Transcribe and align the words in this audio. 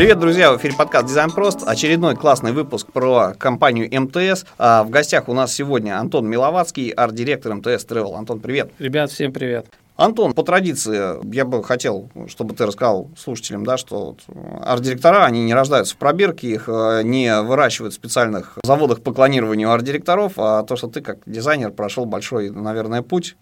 Привет, 0.00 0.18
друзья! 0.18 0.50
В 0.50 0.56
эфире 0.56 0.72
подкаст 0.78 1.08
«Дизайн 1.08 1.30
прост». 1.30 1.60
Очередной 1.66 2.16
классный 2.16 2.52
выпуск 2.52 2.90
про 2.90 3.34
компанию 3.34 3.86
МТС. 4.00 4.46
А 4.56 4.82
в 4.82 4.88
гостях 4.88 5.28
у 5.28 5.34
нас 5.34 5.52
сегодня 5.52 6.00
Антон 6.00 6.26
Миловацкий, 6.26 6.88
арт-директор 6.88 7.54
МТС 7.54 7.84
Travel. 7.84 8.16
Антон, 8.16 8.40
привет! 8.40 8.72
Ребят, 8.78 9.10
всем 9.10 9.30
привет! 9.30 9.66
Антон, 9.96 10.32
по 10.32 10.42
традиции, 10.42 11.22
я 11.34 11.44
бы 11.44 11.62
хотел, 11.62 12.08
чтобы 12.28 12.54
ты 12.54 12.64
рассказал 12.64 13.10
слушателям, 13.18 13.66
да, 13.66 13.76
что 13.76 14.16
вот 14.16 14.20
арт-директора, 14.62 15.26
они 15.26 15.44
не 15.44 15.52
рождаются 15.52 15.94
в 15.94 15.98
пробирке, 15.98 16.48
их 16.48 16.70
э, 16.70 17.02
не 17.04 17.38
выращивают 17.42 17.92
в 17.92 17.96
специальных 17.96 18.56
заводах 18.64 19.02
по 19.02 19.12
клонированию 19.12 19.70
арт-директоров, 19.70 20.32
а 20.38 20.62
то, 20.62 20.76
что 20.76 20.88
ты 20.88 21.02
как 21.02 21.18
дизайнер 21.26 21.72
прошел 21.72 22.06
большой, 22.06 22.48
наверное, 22.48 23.02
путь 23.02 23.36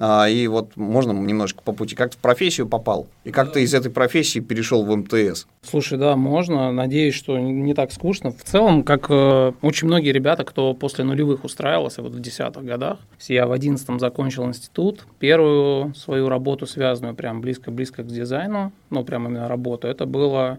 и 0.00 0.46
вот 0.48 0.76
можно 0.76 1.12
немножко 1.12 1.62
по 1.62 1.72
пути, 1.72 1.96
как 1.96 2.10
ты 2.10 2.16
в 2.16 2.20
профессию 2.20 2.68
попал, 2.68 3.08
и 3.24 3.32
как 3.32 3.52
ты 3.52 3.62
из 3.62 3.74
этой 3.74 3.90
профессии 3.90 4.38
перешел 4.38 4.84
в 4.84 4.96
МТС? 4.96 5.46
Слушай, 5.62 5.98
да, 5.98 6.14
можно. 6.16 6.70
Надеюсь, 6.70 7.14
что 7.14 7.38
не 7.38 7.74
так 7.74 7.90
скучно. 7.90 8.30
В 8.30 8.44
целом, 8.44 8.84
как 8.84 9.06
э, 9.10 9.52
очень 9.60 9.88
многие 9.88 10.12
ребята, 10.12 10.44
кто 10.44 10.72
после 10.74 11.04
нулевых 11.04 11.44
устраивался 11.44 12.02
вот 12.02 12.12
в 12.12 12.20
десятых 12.20 12.64
годах, 12.64 12.98
я 13.26 13.46
в 13.46 13.52
одиннадцатом 13.52 13.98
закончил 13.98 14.44
институт, 14.46 15.06
первую 15.18 15.94
свою 15.94 16.28
работу, 16.28 16.66
связанную 16.66 17.14
прям 17.14 17.40
близко-близко 17.40 18.02
к 18.02 18.06
дизайну, 18.06 18.72
ну, 18.90 19.04
прям 19.04 19.26
именно 19.26 19.48
работу, 19.48 19.88
это 19.88 20.06
было 20.06 20.58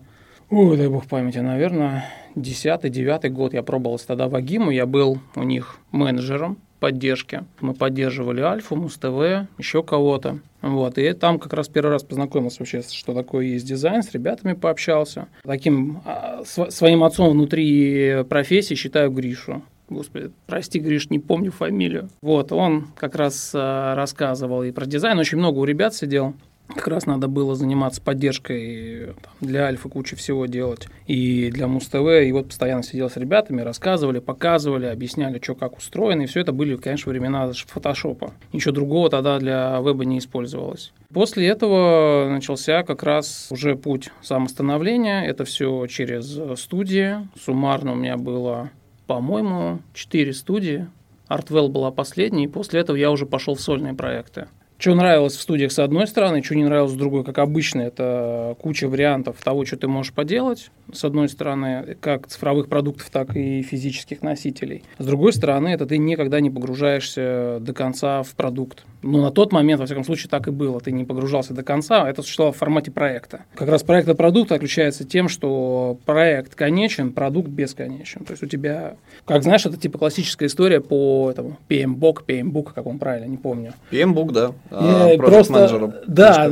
Ой, 0.52 0.78
дай 0.78 0.88
бог 0.88 1.06
памяти, 1.06 1.38
наверное, 1.38 2.06
десятый, 2.36 2.90
девятый 2.90 3.30
год 3.30 3.54
я 3.54 3.62
пробовался 3.62 4.08
тогда 4.08 4.28
в 4.28 4.34
Агиму, 4.34 4.72
я 4.72 4.88
был 4.88 5.20
у 5.36 5.44
них 5.44 5.78
менеджером 5.92 6.58
поддержки. 6.80 7.44
Мы 7.60 7.74
поддерживали 7.74 8.42
Альфу, 8.42 8.76
Муз-ТВ, 8.76 9.48
еще 9.58 9.84
кого-то. 9.84 10.40
Вот, 10.62 10.98
и 10.98 11.14
там 11.14 11.40
как 11.40 11.54
раз 11.54 11.70
первый 11.70 11.92
раз 11.92 12.04
познакомился 12.04 12.58
вообще, 12.60 12.82
что 12.82 13.14
такое 13.14 13.46
есть 13.46 13.66
дизайн, 13.66 14.04
с 14.04 14.12
ребятами 14.12 14.54
пообщался. 14.54 15.28
Таким 15.44 16.02
а, 16.06 16.44
своим 16.44 17.04
отцом 17.04 17.30
внутри 17.30 18.24
профессии 18.28 18.76
считаю 18.76 19.12
Гришу. 19.12 19.64
Господи, 19.90 20.32
прости, 20.46 20.80
Гриш, 20.80 21.10
не 21.10 21.18
помню 21.18 21.52
фамилию. 21.52 22.10
Вот, 22.22 22.52
он 22.52 22.88
как 22.96 23.16
раз 23.16 23.52
а, 23.56 23.96
рассказывал 23.96 24.64
и 24.64 24.72
про 24.72 24.86
дизайн. 24.86 25.18
Очень 25.18 25.40
много 25.40 25.60
у 25.60 25.66
ребят 25.66 25.96
сидел 25.96 26.36
как 26.76 26.88
раз 26.88 27.06
надо 27.06 27.28
было 27.28 27.56
заниматься 27.56 28.02
поддержкой 28.02 29.16
там, 29.22 29.34
для 29.42 29.66
Альфа 29.66 29.90
кучи 29.90 30.16
всего 30.16 30.46
делать 30.46 30.88
и 31.08 31.50
для 31.52 31.68
Муз-ТВ. 31.68 32.26
И 32.26 32.32
вот 32.32 32.48
постоянно 32.48 32.84
сидел 32.84 33.10
с 33.10 33.18
ребятами, 33.18 33.62
рассказывали, 33.62 34.20
показывали, 34.20 34.86
объясняли, 34.86 35.40
что 35.42 35.56
как 35.56 35.78
устроено. 35.78 36.22
И 36.22 36.26
все 36.28 36.42
это 36.42 36.52
были, 36.52 36.76
конечно, 36.76 37.10
времена 37.10 37.52
фотошопа. 37.68 38.34
Ничего 38.54 38.74
другого 38.74 39.10
тогда 39.10 39.40
для 39.40 39.80
веба 39.80 40.06
не 40.06 40.20
использовалось. 40.20 40.94
После 41.14 41.48
этого 41.48 42.30
начался 42.30 42.84
как 42.84 43.04
раз 43.04 43.48
уже 43.52 43.76
путь 43.76 44.12
самостановления. 44.22 45.24
Это 45.26 45.46
все 45.46 45.88
через 45.88 46.40
студии. 46.60 47.28
Суммарно 47.44 47.94
у 47.94 47.96
меня 47.96 48.18
было, 48.18 48.70
по-моему, 49.08 49.80
4 49.94 50.34
студии. 50.34 50.88
Артвелл 51.28 51.70
была 51.70 51.92
последней, 51.92 52.46
и 52.46 52.48
после 52.48 52.80
этого 52.80 52.98
я 52.98 53.12
уже 53.12 53.28
пошел 53.28 53.54
в 53.54 53.62
сольные 53.62 53.94
проекты. 53.94 54.48
Что 54.80 54.96
нравилось 54.96 55.36
в 55.36 55.42
студиях 55.42 55.74
с 55.74 55.80
одной 55.80 56.08
стороны, 56.08 56.42
что 56.42 56.56
не 56.56 56.64
нравилось 56.64 56.94
с 56.94 56.96
другой, 56.96 57.26
как 57.26 57.38
обычно, 57.40 57.82
это 57.82 58.56
куча 58.62 58.88
вариантов 58.88 59.36
того, 59.44 59.66
что 59.66 59.76
ты 59.76 59.90
можешь 59.90 60.14
поделать, 60.14 60.72
с 60.94 61.04
одной 61.04 61.28
стороны, 61.28 61.98
как 62.00 62.28
цифровых 62.28 62.70
продуктов, 62.70 63.10
так 63.10 63.36
и 63.36 63.62
физических 63.62 64.22
носителей. 64.22 64.84
С 64.98 65.06
другой 65.06 65.34
стороны, 65.34 65.68
это 65.68 65.86
ты 65.86 65.98
никогда 65.98 66.40
не 66.40 66.50
погружаешься 66.50 67.58
до 67.60 67.74
конца 67.74 68.24
в 68.24 68.34
продукт. 68.36 68.86
Но 69.02 69.22
на 69.22 69.32
тот 69.32 69.52
момент, 69.52 69.80
во 69.80 69.86
всяком 69.86 70.04
случае, 70.04 70.30
так 70.30 70.48
и 70.48 70.52
было. 70.52 70.80
Ты 70.80 70.92
не 70.92 71.06
погружался 71.06 71.54
до 71.54 71.64
конца, 71.64 72.04
а 72.04 72.10
это 72.10 72.22
существовало 72.22 72.54
в 72.54 72.58
формате 72.58 72.92
проекта. 72.92 73.44
Как 73.56 73.70
раз 73.70 73.84
проект 73.84 74.10
от 74.10 74.18
продукта 74.18 74.56
отличается 74.56 75.04
тем, 75.04 75.30
что 75.30 75.98
проект 76.06 76.56
конечен, 76.56 77.12
продукт 77.12 77.50
бесконечен. 77.50 78.26
То 78.26 78.32
есть 78.32 78.44
у 78.44 78.48
тебя, 78.48 78.96
как 79.26 79.44
знаешь, 79.44 79.66
это 79.66 79.78
типа 79.78 79.98
классическая 79.98 80.48
история 80.48 80.82
по 80.82 81.30
этому 81.32 81.58
PMBOK, 81.70 82.26
PMBOK, 82.26 82.74
как 82.74 82.88
он 82.88 82.98
правильно, 83.00 83.26
не 83.26 83.38
помню. 83.38 83.74
PMBOK, 83.92 84.32
да. 84.32 84.52
А, 84.72 85.18
просто, 85.18 86.04
да, 86.08 86.50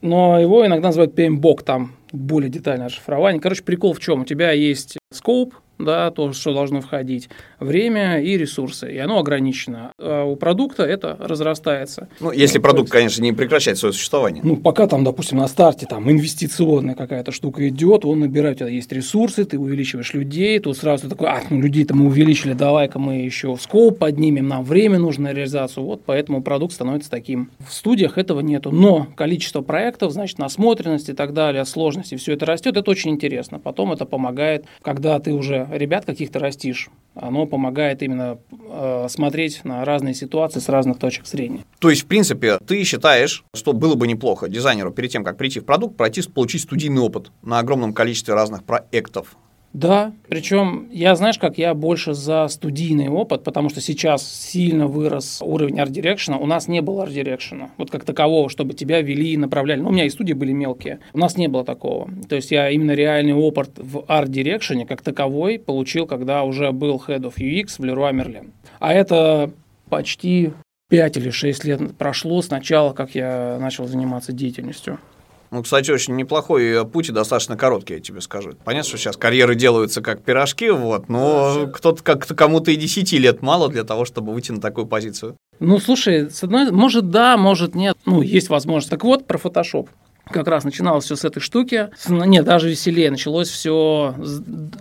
но 0.00 0.38
его 0.38 0.66
иногда 0.66 0.88
называют 0.88 1.18
PMBOK, 1.18 1.62
там 1.64 1.92
более 2.12 2.50
детальное 2.50 2.88
расшифрование. 2.88 3.40
Короче, 3.40 3.62
прикол 3.62 3.92
в 3.94 4.00
чем? 4.00 4.22
У 4.22 4.24
тебя 4.24 4.52
есть 4.52 4.98
скоп, 5.12 5.54
да, 5.78 6.10
то, 6.10 6.32
что 6.32 6.52
должно 6.52 6.80
входить, 6.80 7.28
время 7.60 8.20
и 8.20 8.36
ресурсы, 8.36 8.92
и 8.92 8.98
оно 8.98 9.18
ограничено. 9.18 9.92
А 9.98 10.24
у 10.24 10.36
продукта 10.36 10.84
это 10.84 11.16
разрастается. 11.20 12.08
Ну, 12.20 12.32
если 12.32 12.58
продукт, 12.58 12.90
конечно, 12.90 13.22
не 13.22 13.32
прекращает 13.32 13.78
свое 13.78 13.92
существование. 13.92 14.42
Ну, 14.44 14.56
пока 14.56 14.86
там, 14.86 15.04
допустим, 15.04 15.38
на 15.38 15.48
старте 15.48 15.86
там 15.86 16.10
инвестиционная 16.10 16.94
какая-то 16.94 17.32
штука 17.32 17.68
идет, 17.68 18.04
он 18.04 18.20
набирает, 18.20 18.56
у 18.56 18.58
тебя 18.60 18.68
есть 18.68 18.92
ресурсы, 18.92 19.44
ты 19.44 19.58
увеличиваешь 19.58 20.14
людей, 20.14 20.58
тут 20.58 20.76
сразу 20.76 21.08
такой, 21.08 21.28
а, 21.28 21.42
ну, 21.50 21.60
людей-то 21.60 21.94
мы 21.94 22.06
увеличили, 22.06 22.52
давай-ка 22.52 22.98
мы 22.98 23.16
еще 23.16 23.56
скоп 23.60 23.98
поднимем, 23.98 24.48
нам 24.48 24.64
время 24.64 24.98
нужно 24.98 25.24
на 25.24 25.32
реализацию, 25.32 25.84
вот, 25.84 26.02
поэтому 26.04 26.42
продукт 26.42 26.74
становится 26.74 27.10
таким. 27.10 27.50
В 27.66 27.72
студиях 27.72 28.18
этого 28.18 28.40
нету, 28.40 28.70
но 28.70 29.06
количество 29.16 29.62
проектов, 29.62 30.12
значит, 30.12 30.38
насмотренность 30.38 31.08
и 31.08 31.12
так 31.12 31.32
далее, 31.32 31.64
сложности, 31.64 32.16
все 32.16 32.34
это 32.34 32.46
растет, 32.46 32.76
это 32.76 32.90
очень 32.90 33.10
интересно. 33.10 33.58
Потом 33.58 33.92
это 33.92 34.04
помогает, 34.04 34.66
когда 34.82 35.18
ты 35.18 35.32
уже 35.32 35.63
ребят 35.70 36.04
каких-то 36.04 36.38
растишь, 36.38 36.90
оно 37.14 37.46
помогает 37.46 38.02
именно 38.02 38.38
э, 38.50 39.06
смотреть 39.08 39.64
на 39.64 39.84
разные 39.84 40.14
ситуации 40.14 40.60
с 40.60 40.68
разных 40.68 40.98
точек 40.98 41.26
зрения. 41.26 41.60
То 41.78 41.90
есть, 41.90 42.02
в 42.02 42.06
принципе, 42.06 42.58
ты 42.66 42.82
считаешь, 42.84 43.44
что 43.54 43.72
было 43.72 43.94
бы 43.94 44.06
неплохо 44.06 44.48
дизайнеру 44.48 44.90
перед 44.90 45.10
тем, 45.10 45.24
как 45.24 45.36
прийти 45.36 45.60
в 45.60 45.64
продукт, 45.64 45.96
пройти, 45.96 46.22
получить 46.22 46.62
студийный 46.62 47.00
опыт 47.00 47.30
на 47.42 47.58
огромном 47.58 47.92
количестве 47.92 48.34
разных 48.34 48.64
проектов, 48.64 49.36
да, 49.74 50.12
причем 50.28 50.88
я, 50.92 51.16
знаешь, 51.16 51.36
как 51.36 51.58
я 51.58 51.74
больше 51.74 52.14
за 52.14 52.46
студийный 52.46 53.08
опыт, 53.08 53.42
потому 53.42 53.70
что 53.70 53.80
сейчас 53.80 54.24
сильно 54.24 54.86
вырос 54.86 55.42
уровень 55.44 55.80
арт-дирекшена. 55.80 56.38
У 56.38 56.46
нас 56.46 56.68
не 56.68 56.80
было 56.80 57.02
арт-дирекшена, 57.02 57.70
вот 57.76 57.90
как 57.90 58.04
такового, 58.04 58.48
чтобы 58.48 58.74
тебя 58.74 59.02
вели 59.02 59.32
и 59.32 59.36
направляли. 59.36 59.80
Ну, 59.80 59.88
у 59.88 59.92
меня 59.92 60.04
и 60.04 60.10
студии 60.10 60.32
были 60.32 60.52
мелкие. 60.52 61.00
У 61.12 61.18
нас 61.18 61.36
не 61.36 61.48
было 61.48 61.64
такого. 61.64 62.08
То 62.28 62.36
есть 62.36 62.52
я 62.52 62.70
именно 62.70 62.92
реальный 62.92 63.34
опыт 63.34 63.72
в 63.76 64.04
арт-дирекшене 64.06 64.86
как 64.86 65.02
таковой 65.02 65.58
получил, 65.58 66.06
когда 66.06 66.44
уже 66.44 66.70
был 66.70 67.02
Head 67.04 67.22
of 67.22 67.34
UX 67.38 67.74
в 67.78 67.80
Leroy 67.80 68.12
Merlin. 68.12 68.52
А 68.78 68.92
это 68.92 69.50
почти 69.90 70.52
5 70.90 71.16
или 71.16 71.30
6 71.30 71.64
лет 71.64 71.96
прошло 71.96 72.40
с 72.40 72.48
начала, 72.48 72.92
как 72.92 73.16
я 73.16 73.58
начал 73.60 73.88
заниматься 73.88 74.32
деятельностью. 74.32 75.00
Ну, 75.54 75.62
кстати, 75.62 75.92
очень 75.92 76.16
неплохой 76.16 76.64
э, 76.64 76.84
путь 76.84 77.10
и 77.10 77.12
достаточно 77.12 77.56
короткий, 77.56 77.94
я 77.94 78.00
тебе 78.00 78.20
скажу. 78.20 78.54
Понятно, 78.64 78.88
что 78.88 78.98
сейчас 78.98 79.16
карьеры 79.16 79.54
делаются 79.54 80.02
как 80.02 80.20
пирожки, 80.20 80.68
вот, 80.68 81.08
но 81.08 81.68
кто-то 81.72 82.02
как-то 82.02 82.34
кому-то 82.34 82.72
и 82.72 82.76
10 82.76 83.12
лет 83.12 83.40
мало 83.40 83.68
для 83.68 83.84
того, 83.84 84.04
чтобы 84.04 84.32
выйти 84.32 84.50
на 84.50 84.60
такую 84.60 84.88
позицию. 84.88 85.36
Ну, 85.60 85.78
слушай, 85.78 86.28
с 86.28 86.42
одной, 86.42 86.72
может 86.72 87.10
да, 87.10 87.36
может 87.36 87.76
нет. 87.76 87.96
Ну, 88.04 88.20
есть 88.20 88.48
возможность. 88.48 88.90
Так 88.90 89.04
вот, 89.04 89.28
про 89.28 89.38
фотошоп 89.38 89.90
как 90.28 90.48
раз 90.48 90.64
начиналось 90.64 91.04
все 91.04 91.14
с 91.14 91.24
этой 91.24 91.38
штуки. 91.38 91.88
Нет, 92.08 92.44
даже 92.44 92.68
веселее. 92.68 93.12
Началось 93.12 93.48
все 93.48 94.16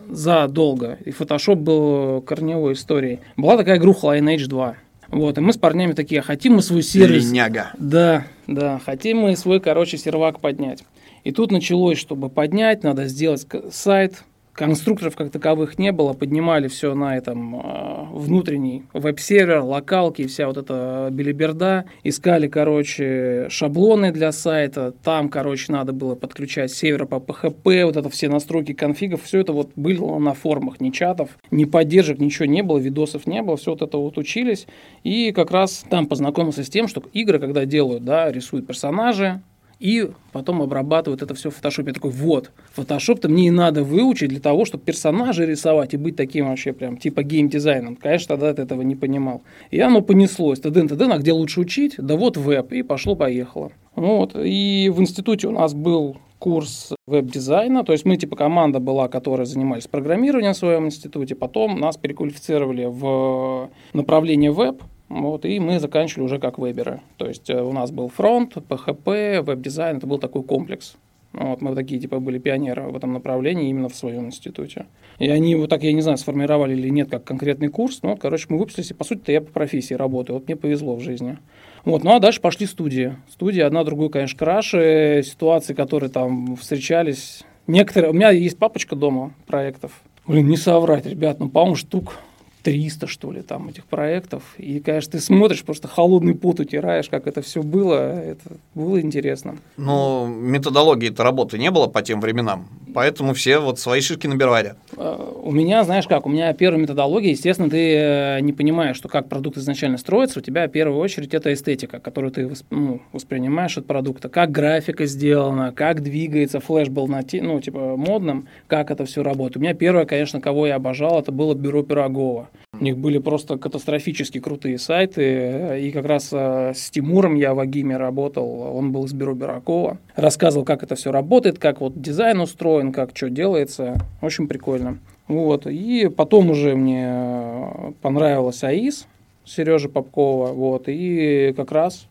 задолго. 0.09 0.97
И 1.05 1.11
фотошоп 1.11 1.59
был 1.59 2.22
корневой 2.22 2.73
историей. 2.73 3.19
Была 3.38 3.57
такая 3.57 3.78
игруха 3.78 4.17
Lineage 4.17 4.47
2. 4.47 4.75
Вот, 5.13 5.38
и 5.38 5.41
мы 5.41 5.53
с 5.53 5.57
парнями 5.57 5.94
такие, 5.94 6.22
«А 6.22 6.24
хотим 6.24 6.56
мы 6.56 6.62
свой 6.63 6.81
сервис. 6.81 7.29
Линяга. 7.29 7.72
Да, 7.78 8.25
да, 8.47 8.79
хотим 8.84 9.19
мы 9.19 9.35
свой, 9.35 9.59
короче, 9.59 9.97
сервак 9.97 10.40
поднять. 10.40 10.84
И 11.23 11.32
тут 11.32 11.52
началось, 11.52 11.99
чтобы 11.99 12.29
поднять, 12.29 12.84
надо 12.84 13.08
сделать 13.08 13.46
сайт, 13.72 14.23
Конструкторов 14.53 15.16
как 15.16 15.32
таковых 15.32 15.79
не 15.79 15.91
было, 15.91 16.14
поднимали 16.14 16.67
все 16.67 16.94
на 16.94 17.17
этом 17.17 17.55
э, 17.55 18.05
внутренний 18.11 18.84
веб-сервер, 18.94 19.61
локалки, 19.61 20.28
вся 20.28 20.46
вот 20.46 20.58
эта 20.58 21.09
билиберда. 21.11 21.85
Искали, 22.03 22.47
короче, 22.47 23.47
шаблоны 23.50 24.11
для 24.11 24.32
сайта. 24.32 24.94
Там, 25.03 25.29
короче, 25.29 25.72
надо 25.72 25.91
было 25.91 26.14
подключать 26.14 26.72
сервер 26.72 27.08
по 27.08 27.16
PHP, 27.16 27.85
вот 27.85 27.97
это 27.97 28.09
все 28.09 28.29
настройки 28.29 28.73
конфигов. 28.73 29.23
Все 29.23 29.40
это 29.40 29.53
вот 29.53 29.72
было 29.76 30.20
на 30.20 30.35
форумах, 30.35 30.79
ни 30.79 30.91
чатов, 30.91 31.32
ни 31.50 31.66
поддержек, 31.66 32.20
ничего 32.20 32.46
не 32.46 32.61
было, 32.61 32.78
видосов 32.78 33.26
не 33.26 33.41
было. 33.41 33.58
Все 33.58 33.72
вот 33.72 33.82
это 33.82 33.97
вот 33.97 34.20
учились. 34.20 34.67
И 35.03 35.32
как 35.32 35.50
раз 35.50 35.84
там 35.90 36.05
познакомился 36.05 36.64
с 36.64 36.70
тем, 36.70 36.88
что 36.88 37.02
игры, 37.14 37.40
когда 37.40 37.66
делают, 37.66 38.05
да, 38.05 38.32
рисуют 38.32 38.67
персонажи, 38.67 39.41
и 39.84 40.12
потом 40.32 40.62
обрабатывают 40.62 41.22
это 41.22 41.34
все 41.35 41.50
в 41.50 41.56
фотошопе. 41.56 41.90
Я 41.90 41.94
такой, 41.96 42.12
вот, 42.12 42.52
фотошоп-то 42.72 43.28
мне 43.28 43.47
и 43.47 43.52
надо 43.52 43.84
выучить 43.84 44.30
для 44.30 44.40
того, 44.40 44.64
чтобы 44.64 44.85
персонажи 44.85 45.46
рисовать 45.46 45.94
и 45.94 45.97
быть 45.97 46.16
таким 46.16 46.47
вообще 46.47 46.72
прям 46.72 46.96
типа 46.96 47.22
геймдизайном. 47.22 47.97
Конечно, 47.97 48.38
тогда 48.38 48.53
ты 48.53 48.62
этого 48.62 48.82
не 48.82 48.96
понимал. 48.96 49.41
И 49.72 49.82
оно 49.82 50.02
понеслось. 50.02 50.62
Тдн, 50.62 50.88
тдн, 50.88 51.12
а 51.12 51.18
где 51.18 51.34
лучше 51.34 51.59
учить? 51.59 51.96
Да 51.97 52.16
вот 52.16 52.38
веб. 52.38 52.72
И 52.72 52.82
пошло-поехало. 52.82 53.74
Вот. 53.94 54.38
И 54.38 54.90
в 54.90 55.02
институте 55.02 55.50
у 55.50 55.52
нас 55.52 55.74
был 55.74 56.16
курс 56.40 56.94
веб-дизайна, 57.06 57.86
то 57.86 57.94
есть 57.94 58.03
мы 58.03 58.18
типа 58.18 58.36
команда 58.36 58.79
была, 58.79 59.08
которая 59.08 59.46
занимались 59.46 59.88
программированием 59.88 60.53
в 60.53 60.58
своем 60.58 60.86
институте, 60.88 61.36
потом 61.36 61.79
нас 61.79 61.96
переквалифицировали 61.96 62.86
в 62.86 63.70
направление 63.94 64.52
веб, 64.52 64.84
вот, 65.14 65.46
и 65.46 65.60
мы 65.60 65.80
заканчивали 65.80 66.26
уже 66.26 66.40
как 66.40 66.58
веберы. 66.58 67.02
То 67.18 67.28
есть 67.28 67.50
э, 67.50 67.62
у 67.62 67.72
нас 67.72 67.92
был 67.92 68.10
фронт, 68.10 68.58
PHP, 68.58 69.42
веб-дизайн, 69.42 69.98
это 69.98 70.08
был 70.08 70.18
такой 70.18 70.42
комплекс. 70.44 70.96
Вот, 71.34 71.62
мы 71.62 71.76
такие, 71.76 72.00
типа, 72.00 72.20
были 72.20 72.40
пионеры 72.40 72.84
в 72.84 72.96
этом 72.96 73.14
направлении 73.14 73.70
именно 73.70 73.90
в 73.90 73.96
своем 73.96 74.26
институте. 74.26 74.88
И 75.20 75.30
они 75.30 75.56
вот 75.56 75.70
так, 75.70 75.84
я 75.84 75.94
не 75.94 76.02
знаю, 76.02 76.18
сформировали 76.18 76.74
или 76.74 76.90
нет, 76.90 77.10
как 77.10 77.24
конкретный 77.24 77.70
курс. 77.70 78.00
Но, 78.02 78.16
короче, 78.16 78.48
мы 78.50 78.58
выпустились, 78.58 78.92
и, 78.92 78.94
по 78.96 79.04
сути-то, 79.04 79.32
я 79.32 79.42
по 79.42 79.52
профессии 79.52 79.94
работаю. 79.94 80.38
Вот 80.38 80.48
мне 80.48 80.56
повезло 80.56 80.96
в 80.96 81.02
жизни. 81.02 81.38
Вот, 81.86 82.04
ну 82.04 82.16
а 82.16 82.20
дальше 82.20 82.42
пошли 82.42 82.66
студии. 82.66 83.16
Студии 83.30 83.62
одна 83.62 83.84
другую, 83.84 84.10
конечно, 84.10 84.38
краше. 84.38 85.22
Ситуации, 85.24 85.74
которые 85.74 86.10
там 86.10 86.56
встречались. 86.56 87.44
Некоторые... 87.68 88.12
У 88.12 88.14
меня 88.14 88.32
есть 88.32 88.58
папочка 88.58 88.96
дома 88.96 89.34
проектов. 89.46 90.02
Блин, 90.26 90.48
не 90.48 90.58
соврать, 90.58 91.06
ребят, 91.06 91.40
ну, 91.40 91.50
по-моему, 91.50 91.76
штук 91.76 92.20
300, 92.64 93.08
что 93.08 93.32
ли, 93.32 93.42
там 93.42 93.68
этих 93.70 93.86
проектов. 93.86 94.42
И, 94.58 94.80
конечно, 94.80 95.14
ты 95.14 95.20
смотришь, 95.20 95.64
просто 95.64 95.88
холодный 95.88 96.34
пот 96.34 96.60
утираешь, 96.60 97.10
как 97.10 97.28
это 97.28 97.42
все 97.42 97.62
было. 97.62 98.20
Это 98.22 98.58
было 98.74 99.02
интересно. 99.02 99.58
Но 99.78 100.28
методологии-то 100.28 101.24
работы 101.24 101.60
не 101.60 101.70
было 101.72 101.88
по 101.88 102.02
тем 102.02 102.22
временам, 102.22 102.68
поэтому 102.94 103.34
все 103.34 103.60
вот 103.60 103.80
свои 103.80 104.00
шишки 104.02 104.28
набирали. 104.28 104.76
А, 104.98 105.42
у 105.44 105.52
меня, 105.52 105.84
знаешь 105.84 106.08
как, 106.08 106.26
у 106.26 106.30
меня 106.30 106.54
первая 106.54 106.82
методология, 106.82 107.32
естественно, 107.32 107.70
ты 107.70 107.96
э, 107.96 108.40
не 108.40 108.54
понимаешь, 108.54 108.96
что 108.96 109.10
как 109.10 109.28
продукт 109.28 109.58
изначально 109.58 109.98
строится, 109.98 110.40
у 110.40 110.42
тебя 110.42 110.68
в 110.68 110.72
первую 110.72 111.00
очередь 111.00 111.34
это 111.34 111.54
эстетика, 111.54 112.00
которую 112.00 112.32
ты 112.32 112.50
ну, 112.70 113.02
воспринимаешь 113.12 113.78
от 113.78 113.86
продукта, 113.86 114.30
как 114.30 114.52
графика 114.52 115.06
сделана, 115.06 115.74
как 115.74 116.02
двигается, 116.02 116.62
флеш 116.62 116.88
был 116.88 117.08
на, 117.08 117.22
ну, 117.34 117.60
типа, 117.60 117.98
модным, 117.98 118.48
как 118.68 118.90
это 118.90 119.04
все 119.04 119.22
работает. 119.22 119.58
У 119.58 119.60
меня 119.60 119.74
первое, 119.74 120.06
конечно, 120.06 120.40
кого 120.40 120.68
я 120.68 120.76
обожал, 120.76 121.20
это 121.20 121.34
было 121.34 121.54
бюро 121.54 121.84
Пирогова. 121.84 122.50
У 122.79 122.84
них 122.84 122.97
были 122.97 123.20
просто 123.20 123.58
катастрофически 123.58 124.40
крутые 124.40 124.79
сайты. 124.79 125.79
И 125.79 125.91
как 125.91 126.05
раз 126.05 126.29
э, 126.32 126.73
с 126.76 126.90
Тимуром 126.90 127.35
я 127.35 127.53
в 127.53 127.59
Агиме 127.59 127.97
работал. 127.97 128.76
Он 128.76 128.91
был 128.91 129.05
из 129.05 129.14
бюро 129.14 129.34
Биракова. 129.34 130.00
Рассказывал, 130.16 130.66
как 130.66 130.84
это 130.84 130.96
все 130.96 131.11
работает, 131.11 131.59
как 131.59 131.82
вот 131.82 132.02
дизайн 132.02 132.41
устроен, 132.41 132.91
как 132.91 133.16
что 133.16 133.29
делается. 133.29 133.97
Очень 134.22 134.47
прикольно. 134.47 134.97
Вот. 135.28 135.67
И 135.67 136.09
потом 136.09 136.50
уже 136.50 136.76
мне 136.76 137.94
понравилась 138.02 138.64
АИС 138.64 139.08
Сережа 139.46 139.90
Попкова. 139.90 140.47
Вот. 140.47 140.84
И 140.88 141.53
как 141.55 141.72
раз... 141.72 142.08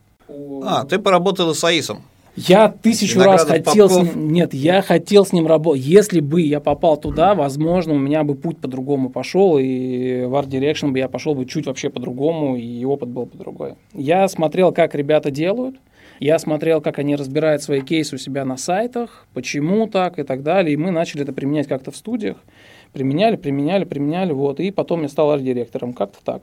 А, 0.65 0.85
ты 0.85 0.99
поработал 0.99 1.55
с 1.55 1.65
АИСом. 1.65 2.03
Я 2.35 2.69
тысячу 2.69 3.21
раз 3.21 3.45
хотел 3.45 3.89
Попков. 3.89 4.13
с 4.13 4.15
ним, 4.15 4.33
нет, 4.33 4.55
я 4.55 4.81
хотел 4.81 5.27
с 5.27 5.33
ним 5.33 5.47
работать. 5.47 5.85
Если 5.85 6.21
бы 6.21 6.41
я 6.41 6.61
попал 6.61 6.97
туда, 6.97 7.35
возможно, 7.35 7.95
у 7.95 7.99
меня 7.99 8.25
бы 8.25 8.35
путь 8.35 8.59
по-другому 8.59 9.11
пошел, 9.11 9.59
и 9.59 10.25
в 10.25 10.35
Art 10.35 10.49
Direction 10.49 10.93
бы 10.93 10.99
я 10.99 11.09
пошел 11.09 11.35
бы 11.35 11.45
чуть 11.45 11.67
вообще 11.67 11.91
по-другому, 11.91 12.57
и 12.57 12.85
опыт 12.85 13.11
был 13.11 13.27
бы 13.27 13.37
другой. 13.37 13.75
Я 13.93 14.27
смотрел, 14.29 14.73
как 14.73 14.95
ребята 14.95 15.31
делают, 15.31 15.77
я 16.21 16.39
смотрел, 16.39 16.81
как 16.81 16.99
они 16.99 17.17
разбирают 17.17 17.63
свои 17.63 17.83
кейсы 17.83 18.15
у 18.15 18.19
себя 18.19 18.45
на 18.45 18.57
сайтах, 18.57 19.27
почему 19.35 19.87
так 19.87 20.19
и 20.19 20.23
так 20.23 20.43
далее, 20.43 20.73
и 20.73 20.77
мы 20.77 20.91
начали 20.91 21.23
это 21.23 21.33
применять 21.33 21.69
как-то 21.69 21.91
в 21.91 21.97
студиях. 21.97 22.37
Применяли, 22.93 23.37
применяли, 23.37 23.85
применяли, 23.85 24.33
вот, 24.33 24.61
и 24.61 24.71
потом 24.71 25.03
я 25.03 25.09
стал 25.09 25.31
арт-директором, 25.31 25.93
как-то 25.93 26.19
так. 26.25 26.43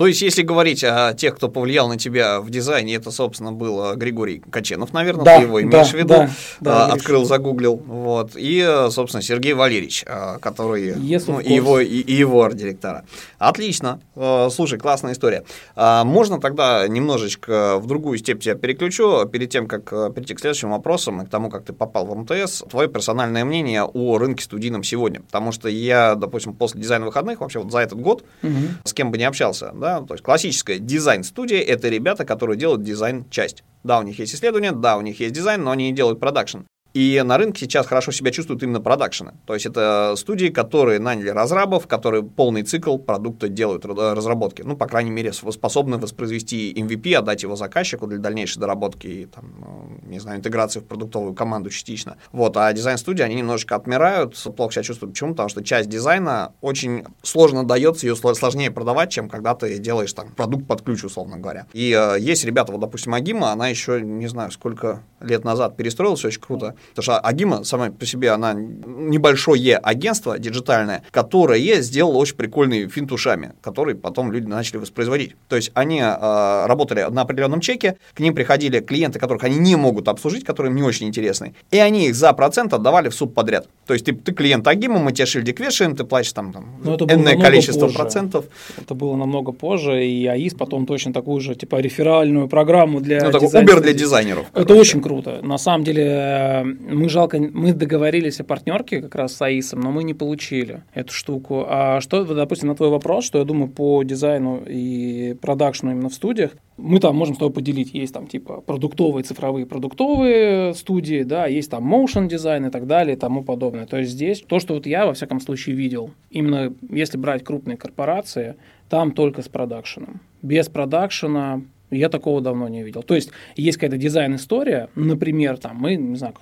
То 0.00 0.06
есть, 0.06 0.22
если 0.22 0.40
говорить 0.40 0.82
о 0.82 1.12
тех, 1.12 1.36
кто 1.36 1.50
повлиял 1.50 1.86
на 1.86 1.98
тебя 1.98 2.40
в 2.40 2.48
дизайне, 2.48 2.94
это, 2.94 3.10
собственно, 3.10 3.52
был 3.52 3.94
Григорий 3.96 4.42
Каченов, 4.50 4.94
наверное, 4.94 5.26
да, 5.26 5.36
ты 5.36 5.42
его 5.42 5.60
имеешь 5.60 5.90
да, 5.90 5.92
в 5.92 5.92
виду, 5.92 6.08
да, 6.08 6.30
да, 6.60 6.86
а, 6.86 6.92
открыл, 6.94 7.26
загуглил, 7.26 7.76
вот, 7.76 8.30
и, 8.34 8.86
собственно, 8.88 9.22
Сергей 9.22 9.52
Валерьевич, 9.52 10.06
а, 10.08 10.38
который, 10.38 10.92
yes, 10.92 11.24
ну, 11.26 11.38
и 11.38 11.52
его, 11.52 11.80
и, 11.80 11.86
и 11.86 12.14
его 12.14 12.42
арт-директора. 12.42 13.04
Отлично, 13.38 14.00
а, 14.16 14.48
слушай, 14.48 14.78
классная 14.78 15.12
история. 15.12 15.44
Можно 15.76 16.40
тогда 16.40 16.88
немножечко 16.88 17.76
в 17.76 17.86
другую 17.86 18.16
степь 18.16 18.40
тебя 18.40 18.54
переключу, 18.54 19.26
перед 19.26 19.50
тем, 19.50 19.66
как 19.66 19.90
перейти 20.14 20.32
к 20.32 20.40
следующим 20.40 20.70
вопросам 20.70 21.20
и 21.20 21.26
к 21.26 21.28
тому, 21.28 21.50
как 21.50 21.64
ты 21.64 21.74
попал 21.74 22.06
в 22.06 22.16
МТС, 22.16 22.62
твое 22.70 22.88
персональное 22.88 23.44
мнение 23.44 23.84
о 23.84 24.16
рынке 24.16 24.42
студийном 24.44 24.82
сегодня, 24.82 25.20
потому 25.20 25.52
что 25.52 25.68
я, 25.68 26.14
допустим, 26.14 26.54
после 26.54 26.80
дизайна 26.80 27.04
выходных, 27.04 27.40
вообще 27.40 27.58
вот 27.58 27.70
за 27.70 27.80
этот 27.80 28.00
год, 28.00 28.24
угу. 28.42 28.54
с 28.84 28.94
кем 28.94 29.10
бы 29.10 29.18
не 29.18 29.24
общался, 29.24 29.72
да, 29.74 29.89
то 30.06 30.14
есть 30.14 30.24
классическая 30.24 30.78
дизайн-студия– 30.78 31.60
это 31.74 31.88
ребята, 31.88 32.24
которые 32.24 32.56
делают 32.56 32.82
дизайн-часть. 32.82 33.64
Да, 33.82 33.98
у 33.98 34.02
них 34.02 34.18
есть 34.18 34.34
исследования, 34.34 34.72
да, 34.72 34.96
у 34.96 35.00
них 35.00 35.20
есть 35.20 35.34
дизайн, 35.34 35.62
но 35.62 35.70
они 35.70 35.90
не 35.90 35.94
делают 35.94 36.20
продакшн. 36.20 36.60
И 36.92 37.22
на 37.24 37.38
рынке 37.38 37.66
сейчас 37.66 37.86
хорошо 37.86 38.10
себя 38.12 38.30
чувствуют 38.32 38.62
именно 38.62 38.80
продакшены. 38.80 39.34
То 39.46 39.54
есть 39.54 39.66
это 39.66 40.14
студии, 40.16 40.48
которые 40.48 40.98
наняли 40.98 41.28
разрабов, 41.28 41.86
которые 41.86 42.22
полный 42.22 42.62
цикл 42.62 42.98
продукта 42.98 43.48
делают 43.48 43.84
разработки. 43.84 44.62
Ну, 44.62 44.76
по 44.76 44.86
крайней 44.86 45.10
мере, 45.10 45.32
способны 45.32 45.98
воспроизвести 45.98 46.72
MVP, 46.72 47.14
отдать 47.14 47.42
его 47.42 47.54
заказчику 47.56 48.06
для 48.06 48.18
дальнейшей 48.18 48.60
доработки 48.60 49.06
и, 49.06 49.26
там, 49.26 49.54
ну, 49.58 50.00
не 50.08 50.18
знаю, 50.18 50.38
интеграции 50.38 50.80
в 50.80 50.84
продуктовую 50.84 51.34
команду 51.34 51.70
частично. 51.70 52.16
Вот, 52.32 52.56
а 52.56 52.72
дизайн-студии, 52.72 53.22
они 53.22 53.36
немножечко 53.36 53.76
отмирают, 53.76 54.36
плохо 54.56 54.72
себя 54.72 54.82
чувствуют. 54.82 55.14
Почему? 55.14 55.30
Потому 55.30 55.48
что 55.48 55.62
часть 55.62 55.88
дизайна 55.88 56.52
очень 56.60 57.04
сложно 57.22 57.64
дается, 57.64 58.06
ее 58.06 58.16
сложнее 58.16 58.70
продавать, 58.70 59.10
чем 59.10 59.28
когда 59.28 59.54
ты 59.54 59.78
делаешь 59.78 60.12
там 60.12 60.32
продукт 60.32 60.66
под 60.66 60.82
ключ, 60.82 61.04
условно 61.04 61.38
говоря. 61.38 61.66
И 61.72 61.92
э, 61.96 62.18
есть 62.18 62.44
ребята, 62.44 62.72
вот, 62.72 62.80
допустим, 62.80 63.14
Агима, 63.14 63.52
она 63.52 63.68
еще, 63.68 64.00
не 64.00 64.26
знаю, 64.26 64.50
сколько 64.50 65.02
лет 65.20 65.44
назад 65.44 65.76
перестроилась, 65.76 66.24
очень 66.24 66.40
круто 66.40 66.74
Потому 66.90 67.02
что 67.02 67.18
Агима 67.18 67.64
сама 67.64 67.90
по 67.90 68.06
себе, 68.06 68.30
она 68.30 68.52
небольшое 68.54 69.76
агентство 69.76 70.38
диджитальное, 70.38 71.02
которое 71.10 71.80
сделало 71.82 72.16
очень 72.16 72.36
прикольные 72.36 72.88
финтушами, 72.88 73.52
которые 73.60 73.96
потом 73.96 74.32
люди 74.32 74.46
начали 74.46 74.78
воспроизводить. 74.78 75.36
То 75.48 75.56
есть 75.56 75.70
они 75.74 76.00
э, 76.00 76.66
работали 76.66 77.06
на 77.10 77.22
определенном 77.22 77.60
чеке, 77.60 77.96
к 78.14 78.20
ним 78.20 78.34
приходили 78.34 78.80
клиенты, 78.80 79.18
которых 79.18 79.44
они 79.44 79.58
не 79.58 79.76
могут 79.76 80.08
обслужить, 80.08 80.44
которые 80.44 80.70
им 80.70 80.76
не 80.76 80.82
очень 80.82 81.06
интересны, 81.06 81.54
и 81.70 81.78
они 81.78 82.06
их 82.06 82.14
за 82.14 82.32
процент 82.32 82.72
отдавали 82.72 83.08
в 83.08 83.14
суд 83.14 83.34
подряд. 83.34 83.68
То 83.86 83.94
есть 83.94 84.06
ты, 84.06 84.12
ты 84.12 84.32
клиент 84.32 84.66
Агима, 84.66 84.98
мы 84.98 85.12
тебе 85.12 85.26
шильдик 85.26 85.60
вешаем, 85.60 85.96
ты 85.96 86.04
платишь 86.04 86.32
там, 86.32 86.52
там 86.52 86.64
ну, 86.82 86.96
энное 86.96 87.36
количество 87.38 87.86
позже. 87.86 87.96
процентов. 87.96 88.44
Это 88.78 88.94
было 88.94 89.16
намного 89.16 89.52
позже, 89.52 90.04
и 90.06 90.26
АИС 90.26 90.54
потом 90.54 90.86
точно 90.86 91.12
такую 91.12 91.40
же, 91.40 91.54
типа, 91.54 91.76
реферальную 91.76 92.48
программу 92.48 93.00
для 93.00 93.24
Ну, 93.24 93.30
такой 93.32 93.48
Uber 93.48 93.80
для 93.80 93.92
дизайнеров. 93.92 94.46
Это 94.52 94.64
короче. 94.64 94.80
очень 94.80 95.02
круто. 95.02 95.40
На 95.42 95.58
самом 95.58 95.84
деле, 95.84 96.69
мы 96.78 97.08
жалко, 97.08 97.38
мы 97.38 97.72
договорились 97.72 98.40
о 98.40 98.44
партнерке 98.44 99.00
как 99.00 99.14
раз 99.14 99.34
с 99.34 99.42
АИСом, 99.42 99.80
но 99.80 99.90
мы 99.90 100.04
не 100.04 100.14
получили 100.14 100.82
эту 100.94 101.12
штуку. 101.12 101.64
А 101.68 102.00
что, 102.00 102.24
допустим, 102.24 102.68
на 102.68 102.74
твой 102.74 102.90
вопрос, 102.90 103.24
что 103.24 103.38
я 103.38 103.44
думаю 103.44 103.70
по 103.70 104.02
дизайну 104.02 104.62
и 104.66 105.36
продакшну 105.40 105.92
именно 105.92 106.08
в 106.08 106.14
студиях, 106.14 106.52
мы 106.76 106.98
там 106.98 107.16
можем 107.16 107.34
с 107.34 107.38
тобой 107.38 107.52
поделить. 107.52 107.94
Есть 107.94 108.14
там 108.14 108.26
типа 108.26 108.60
продуктовые, 108.60 109.24
цифровые 109.24 109.66
продуктовые 109.66 110.74
студии, 110.74 111.22
да, 111.22 111.46
есть 111.46 111.70
там 111.70 111.92
motion 111.92 112.28
дизайн 112.28 112.66
и 112.66 112.70
так 112.70 112.86
далее 112.86 113.16
и 113.16 113.18
тому 113.18 113.42
подобное. 113.42 113.86
То 113.86 113.98
есть 113.98 114.12
здесь 114.12 114.42
то, 114.46 114.58
что 114.58 114.74
вот 114.74 114.86
я 114.86 115.06
во 115.06 115.14
всяком 115.14 115.40
случае 115.40 115.76
видел, 115.76 116.10
именно 116.30 116.72
если 116.90 117.18
брать 117.18 117.44
крупные 117.44 117.76
корпорации, 117.76 118.56
там 118.88 119.12
только 119.12 119.42
с 119.42 119.48
продакшеном. 119.48 120.20
Без 120.42 120.68
продакшена 120.68 121.62
я 121.90 122.08
такого 122.08 122.40
давно 122.40 122.68
не 122.68 122.82
видел. 122.82 123.02
То 123.02 123.14
есть 123.14 123.30
есть 123.56 123.78
какая-то 123.78 123.96
дизайн-история, 123.96 124.88
например, 124.94 125.58
там 125.58 125.76
мы, 125.76 125.96
не 125.96 126.16
знаю, 126.16 126.34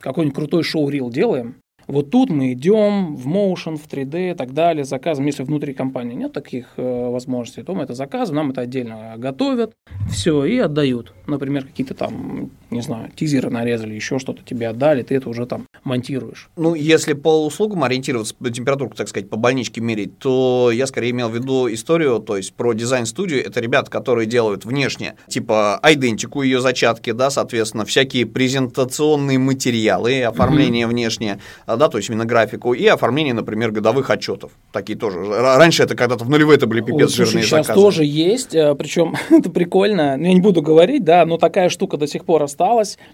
какой-нибудь 0.00 0.34
крутой 0.34 0.62
шоу-рил 0.62 1.10
делаем, 1.10 1.56
вот 1.86 2.10
тут 2.10 2.30
мы 2.30 2.52
идем 2.52 3.16
в 3.16 3.26
motion, 3.26 3.76
в 3.76 3.88
3D 3.88 4.32
и 4.32 4.34
так 4.34 4.52
далее, 4.54 4.84
заказываем. 4.84 5.26
Если 5.26 5.42
внутри 5.42 5.74
компании 5.74 6.14
нет 6.14 6.32
таких 6.32 6.74
э, 6.76 6.82
возможностей, 7.10 7.62
то 7.62 7.74
мы 7.74 7.82
это 7.82 7.94
заказываем, 7.94 8.46
нам 8.46 8.50
это 8.52 8.60
отдельно 8.60 9.14
готовят, 9.18 9.72
все, 10.10 10.44
и 10.44 10.58
отдают. 10.58 11.12
Например, 11.26 11.64
какие-то 11.64 11.94
там, 11.94 12.50
не 12.72 12.80
знаю, 12.80 13.10
тизеры 13.14 13.50
нарезали, 13.50 13.94
еще 13.94 14.18
что-то 14.18 14.42
тебе 14.42 14.68
отдали, 14.68 15.02
ты 15.02 15.14
это 15.14 15.28
уже 15.28 15.46
там 15.46 15.66
монтируешь. 15.84 16.50
Ну, 16.56 16.74
если 16.74 17.12
по 17.12 17.44
услугам 17.44 17.84
ориентироваться, 17.84 18.34
температуру, 18.52 18.90
так 18.96 19.08
сказать, 19.08 19.28
по 19.28 19.36
больничке 19.36 19.80
мерить, 19.80 20.18
то 20.18 20.70
я 20.72 20.86
скорее 20.86 21.10
имел 21.10 21.28
в 21.28 21.34
виду 21.34 21.72
историю, 21.72 22.18
то 22.20 22.36
есть 22.36 22.54
про 22.54 22.72
дизайн-студию, 22.72 23.44
это 23.44 23.60
ребята, 23.60 23.90
которые 23.90 24.26
делают 24.26 24.64
внешне, 24.64 25.14
типа 25.28 25.78
айдентику 25.78 26.42
ее 26.42 26.60
зачатки, 26.60 27.12
да, 27.12 27.30
соответственно, 27.30 27.84
всякие 27.84 28.26
презентационные 28.26 29.38
материалы, 29.38 30.22
оформление 30.22 30.86
mm-hmm. 30.86 30.90
внешнее, 30.90 31.38
да, 31.66 31.88
то 31.88 31.98
есть 31.98 32.08
именно 32.08 32.24
графику, 32.24 32.72
и 32.72 32.86
оформление, 32.86 33.34
например, 33.34 33.70
годовых 33.70 34.10
отчетов. 34.10 34.52
Такие 34.72 34.98
тоже. 34.98 35.18
Раньше 35.24 35.82
это 35.82 35.94
когда-то 35.94 36.24
в 36.24 36.30
нулевые 36.30 36.56
это 36.56 36.66
были 36.66 36.80
пипец 36.80 37.10
Ой, 37.18 37.26
жирные 37.26 37.44
сейчас 37.44 37.66
заказы. 37.66 37.80
тоже 37.80 38.04
есть, 38.04 38.54
э, 38.54 38.74
причем 38.74 39.14
это 39.30 39.50
прикольно, 39.50 40.16
ну, 40.16 40.24
я 40.24 40.34
не 40.34 40.40
буду 40.40 40.62
говорить, 40.62 41.04
да, 41.04 41.24
но 41.26 41.36
такая 41.38 41.68
штука 41.68 41.96
до 41.96 42.06
сих 42.06 42.24
пор 42.24 42.42
осталась, 42.42 42.61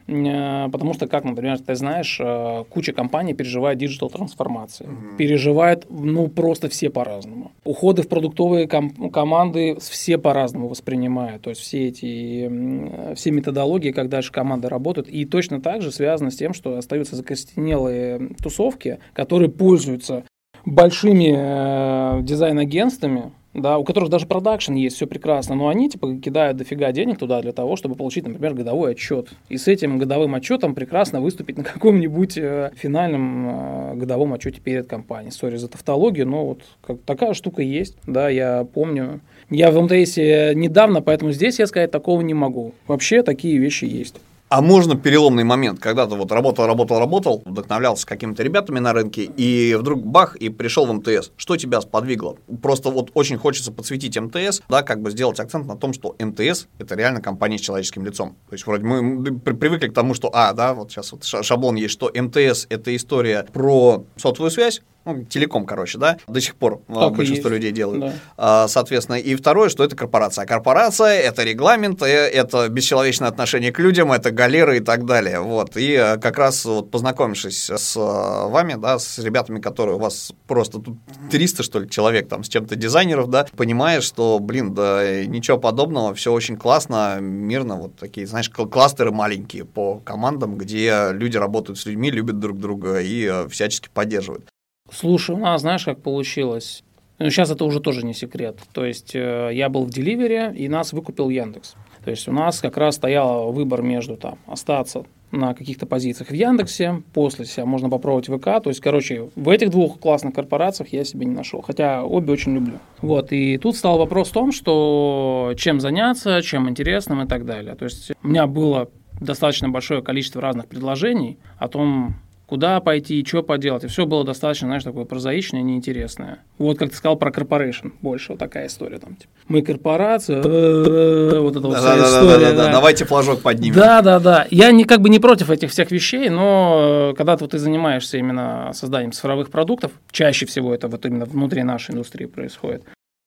э, 0.06 0.68
потому 0.70 0.94
что, 0.94 1.06
как, 1.06 1.24
например, 1.24 1.58
ты 1.58 1.74
знаешь, 1.74 2.18
э, 2.20 2.64
куча 2.68 2.92
компаний 2.92 3.34
переживает 3.34 3.78
digital 3.78 4.10
трансформации. 4.10 4.84
Угу. 4.84 5.16
Переживает, 5.16 5.86
ну, 5.88 6.28
просто 6.28 6.68
все 6.68 6.90
по-разному. 6.90 7.52
Уходы 7.64 8.02
в 8.02 8.08
продуктовые 8.08 8.66
ком- 8.66 9.10
команды 9.10 9.76
все 9.80 10.18
по-разному 10.18 10.68
воспринимают. 10.68 11.42
То 11.42 11.50
есть 11.50 11.62
все 11.62 11.88
эти, 11.88 13.14
все 13.14 13.30
методологии, 13.30 13.92
как 13.92 14.08
дальше 14.08 14.32
команды 14.32 14.68
работают. 14.68 15.08
И 15.08 15.24
точно 15.24 15.60
так 15.60 15.82
же 15.82 15.92
связано 15.92 16.30
с 16.30 16.36
тем, 16.36 16.54
что 16.54 16.76
остаются 16.76 17.16
закостенелые 17.16 18.30
тусовки, 18.42 18.98
которые 19.12 19.50
пользуются 19.50 20.24
большими 20.64 21.34
э, 21.36 22.22
дизайн-агентствами, 22.22 23.32
да, 23.60 23.78
у 23.78 23.84
которых 23.84 24.10
даже 24.10 24.26
продакшн 24.26 24.74
есть, 24.74 24.96
все 24.96 25.06
прекрасно, 25.06 25.54
но 25.54 25.68
они 25.68 25.88
типа 25.88 26.16
кидают 26.16 26.56
дофига 26.56 26.92
денег 26.92 27.18
туда 27.18 27.40
для 27.40 27.52
того, 27.52 27.76
чтобы 27.76 27.94
получить, 27.94 28.26
например, 28.26 28.54
годовой 28.54 28.92
отчет. 28.92 29.28
И 29.48 29.56
с 29.56 29.68
этим 29.68 29.98
годовым 29.98 30.34
отчетом 30.34 30.74
прекрасно 30.74 31.20
выступить 31.20 31.58
на 31.58 31.64
каком-нибудь 31.64 32.38
э, 32.38 32.70
финальном 32.76 33.48
э, 33.48 33.94
годовом 33.96 34.34
отчете 34.34 34.60
перед 34.60 34.86
компанией. 34.86 35.32
Sorry 35.32 35.56
за 35.56 35.68
тавтологию, 35.68 36.26
но 36.26 36.46
вот 36.46 36.62
как, 36.82 36.98
такая 37.02 37.34
штука 37.34 37.62
есть, 37.62 37.96
да, 38.06 38.28
я 38.28 38.66
помню. 38.72 39.20
Я 39.50 39.70
в 39.70 39.80
МТС 39.80 40.16
недавно, 40.16 41.00
поэтому 41.00 41.32
здесь 41.32 41.58
я 41.58 41.66
сказать 41.66 41.90
такого 41.90 42.20
не 42.20 42.34
могу. 42.34 42.74
Вообще 42.86 43.22
такие 43.22 43.58
вещи 43.58 43.84
есть. 43.84 44.16
А 44.50 44.62
можно 44.62 44.96
переломный 44.96 45.44
момент, 45.44 45.78
когда 45.78 46.06
ты 46.06 46.14
вот 46.14 46.32
работал, 46.32 46.66
работал, 46.66 46.98
работал, 46.98 47.42
вдохновлялся 47.44 48.06
какими-то 48.06 48.42
ребятами 48.42 48.78
на 48.78 48.94
рынке, 48.94 49.24
и 49.24 49.74
вдруг 49.74 50.06
бах, 50.06 50.36
и 50.36 50.48
пришел 50.48 50.86
в 50.86 50.92
МТС. 50.92 51.32
Что 51.36 51.58
тебя 51.58 51.82
сподвигло? 51.82 52.36
Просто 52.62 52.88
вот 52.90 53.10
очень 53.12 53.36
хочется 53.36 53.72
подсветить 53.72 54.18
МТС, 54.18 54.62
да, 54.70 54.82
как 54.82 55.02
бы 55.02 55.10
сделать 55.10 55.38
акцент 55.38 55.66
на 55.66 55.76
том, 55.76 55.92
что 55.92 56.16
МТС– 56.18 56.66
это 56.78 56.94
реально 56.94 57.20
компания 57.20 57.58
с 57.58 57.60
человеческим 57.60 58.06
лицом. 58.06 58.36
То 58.48 58.54
есть 58.54 58.66
вроде 58.66 58.84
мы 58.84 59.38
привыкли 59.38 59.88
к 59.88 59.94
тому, 59.94 60.14
что, 60.14 60.30
а, 60.32 60.54
да, 60.54 60.72
вот 60.72 60.92
сейчас 60.92 61.12
вот 61.12 61.24
шаблон 61.24 61.76
есть, 61.76 61.92
что 61.92 62.10
МТС– 62.14 62.66
это 62.70 62.96
история 62.96 63.46
про 63.52 64.04
сотовую 64.16 64.50
связь, 64.50 64.80
ну, 65.08 65.24
телеком, 65.24 65.64
короче, 65.64 65.98
да, 65.98 66.18
до 66.26 66.40
сих 66.40 66.54
пор 66.54 66.82
так 66.86 67.14
большинство 67.14 67.48
людей 67.48 67.72
делают. 67.72 68.00
Да. 68.00 68.12
А, 68.36 68.68
соответственно, 68.68 69.16
и 69.16 69.34
второе, 69.34 69.70
что 69.70 69.84
это 69.84 69.96
корпорация. 69.96 70.44
Корпорация– 70.44 71.18
это 71.20 71.44
регламент, 71.44 72.02
э, 72.02 72.06
это 72.06 72.68
бесчеловечное 72.68 73.28
отношение 73.28 73.72
к 73.72 73.78
людям, 73.78 74.12
это 74.12 74.30
галеры 74.30 74.76
и 74.76 74.80
так 74.80 75.06
далее. 75.06 75.40
Вот. 75.40 75.76
И 75.76 75.92
э, 75.92 76.18
как 76.18 76.36
раз 76.38 76.64
вот 76.66 76.90
познакомившись 76.90 77.70
с 77.70 77.96
э, 77.96 78.50
вами, 78.50 78.74
да, 78.74 78.98
с 78.98 79.18
ребятами, 79.18 79.60
которые 79.60 79.96
у 79.96 79.98
вас 79.98 80.32
просто 80.46 80.78
тут 80.78 80.98
300, 81.30 81.62
что 81.62 81.80
ли, 81.80 81.88
человек 81.88 82.28
там 82.28 82.44
с 82.44 82.48
чем-то 82.48 82.76
дизайнеров, 82.76 83.30
да, 83.30 83.46
понимаешь, 83.56 84.04
что, 84.04 84.38
блин, 84.38 84.74
да 84.74 85.24
ничего 85.24 85.56
подобного, 85.56 86.14
все 86.14 86.32
очень 86.32 86.56
классно, 86.56 87.18
мирно, 87.20 87.76
вот 87.76 87.96
такие, 87.96 88.26
знаешь, 88.26 88.50
кластеры 88.50 89.10
маленькие 89.10 89.64
по 89.64 90.00
командам, 90.00 90.58
где 90.58 91.08
люди 91.12 91.38
работают 91.38 91.78
с 91.78 91.86
людьми, 91.86 92.10
любят 92.10 92.38
друг 92.38 92.58
друга 92.58 93.00
и 93.00 93.48
всячески 93.48 93.88
поддерживают. 93.92 94.48
Слушай, 94.90 95.36
у 95.36 95.38
нас, 95.38 95.60
знаешь, 95.60 95.84
как 95.84 96.02
получилось? 96.02 96.82
Ну, 97.18 97.30
сейчас 97.30 97.50
это 97.50 97.64
уже 97.64 97.80
тоже 97.80 98.04
не 98.04 98.14
секрет. 98.14 98.58
То 98.72 98.84
есть 98.84 99.14
э, 99.14 99.50
я 99.52 99.68
был 99.68 99.84
в 99.84 99.90
Деливере, 99.90 100.54
и 100.56 100.68
нас 100.68 100.92
выкупил 100.92 101.28
Яндекс. 101.30 101.74
То 102.04 102.10
есть 102.10 102.28
у 102.28 102.32
нас 102.32 102.60
как 102.60 102.76
раз 102.76 102.94
стоял 102.94 103.52
выбор 103.52 103.82
между 103.82 104.16
там 104.16 104.38
остаться 104.46 105.04
на 105.30 105.52
каких-то 105.52 105.84
позициях 105.84 106.30
в 106.30 106.34
Яндексе, 106.34 107.02
после 107.12 107.44
себя 107.44 107.66
можно 107.66 107.90
попробовать 107.90 108.28
ВК. 108.28 108.62
То 108.62 108.68
есть, 108.68 108.80
короче, 108.80 109.28
в 109.34 109.48
этих 109.50 109.70
двух 109.70 109.98
классных 109.98 110.32
корпорациях 110.32 110.90
я 110.92 111.04
себе 111.04 111.26
не 111.26 111.34
нашел, 111.34 111.60
хотя 111.60 112.02
обе 112.04 112.32
очень 112.32 112.54
люблю. 112.54 112.78
Вот, 113.02 113.32
и 113.32 113.58
тут 113.58 113.76
стал 113.76 113.98
вопрос 113.98 114.30
в 114.30 114.32
том, 114.32 114.52
что 114.52 115.52
чем 115.56 115.80
заняться, 115.80 116.40
чем 116.40 116.68
интересным 116.68 117.22
и 117.22 117.26
так 117.26 117.44
далее. 117.44 117.74
То 117.74 117.84
есть 117.84 118.12
у 118.22 118.28
меня 118.28 118.46
было 118.46 118.88
достаточно 119.20 119.68
большое 119.68 120.02
количество 120.02 120.40
разных 120.40 120.66
предложений 120.66 121.38
о 121.58 121.68
том, 121.68 122.14
куда 122.48 122.80
пойти, 122.80 123.22
что 123.26 123.42
поделать. 123.42 123.84
И 123.84 123.88
все 123.88 124.06
было 124.06 124.24
достаточно, 124.24 124.68
знаешь, 124.68 124.82
такое 124.82 125.04
прозаичное, 125.04 125.60
неинтересное. 125.60 126.38
Вот 126.56 126.78
как 126.78 126.90
ты 126.90 126.96
сказал 126.96 127.16
про 127.16 127.30
корпорейшн, 127.30 127.88
больше 128.00 128.32
вот 128.32 128.38
такая 128.38 128.68
история 128.68 128.98
там. 128.98 129.16
Типа, 129.16 129.30
мы 129.48 129.60
корпорация, 129.60 130.36
вот 130.42 131.56
эта 131.56 131.60
вот 131.60 131.76
вся 131.76 131.98
история. 131.98 132.52
Да, 132.52 132.72
давайте 132.72 133.04
флажок 133.04 133.42
поднимем. 133.42 133.74
Да, 133.74 134.00
да, 134.00 134.18
да. 134.18 134.46
Я 134.50 134.72
не, 134.72 134.84
как 134.84 135.02
бы 135.02 135.10
не 135.10 135.18
против 135.18 135.50
этих 135.50 135.70
всех 135.70 135.90
вещей, 135.90 136.30
но 136.30 137.10
э, 137.12 137.16
когда 137.16 137.36
вот, 137.36 137.50
ты 137.50 137.58
занимаешься 137.58 138.16
именно 138.16 138.70
созданием 138.72 139.12
цифровых 139.12 139.50
продуктов, 139.50 139.92
чаще 140.10 140.46
всего 140.46 140.74
это 140.74 140.88
вот 140.88 141.04
именно 141.04 141.26
внутри 141.26 141.62
нашей 141.64 141.92
индустрии 141.92 142.24
происходит, 142.24 142.82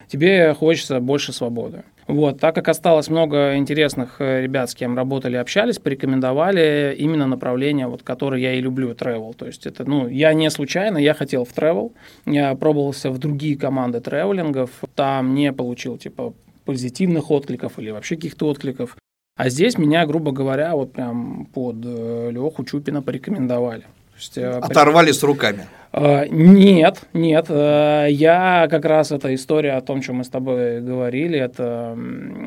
тебе 0.08 0.52
хочется 0.54 0.98
больше 0.98 1.32
свободы. 1.32 1.84
Вот, 2.08 2.40
так 2.40 2.54
как 2.54 2.68
осталось 2.68 3.08
много 3.08 3.56
интересных 3.56 4.20
э, 4.20 4.42
ребят, 4.42 4.70
с 4.70 4.74
кем 4.74 4.96
работали, 4.96 5.36
общались, 5.36 5.78
порекомендовали 5.78 6.94
именно 6.98 7.26
направление, 7.26 7.86
вот, 7.86 8.02
которое 8.02 8.40
я 8.40 8.54
и 8.54 8.60
люблю, 8.60 8.90
travel. 8.92 9.34
То 9.34 9.46
есть 9.46 9.66
это, 9.66 9.84
ну, 9.88 10.08
я 10.08 10.34
не 10.34 10.50
случайно, 10.50 10.98
я 10.98 11.14
хотел 11.14 11.44
в 11.44 11.54
travel, 11.54 11.92
я 12.26 12.54
пробовался 12.54 13.10
в 13.10 13.18
другие 13.18 13.56
команды 13.56 14.00
тревелингов, 14.00 14.70
там 14.94 15.34
не 15.34 15.52
получил, 15.52 15.96
типа, 15.96 16.34
позитивных 16.64 17.30
откликов 17.30 17.78
или 17.78 17.90
вообще 17.90 18.16
каких-то 18.16 18.46
откликов. 18.46 18.96
А 19.36 19.48
здесь 19.48 19.78
меня, 19.78 20.04
грубо 20.06 20.32
говоря, 20.32 20.74
вот 20.74 20.92
прям 20.92 21.46
под 21.54 21.76
э, 21.84 22.30
Леху 22.32 22.64
Чупина 22.64 23.00
порекомендовали 23.00 23.84
есть, 24.22 24.38
э, 24.38 24.50
Оторвали 24.50 25.12
с 25.12 25.22
руками. 25.22 25.66
Uh, 25.92 26.26
нет, 26.30 27.02
нет. 27.12 27.50
Uh, 27.50 28.10
я 28.10 28.66
как 28.70 28.86
раз 28.86 29.12
эта 29.12 29.34
история 29.34 29.72
о 29.72 29.82
том, 29.82 30.00
чем 30.00 30.16
мы 30.16 30.24
с 30.24 30.30
тобой 30.30 30.80
говорили, 30.80 31.38
это 31.38 31.98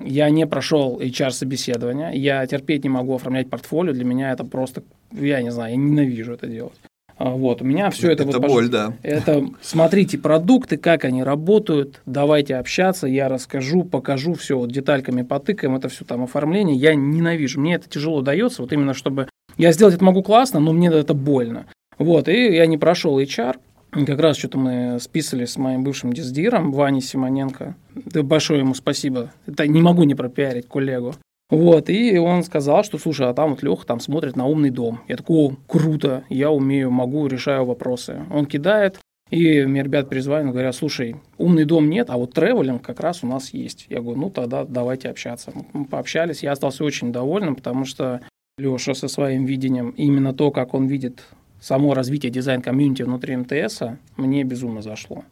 я 0.03 0.31
не 0.31 0.47
прошел 0.47 0.99
HR-собеседование, 0.99 2.09
я 2.15 2.45
терпеть 2.47 2.83
не 2.83 2.89
могу 2.89 3.13
оформлять 3.13 3.47
портфолио, 3.51 3.93
для 3.93 4.03
меня 4.03 4.31
это 4.31 4.45
просто, 4.45 4.81
я 5.11 5.43
не 5.43 5.51
знаю, 5.51 5.73
я 5.73 5.77
ненавижу 5.77 6.33
это 6.33 6.47
делать. 6.47 6.73
Uh, 7.19 7.37
вот, 7.37 7.61
у 7.61 7.65
меня 7.65 7.91
все 7.91 8.11
это... 8.11 8.23
Это 8.23 8.39
вот, 8.39 8.47
боль, 8.47 8.67
да. 8.67 8.93
Это, 9.03 9.45
смотрите 9.61 10.17
продукты, 10.17 10.77
как 10.77 11.05
они 11.05 11.23
работают, 11.23 12.01
давайте 12.07 12.55
общаться, 12.55 13.05
я 13.05 13.29
расскажу, 13.29 13.83
покажу 13.83 14.33
все, 14.33 14.57
вот 14.57 14.71
детальками 14.71 15.21
потыкаем, 15.21 15.75
это 15.75 15.87
все 15.87 16.03
там 16.03 16.23
оформление, 16.23 16.75
я 16.75 16.95
ненавижу, 16.95 17.61
мне 17.61 17.75
это 17.75 17.87
тяжело 17.87 18.21
дается, 18.21 18.63
вот 18.63 18.73
именно 18.73 18.95
чтобы 18.95 19.27
я 19.57 19.71
сделать 19.71 19.95
это 19.95 20.03
могу 20.03 20.23
классно, 20.23 20.59
но 20.59 20.73
мне 20.73 20.89
это 20.89 21.13
больно. 21.13 21.65
Вот, 21.97 22.27
и 22.27 22.55
я 22.55 22.65
не 22.65 22.77
прошел 22.77 23.19
HR, 23.19 23.57
как 24.05 24.19
раз 24.19 24.37
что-то 24.37 24.57
мы 24.57 24.99
списали 24.99 25.45
с 25.45 25.57
моим 25.57 25.83
бывшим 25.83 26.11
диздиром 26.11 26.73
Ваней 26.73 27.01
Симоненко. 27.01 27.75
Да 27.93 28.23
большое 28.23 28.59
ему 28.59 28.73
спасибо. 28.73 29.31
Это 29.47 29.67
не 29.67 29.81
могу 29.81 30.03
не 30.03 30.15
пропиарить 30.15 30.67
коллегу. 30.67 31.15
Вот, 31.49 31.89
и 31.89 32.17
он 32.17 32.43
сказал, 32.43 32.83
что, 32.83 32.97
слушай, 32.97 33.27
а 33.27 33.33
там 33.33 33.51
вот 33.51 33.63
Леха 33.63 33.85
там 33.85 33.99
смотрит 33.99 34.35
на 34.35 34.47
умный 34.47 34.71
дом. 34.71 35.01
Я 35.07 35.15
такой, 35.15 35.37
о, 35.37 35.55
круто, 35.67 36.23
я 36.27 36.49
умею, 36.49 36.89
могу, 36.89 37.27
решаю 37.27 37.65
вопросы. 37.65 38.23
Он 38.31 38.47
кидает, 38.47 38.99
и 39.29 39.63
мне 39.63 39.83
ребят 39.83 40.09
призвали, 40.09 40.49
говорят, 40.49 40.75
слушай, 40.75 41.17
умный 41.37 41.65
дом 41.65 41.89
нет, 41.89 42.09
а 42.09 42.17
вот 42.17 42.33
travelling 42.33 42.81
как 42.81 42.99
раз 42.99 43.23
у 43.23 43.27
нас 43.27 43.53
есть. 43.53 43.85
Я 43.89 44.01
говорю, 44.01 44.19
ну 44.19 44.29
тогда 44.31 44.65
давайте 44.65 45.09
общаться. 45.09 45.53
Мы 45.73 45.85
пообщались, 45.85 46.41
я 46.41 46.51
остался 46.51 46.83
очень 46.83 47.11
довольным, 47.11 47.55
потому 47.55 47.85
что 47.85 48.21
Леша 48.57 48.93
со 48.93 49.09
своим 49.09 49.43
видением, 49.43 49.89
именно 49.89 50.33
то, 50.33 50.49
как 50.49 50.73
он 50.73 50.87
видит 50.87 51.25
само 51.59 51.93
развитие 51.93 52.31
дизайн-комьюнити 52.31 53.01
внутри 53.03 53.35
МТС, 53.35 53.81
мне 54.15 54.45
безумно 54.45 54.81
зашло. 54.81 55.25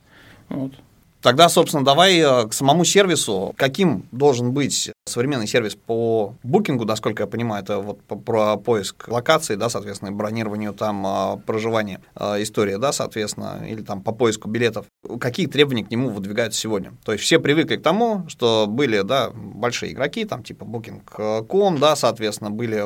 Вот. 0.49 0.73
Тогда, 1.21 1.47
собственно, 1.47 1.85
давай 1.85 2.17
э, 2.17 2.49
к 2.49 2.51
самому 2.51 2.83
сервису. 2.83 3.53
Каким 3.55 4.03
должен 4.11 4.51
быть 4.51 4.91
современный 5.05 5.47
сервис 5.47 5.75
по 5.75 6.35
букингу, 6.43 6.85
насколько 6.85 7.23
я 7.23 7.27
понимаю, 7.27 7.63
это 7.63 7.79
вот 7.79 7.99
про 8.25 8.57
поиск 8.57 9.07
локации, 9.07 9.55
да, 9.55 9.69
соответственно, 9.69 10.11
бронированию 10.11 10.73
там 10.73 11.05
а, 11.05 11.37
проживания, 11.37 11.99
а, 12.15 12.41
история, 12.41 12.77
да, 12.77 12.91
соответственно, 12.93 13.63
или 13.67 13.81
там 13.81 14.01
по 14.01 14.13
поиску 14.13 14.49
билетов. 14.49 14.85
Какие 15.19 15.47
требования 15.47 15.83
к 15.83 15.91
нему 15.91 16.09
выдвигаются 16.09 16.59
сегодня? 16.59 16.93
То 17.03 17.11
есть 17.11 17.23
все 17.23 17.39
привыкли 17.39 17.75
к 17.75 17.81
тому, 17.81 18.25
что 18.29 18.65
были, 18.67 19.01
да, 19.01 19.29
большие 19.33 19.91
игроки, 19.91 20.23
там 20.25 20.43
типа 20.43 20.63
Booking.com, 20.63 21.79
да, 21.79 21.95
соответственно, 21.95 22.51
были 22.51 22.83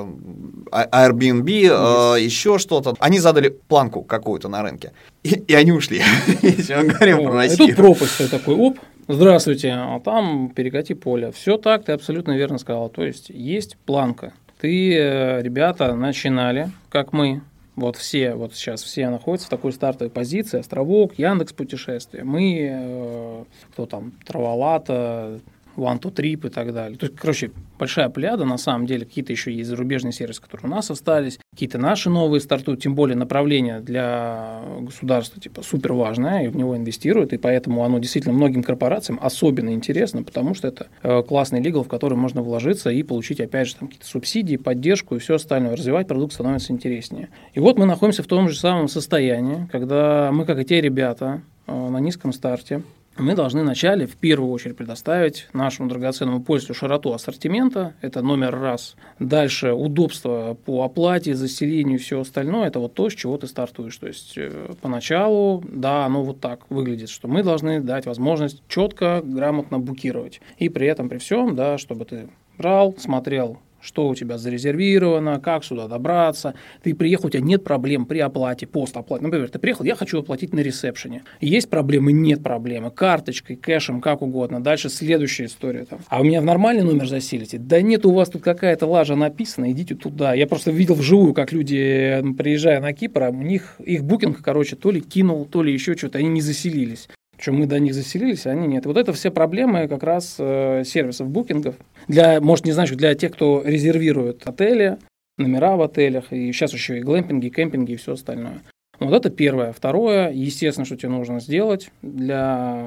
а, 0.72 1.08
Airbnb, 1.08 1.46
yes. 1.46 2.20
еще 2.20 2.58
что-то. 2.58 2.96
Они 3.00 3.20
задали 3.20 3.50
планку 3.50 4.04
какую-то 4.04 4.50
на 4.50 4.64
рынке, 4.64 4.92
и, 5.24 5.36
и 5.36 5.54
они 5.54 5.72
ушли. 5.72 6.02
Если 6.42 6.74
мы 6.74 6.86
говорим 6.86 7.24
про 7.26 7.34
Россию. 7.34 7.68
Тут 7.68 7.76
пропасть 7.76 8.32
такой, 8.32 8.56
оп, 8.56 8.80
Здравствуйте, 9.10 9.72
а 9.72 10.02
там 10.02 10.50
перекати 10.50 10.94
поле. 10.94 11.32
Все 11.32 11.58
так, 11.58 11.86
ты 11.86 11.94
абсолютно 11.94 12.34
верно 12.36 12.58
сказал. 12.58 12.90
То 12.90 13.06
есть 13.06 13.30
есть 13.30 13.78
планка. 13.86 14.34
Ты, 14.60 14.94
э, 14.98 15.42
ребята, 15.42 15.96
начинали, 15.96 16.72
как 16.90 17.14
мы, 17.14 17.42
вот 17.78 17.96
все, 17.96 18.34
вот 18.34 18.54
сейчас 18.54 18.84
все 18.84 19.10
находятся 19.10 19.48
в 19.48 19.50
такой 19.50 19.72
стартовой 19.72 20.12
позиции. 20.12 20.60
Островок, 20.60 21.18
Яндекс 21.18 21.54
путешествия. 21.54 22.26
Мы, 22.26 22.68
э, 22.70 23.44
кто 23.72 23.86
там, 23.86 24.12
Траволата, 24.26 25.40
One 25.78 26.00
to 26.02 26.14
Trip 26.14 26.48
и 26.48 26.50
так 26.50 26.74
далее. 26.74 26.98
То 26.98 27.06
есть, 27.06 27.18
короче, 27.18 27.52
большая 27.80 28.10
пляда, 28.10 28.46
на 28.46 28.58
самом 28.58 28.88
деле, 28.88 29.06
какие-то 29.06 29.32
еще 29.32 29.54
есть 29.54 29.70
зарубежные 29.70 30.12
сервисы, 30.12 30.42
которые 30.42 30.72
у 30.72 30.76
нас 30.76 30.90
остались, 30.92 31.40
какие-то 31.54 31.78
наши 31.78 32.10
новые 32.10 32.42
стартуют, 32.42 32.82
тем 32.82 32.96
более 32.96 33.16
направление 33.16 33.80
для 33.80 34.62
государства, 34.82 35.42
типа, 35.42 35.62
супер 35.62 35.94
важное, 35.94 36.46
и 36.46 36.48
в 36.48 36.56
него 36.56 36.76
инвестируют, 36.76 37.34
и 37.34 37.38
поэтому 37.38 37.84
оно 37.84 38.00
действительно 38.00 38.34
многим 38.34 38.64
корпорациям 38.64 39.20
особенно 39.22 39.70
интересно, 39.70 40.24
потому 40.24 40.54
что 40.54 40.68
это 40.68 40.88
э, 41.04 41.24
классный 41.24 41.62
лигал, 41.62 41.84
в 41.84 41.88
который 41.88 42.18
можно 42.18 42.42
вложиться 42.42 42.90
и 42.90 43.04
получить, 43.04 43.40
опять 43.40 43.68
же, 43.68 43.76
там 43.76 43.88
какие-то 43.88 44.08
субсидии, 44.08 44.58
поддержку 44.58 45.16
и 45.16 45.20
все 45.20 45.36
остальное. 45.36 45.76
Развивать 45.76 46.08
продукт 46.08 46.34
становится 46.34 46.74
интереснее. 46.74 47.30
И 47.54 47.60
вот 47.60 47.78
мы 47.78 47.86
находимся 47.86 48.24
в 48.24 48.28
том 48.28 48.50
же 48.50 48.58
самом 48.58 48.88
состоянии, 48.88 49.68
когда 49.72 50.32
мы, 50.32 50.46
как 50.46 50.60
и 50.60 50.66
те 50.66 50.82
ребята, 50.82 51.42
э, 51.68 51.90
на 51.90 52.00
низком 52.00 52.34
старте, 52.34 52.82
мы 53.20 53.36
должны 53.36 53.62
вначале 53.62 54.06
в 54.06 54.16
первую 54.16 54.52
очередь 54.52 54.78
предоставить 54.78 55.48
нашему 55.54 55.90
драгоценному 55.90 56.42
пользователю 56.42 56.76
широту 56.76 57.14
ассортимента, 57.14 57.96
это 58.02 58.22
номер 58.22 58.58
раз. 58.60 58.96
Дальше 59.20 59.72
удобство 59.72 60.58
по 60.66 60.84
оплате, 60.84 61.36
заселению 61.36 61.96
и 61.96 62.02
все 62.02 62.22
остальное, 62.22 62.68
это 62.68 62.80
вот 62.80 62.94
то, 62.94 63.10
с 63.10 63.14
чего 63.14 63.38
ты 63.38 63.48
стартуешь. 63.48 63.98
То 63.98 64.08
есть 64.08 64.34
э, 64.38 64.74
поначалу, 64.82 65.64
да, 65.68 66.06
оно 66.06 66.24
вот 66.24 66.40
так 66.40 66.70
выглядит, 66.70 67.10
что 67.10 67.28
мы 67.28 67.44
должны 67.44 67.82
дать 67.82 68.06
возможность 68.06 68.62
четко, 68.68 69.22
грамотно 69.24 69.80
букировать. 69.80 70.42
И 70.58 70.70
при 70.70 70.88
этом, 70.88 71.10
при 71.10 71.18
всем, 71.18 71.56
да, 71.56 71.78
чтобы 71.78 72.06
ты 72.06 72.30
брал, 72.58 72.96
смотрел 72.98 73.60
что 73.82 74.08
у 74.08 74.16
тебя 74.16 74.38
зарезервировано, 74.38 75.40
как 75.40 75.64
сюда 75.64 75.88
добраться. 75.88 76.54
Ты 76.84 76.96
приехал, 76.96 77.28
у 77.28 77.30
тебя 77.30 77.42
нет 77.42 77.64
проблем 77.64 78.06
при 78.06 78.20
оплате, 78.20 78.68
постоплате. 78.68 79.24
Например, 79.24 79.50
ты 79.50 79.60
приехал, 79.60 79.86
я 79.86 79.96
хочу 79.96 80.20
оплатить 80.20 80.54
на 80.54 80.60
ресепшене. 80.60 81.24
Есть 81.42 81.70
проблемы? 81.70 82.12
Нет 82.12 82.44
проблемы. 82.44 82.92
Карточкой, 82.92 83.56
кэшем, 83.56 84.02
как 84.02 84.22
угодно. 84.22 84.62
Дальше 84.62 84.90
следующая 84.90 85.46
история. 85.46 85.86
Там. 85.86 86.00
А 86.08 86.22
у 86.22 86.24
меня 86.24 86.42
в 86.42 86.46
нормальный 86.46 86.84
номер 86.84 87.08
заселите? 87.08 87.58
Да 87.58 87.82
нет, 87.82 88.06
у 88.06 88.14
вас 88.14 88.30
тут 88.30 88.42
какая-то 88.42 88.88
лажа 88.88 89.16
написана, 89.16 89.72
идите 89.72 89.96
туда. 89.96 90.34
Я 90.34 90.48
просто 90.48 90.72
видел 90.72 90.96
вживую, 90.96 91.34
как 91.34 91.52
люди, 91.52 92.24
приезжая 92.38 92.82
на 92.82 92.94
Кипр, 92.94 93.24
а 93.24 93.30
у 93.30 93.42
них 93.42 93.76
их 93.80 94.04
букинг, 94.04 94.42
короче, 94.42 94.76
то 94.76 94.92
ли 94.92 95.02
кинул, 95.02 95.46
то 95.46 95.64
ли 95.64 95.74
еще 95.74 95.96
что-то, 95.96 96.20
они 96.20 96.30
не 96.30 96.42
заселились. 96.42 97.08
Что 97.40 97.52
мы 97.52 97.68
до 97.68 97.80
них 97.80 97.94
заселились, 97.94 98.48
а 98.48 98.52
они 98.52 98.68
нет. 98.68 98.86
Вот 98.86 98.98
это 98.98 99.14
все 99.14 99.30
проблемы 99.30 99.88
как 99.88 100.04
раз 100.04 100.38
э, 100.40 100.84
сервисов 100.86 101.30
букингов. 101.30 101.76
Для, 102.08 102.42
может, 102.42 102.66
не 102.66 102.72
знаю, 102.72 102.88
для 102.96 103.14
тех, 103.16 103.34
кто 103.34 103.62
резервирует 103.64 104.48
отели, 104.48 104.98
номера 105.38 105.76
в 105.76 105.82
отелях, 105.84 106.34
и 106.34 106.52
сейчас 106.52 106.74
еще 106.74 106.98
и 106.98 107.02
глэмпинги, 107.02 107.48
и 107.48 107.50
кемпинги, 107.52 107.92
и 107.92 107.96
все 107.96 108.14
остальное. 108.14 108.62
Вот 109.00 109.14
это 109.14 109.30
первое. 109.30 109.72
Второе, 109.74 110.32
естественно, 110.32 110.86
что 110.86 110.96
тебе 110.96 111.10
нужно 111.10 111.40
сделать 111.40 111.92
для 112.02 112.84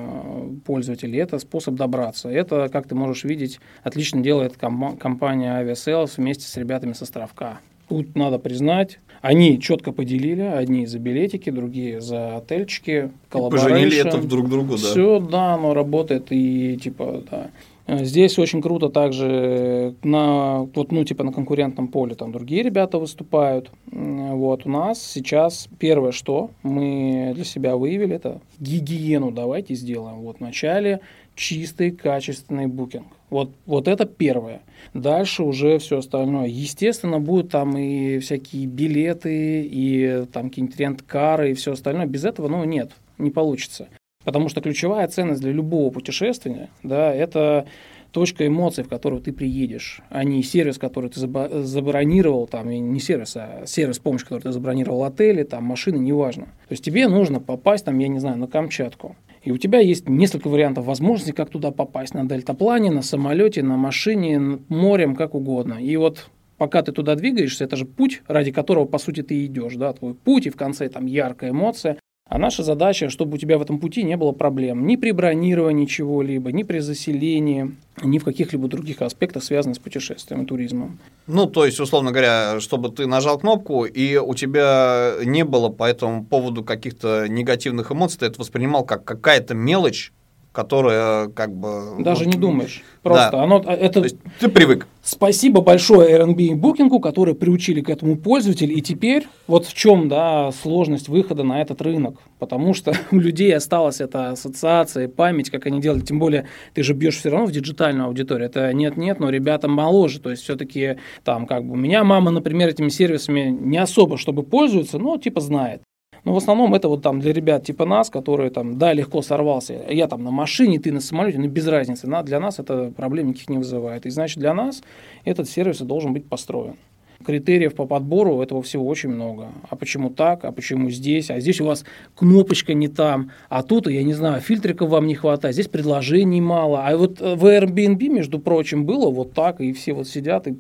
пользователей, 0.65 1.21
это 1.21 1.39
способ 1.39 1.77
добраться. 1.77 2.29
Это, 2.29 2.69
как 2.69 2.89
ты 2.89 2.97
можешь 2.97 3.23
видеть, 3.23 3.61
отлично 3.85 4.21
делает 4.21 4.57
компания 4.57 5.63
Aviasales 5.63 6.15
вместе 6.17 6.49
с 6.49 6.57
ребятами 6.57 6.95
с 6.95 7.03
островка. 7.03 7.61
Тут 7.89 8.17
надо 8.17 8.41
признать, 8.41 8.99
они 9.21 9.61
четко 9.61 9.93
поделили, 9.93 10.43
одни 10.43 10.87
за 10.87 10.99
билетики, 10.99 11.51
другие 11.51 12.01
за 12.01 12.37
отельчики, 12.37 13.11
Поженили 13.31 13.99
это 13.99 14.19
друг 14.19 14.49
другу, 14.49 14.73
да. 14.73 14.77
Все, 14.77 15.21
да, 15.21 15.55
оно 15.55 15.75
работает 15.75 16.27
и 16.31 16.77
типа, 16.77 17.23
да. 17.31 17.51
Здесь 17.87 18.39
очень 18.39 18.63
круто 18.63 18.89
также 18.89 19.95
на, 20.05 20.61
вот, 20.63 20.93
ну, 20.93 21.05
типа 21.05 21.25
на 21.25 21.33
конкурентном 21.33 21.89
поле 21.89 22.15
там 22.15 22.31
другие 22.31 22.63
ребята 22.63 22.99
выступают. 22.99 23.73
Вот, 23.91 24.65
у 24.65 24.69
нас 24.69 25.03
сейчас 25.03 25.69
первое, 25.79 26.13
что 26.13 26.51
мы 26.63 27.33
для 27.35 27.45
себя 27.45 27.77
выявили, 27.77 28.15
это 28.15 28.41
гигиену 28.61 29.33
давайте 29.33 29.75
сделаем. 29.75 30.21
Вот 30.21 30.37
вначале 30.39 31.01
чистый, 31.35 31.91
качественный 31.91 32.67
букинг. 32.69 33.07
Вот, 33.31 33.53
вот 33.65 33.89
это 33.89 34.05
первое. 34.07 34.61
Дальше 34.93 35.45
уже 35.45 35.79
все 35.79 35.99
остальное. 35.99 36.49
Естественно, 36.49 37.21
будут 37.21 37.51
там 37.51 37.79
и 37.79 38.19
всякие 38.19 38.67
билеты, 38.67 39.63
и 39.63 40.27
там 40.33 40.49
какие-нибудь 40.49 40.79
рент-кары, 40.79 41.53
и 41.53 41.55
все 41.55 41.73
остальное. 41.73 42.07
Без 42.07 42.25
этого, 42.25 42.49
ну, 42.49 42.65
нет, 42.65 42.91
не 43.19 43.31
получится. 43.31 43.89
Потому 44.25 44.49
что 44.49 44.61
ключевая 44.61 45.07
ценность 45.09 45.41
для 45.41 45.53
любого 45.53 45.91
путешествия, 45.91 46.69
да, 46.83 47.15
это 47.15 47.67
точка 48.11 48.47
эмоций, 48.47 48.85
в 48.85 48.89
которую 48.89 49.23
ты 49.23 49.33
приедешь, 49.33 50.03
а 50.11 50.25
не 50.25 50.43
сервис, 50.43 50.79
который 50.79 51.09
ты 51.11 51.21
забронировал, 51.21 52.47
там, 52.47 52.69
не 52.69 53.01
сервис, 53.01 53.37
а 53.37 53.65
сервис 53.67 53.99
помощи, 53.99 54.25
который 54.25 54.43
ты 54.43 54.53
забронировал 54.53 55.05
отели, 55.05 55.45
там, 55.45 55.65
машины, 55.65 55.97
неважно. 55.97 56.47
То 56.69 56.73
есть 56.73 56.85
тебе 56.85 57.09
нужно 57.09 57.41
попасть, 57.41 57.85
там, 57.85 57.99
я 57.99 58.09
не 58.09 58.19
знаю, 58.19 58.37
на 58.37 58.47
Камчатку. 58.47 59.17
И 59.43 59.53
у 59.53 59.59
тебя 59.59 59.81
есть 59.81 60.09
несколько 60.09 60.49
вариантов 60.49 60.85
возможностей, 60.85 61.33
как 61.33 61.51
туда 61.51 61.71
попасть. 61.71 62.15
На 62.15 62.25
дельтаплане, 62.25 62.91
на 62.91 63.03
самолете, 63.03 63.63
на 63.63 63.77
машине, 63.77 64.61
морем, 64.69 65.17
как 65.17 65.35
угодно. 65.35 65.75
И 65.75 65.97
вот 65.97 66.31
пока 66.59 66.83
ты 66.83 66.93
туда 66.93 67.15
двигаешься, 67.15 67.65
это 67.65 67.77
же 67.77 67.87
путь, 67.87 68.23
ради 68.29 68.53
которого, 68.53 68.85
по 68.85 68.99
сути, 68.99 69.23
ты 69.23 69.47
идешь, 69.47 69.77
да, 69.77 69.95
твой 69.95 70.15
путь, 70.15 70.47
и 70.47 70.51
в 70.51 70.57
конце 70.57 70.89
там 70.91 71.07
яркая 71.07 71.51
эмоция. 71.51 71.97
А 72.31 72.39
наша 72.39 72.63
задача, 72.63 73.11
чтобы 73.11 73.35
у 73.35 73.39
тебя 73.39 73.59
в 73.59 73.63
этом 73.63 73.81
пути 73.81 74.05
не 74.05 74.17
было 74.17 74.31
проблем 74.31 74.87
ни 74.87 74.95
при 74.95 75.11
бронировании 75.11 75.85
чего-либо, 75.85 76.53
ни 76.53 76.63
при 76.63 76.79
заселении, 76.79 77.75
ни 78.05 78.19
в 78.21 78.25
каких-либо 78.25 78.69
других 78.69 79.03
аспектах, 79.03 79.43
связанных 79.43 79.77
с 79.77 79.81
путешествием 79.81 80.45
и 80.45 80.47
туризмом. 80.47 81.01
Ну, 81.27 81.47
то 81.47 81.67
есть, 81.67 81.81
условно 81.81 82.13
говоря, 82.13 82.61
чтобы 82.61 82.91
ты 82.91 83.09
нажал 83.09 83.41
кнопку, 83.41 83.85
и 83.85 84.17
у 84.17 84.33
тебя 84.35 85.15
не 85.25 85.45
было 85.45 85.71
по 85.71 85.83
этому 85.83 86.25
поводу 86.25 86.63
каких-то 86.63 87.27
негативных 87.29 87.91
эмоций, 87.91 88.21
ты 88.21 88.27
это 88.27 88.41
воспринимал 88.41 88.85
как 88.85 89.05
какая-то 89.05 89.55
мелочь, 89.55 90.13
которая 90.53 91.29
как 91.29 91.55
бы... 91.55 92.03
Даже 92.03 92.25
вот, 92.25 92.35
не 92.35 92.41
думаешь. 92.41 92.83
Просто 93.03 93.31
да. 93.33 93.43
оно, 93.45 93.63
а, 93.65 93.73
это... 93.73 94.01
То 94.01 94.05
есть 94.05 94.17
ты 94.41 94.49
привык. 94.49 94.87
Спасибо 95.03 95.61
большое 95.61 96.19
Airbnb 96.19 96.61
Booking, 96.61 97.01
которые 97.01 97.35
приучили 97.35 97.81
к 97.81 97.89
этому 97.89 98.17
пользователя. 98.17 98.73
И 98.75 98.81
теперь 98.81 99.27
вот 99.47 99.67
в 99.67 99.75
чем 99.75 100.09
да, 100.09 100.51
сложность 100.53 101.09
выхода 101.09 101.45
на 101.45 101.63
этот 101.63 101.81
рынок. 101.83 102.17
Потому 102.39 102.75
что 102.75 102.93
у 103.13 103.17
людей 103.17 103.55
осталась 103.55 104.01
эта 104.01 104.31
ассоциация, 104.31 105.09
память, 105.09 105.51
как 105.51 105.67
они 105.67 105.81
делали. 105.81 106.01
Тем 106.01 106.19
более 106.19 106.49
ты 106.75 106.83
же 106.83 106.95
бьешь 106.95 107.19
все 107.19 107.31
равно 107.31 107.47
в 107.47 107.53
диджитальную 107.53 108.07
аудиторию. 108.07 108.47
Это 108.47 108.73
нет-нет, 108.73 109.21
но 109.21 109.31
ребята 109.31 109.69
моложе. 109.69 110.21
То 110.21 110.31
есть 110.31 110.43
все-таки 110.43 110.99
там 111.25 111.47
как 111.47 111.65
бы 111.65 111.73
у 111.75 111.77
меня 111.77 112.03
мама, 112.03 112.31
например, 112.31 112.69
этими 112.69 112.89
сервисами 112.89 113.49
не 113.51 113.79
особо 113.79 114.19
чтобы 114.19 114.43
пользуется, 114.43 114.99
но 114.99 115.17
типа 115.17 115.41
знает. 115.41 115.83
Но 116.25 116.35
в 116.35 116.37
основном 116.37 116.75
это 116.75 116.89
вот 116.89 117.03
там 117.03 117.21
для 117.21 117.33
ребят 117.33 117.65
типа 117.65 117.85
нас, 117.85 118.11
которые 118.11 118.51
там, 118.51 118.79
да, 118.79 118.93
легко 118.93 119.23
сорвался. 119.23 119.75
Я 119.89 120.07
там 120.07 120.23
на 120.23 120.31
машине, 120.31 120.79
ты 120.79 120.93
на 120.93 121.01
самолете, 121.01 121.39
ну 121.39 121.49
без 121.49 121.67
разницы. 121.67 122.07
Для 122.25 122.41
нас 122.41 122.59
это 122.59 122.93
проблем 122.97 123.29
никаких 123.29 123.49
не 123.49 123.59
вызывает. 123.59 124.07
И 124.07 124.11
значит 124.11 124.39
для 124.39 124.55
нас 124.55 124.83
этот 125.25 125.49
сервис 125.49 125.79
должен 125.79 126.13
быть 126.13 126.29
построен. 126.29 126.77
Критериев 127.25 127.75
по 127.75 127.85
подбору 127.87 128.41
этого 128.41 128.63
всего 128.63 128.87
очень 128.87 129.11
много. 129.11 129.49
А 129.69 129.77
почему 129.77 130.09
так, 130.09 130.45
а 130.45 130.53
почему 130.53 130.89
здесь, 130.89 131.31
а 131.31 131.39
здесь 131.39 131.61
у 131.61 131.67
вас 131.67 131.85
кнопочка 132.17 132.73
не 132.73 132.89
там, 132.89 133.31
а 133.51 133.63
тут, 133.63 133.91
я 133.91 134.03
не 134.03 134.15
знаю, 134.15 134.41
фильтриков 134.41 134.89
вам 134.89 135.07
не 135.07 135.15
хватает, 135.15 135.55
здесь 135.55 135.69
предложений 135.69 136.41
мало. 136.41 136.87
А 136.87 136.97
вот 136.97 137.21
в 137.21 137.45
Airbnb, 137.45 138.09
между 138.09 138.39
прочим, 138.39 138.87
было 138.87 139.11
вот 139.11 139.35
так, 139.35 139.61
и 139.61 139.73
все 139.73 139.93
вот 139.93 140.09
сидят 140.09 140.49
и... 140.49 140.57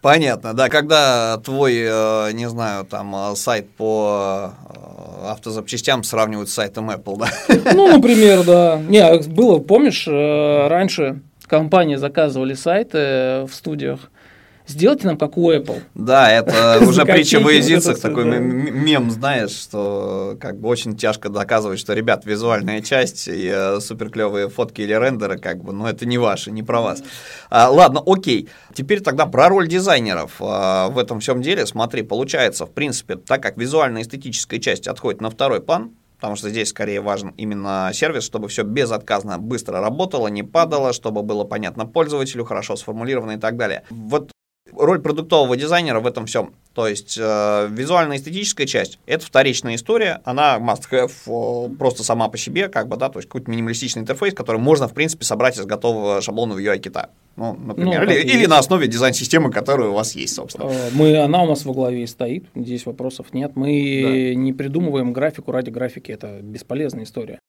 Понятно, 0.00 0.54
да, 0.54 0.68
когда 0.68 1.38
твой, 1.38 1.74
э, 1.76 2.32
не 2.32 2.48
знаю, 2.48 2.84
там 2.84 3.14
э, 3.14 3.34
сайт 3.34 3.68
по 3.70 4.52
э, 4.68 5.28
автозапчастям 5.28 6.04
сравнивают 6.04 6.48
с 6.48 6.54
сайтом 6.54 6.90
Apple, 6.90 7.18
да? 7.18 7.72
Ну, 7.74 7.88
например, 7.88 8.44
да. 8.44 8.80
Не, 8.88 9.18
было, 9.28 9.58
помнишь, 9.58 10.06
раньше 10.06 11.20
компании 11.48 11.96
заказывали 11.96 12.54
сайты 12.54 13.44
в 13.46 13.50
студиях, 13.52 14.10
сделайте 14.68 15.06
нам 15.06 15.16
как 15.16 15.36
у 15.36 15.50
Apple. 15.50 15.82
Да, 15.94 16.30
это 16.30 16.80
уже 16.86 17.04
притча 17.04 17.40
во 17.40 17.50
языцах, 17.50 17.98
такой 18.00 18.24
мем, 18.24 19.10
знаешь, 19.10 19.50
что 19.50 20.36
как 20.40 20.60
бы 20.60 20.68
очень 20.68 20.96
тяжко 20.96 21.28
доказывать, 21.28 21.78
что, 21.78 21.94
ребят, 21.94 22.24
визуальная 22.24 22.80
часть 22.80 23.28
и 23.28 23.50
э, 23.52 23.80
супер 23.80 24.10
клевые 24.10 24.48
фотки 24.48 24.82
или 24.82 24.92
рендеры, 24.92 25.38
как 25.38 25.62
бы, 25.62 25.72
но 25.72 25.88
это 25.88 26.06
не 26.06 26.18
ваши, 26.18 26.50
не 26.50 26.62
про 26.62 26.80
вас. 26.80 27.02
А, 27.50 27.68
ладно, 27.70 28.02
окей. 28.04 28.48
Теперь 28.74 29.00
тогда 29.00 29.26
про 29.26 29.48
роль 29.48 29.68
дизайнеров 29.68 30.36
а, 30.40 30.88
в 30.88 30.98
этом 30.98 31.20
всем 31.20 31.42
деле. 31.42 31.66
Смотри, 31.66 32.02
получается, 32.02 32.66
в 32.66 32.70
принципе, 32.70 33.16
так 33.16 33.42
как 33.42 33.56
визуально-эстетическая 33.56 34.60
часть 34.60 34.86
отходит 34.86 35.20
на 35.20 35.30
второй 35.30 35.60
план, 35.60 35.92
потому 36.16 36.36
что 36.36 36.50
здесь 36.50 36.68
скорее 36.68 37.00
важен 37.00 37.32
именно 37.36 37.90
сервис, 37.92 38.24
чтобы 38.24 38.48
все 38.48 38.64
безотказно 38.64 39.38
быстро 39.38 39.80
работало, 39.80 40.28
не 40.28 40.42
падало, 40.42 40.92
чтобы 40.92 41.22
было 41.22 41.44
понятно 41.44 41.86
пользователю, 41.86 42.44
хорошо 42.44 42.76
сформулировано 42.76 43.32
и 43.32 43.38
так 43.38 43.56
далее. 43.56 43.84
Вот 43.90 44.32
роль 44.76 45.00
продуктового 45.00 45.56
дизайнера 45.56 46.00
в 46.00 46.06
этом 46.06 46.26
всем. 46.26 46.54
То 46.74 46.86
есть 46.86 47.18
э, 47.20 47.68
визуально-эстетическая 47.70 48.66
часть– 48.66 49.00
это 49.06 49.26
вторичная 49.26 49.74
история, 49.74 50.20
она 50.24 50.58
must-have 50.58 51.10
э, 51.26 51.74
просто 51.76 52.04
сама 52.04 52.28
по 52.28 52.38
себе, 52.38 52.68
как 52.68 52.86
бы, 52.86 52.96
да, 52.96 53.08
то 53.08 53.18
есть 53.18 53.28
какой-то 53.28 53.50
минималистичный 53.50 54.02
интерфейс, 54.02 54.32
который 54.32 54.60
можно, 54.60 54.86
в 54.86 54.94
принципе, 54.94 55.24
собрать 55.24 55.58
из 55.58 55.64
готового 55.64 56.20
шаблона 56.22 56.54
в 56.54 56.58
UI-кита. 56.58 57.10
Ну, 57.36 57.54
например, 57.54 58.04
ну, 58.04 58.12
или, 58.12 58.20
или 58.20 58.46
на 58.46 58.58
основе 58.58 58.86
дизайн-системы, 58.86 59.50
которая 59.50 59.88
у 59.88 59.92
вас 59.92 60.14
есть, 60.14 60.34
собственно. 60.34 60.70
Э, 60.70 60.90
мы, 60.92 61.16
она 61.18 61.42
у 61.42 61.46
нас 61.46 61.64
во 61.64 61.72
главе 61.72 62.06
стоит, 62.06 62.46
здесь 62.54 62.86
вопросов 62.86 63.32
нет. 63.32 63.52
Мы 63.56 64.32
да. 64.34 64.34
не 64.40 64.52
придумываем 64.52 65.12
графику 65.12 65.50
ради 65.50 65.70
графики, 65.70 66.12
это 66.12 66.40
бесполезная 66.42 67.04
история. 67.04 67.40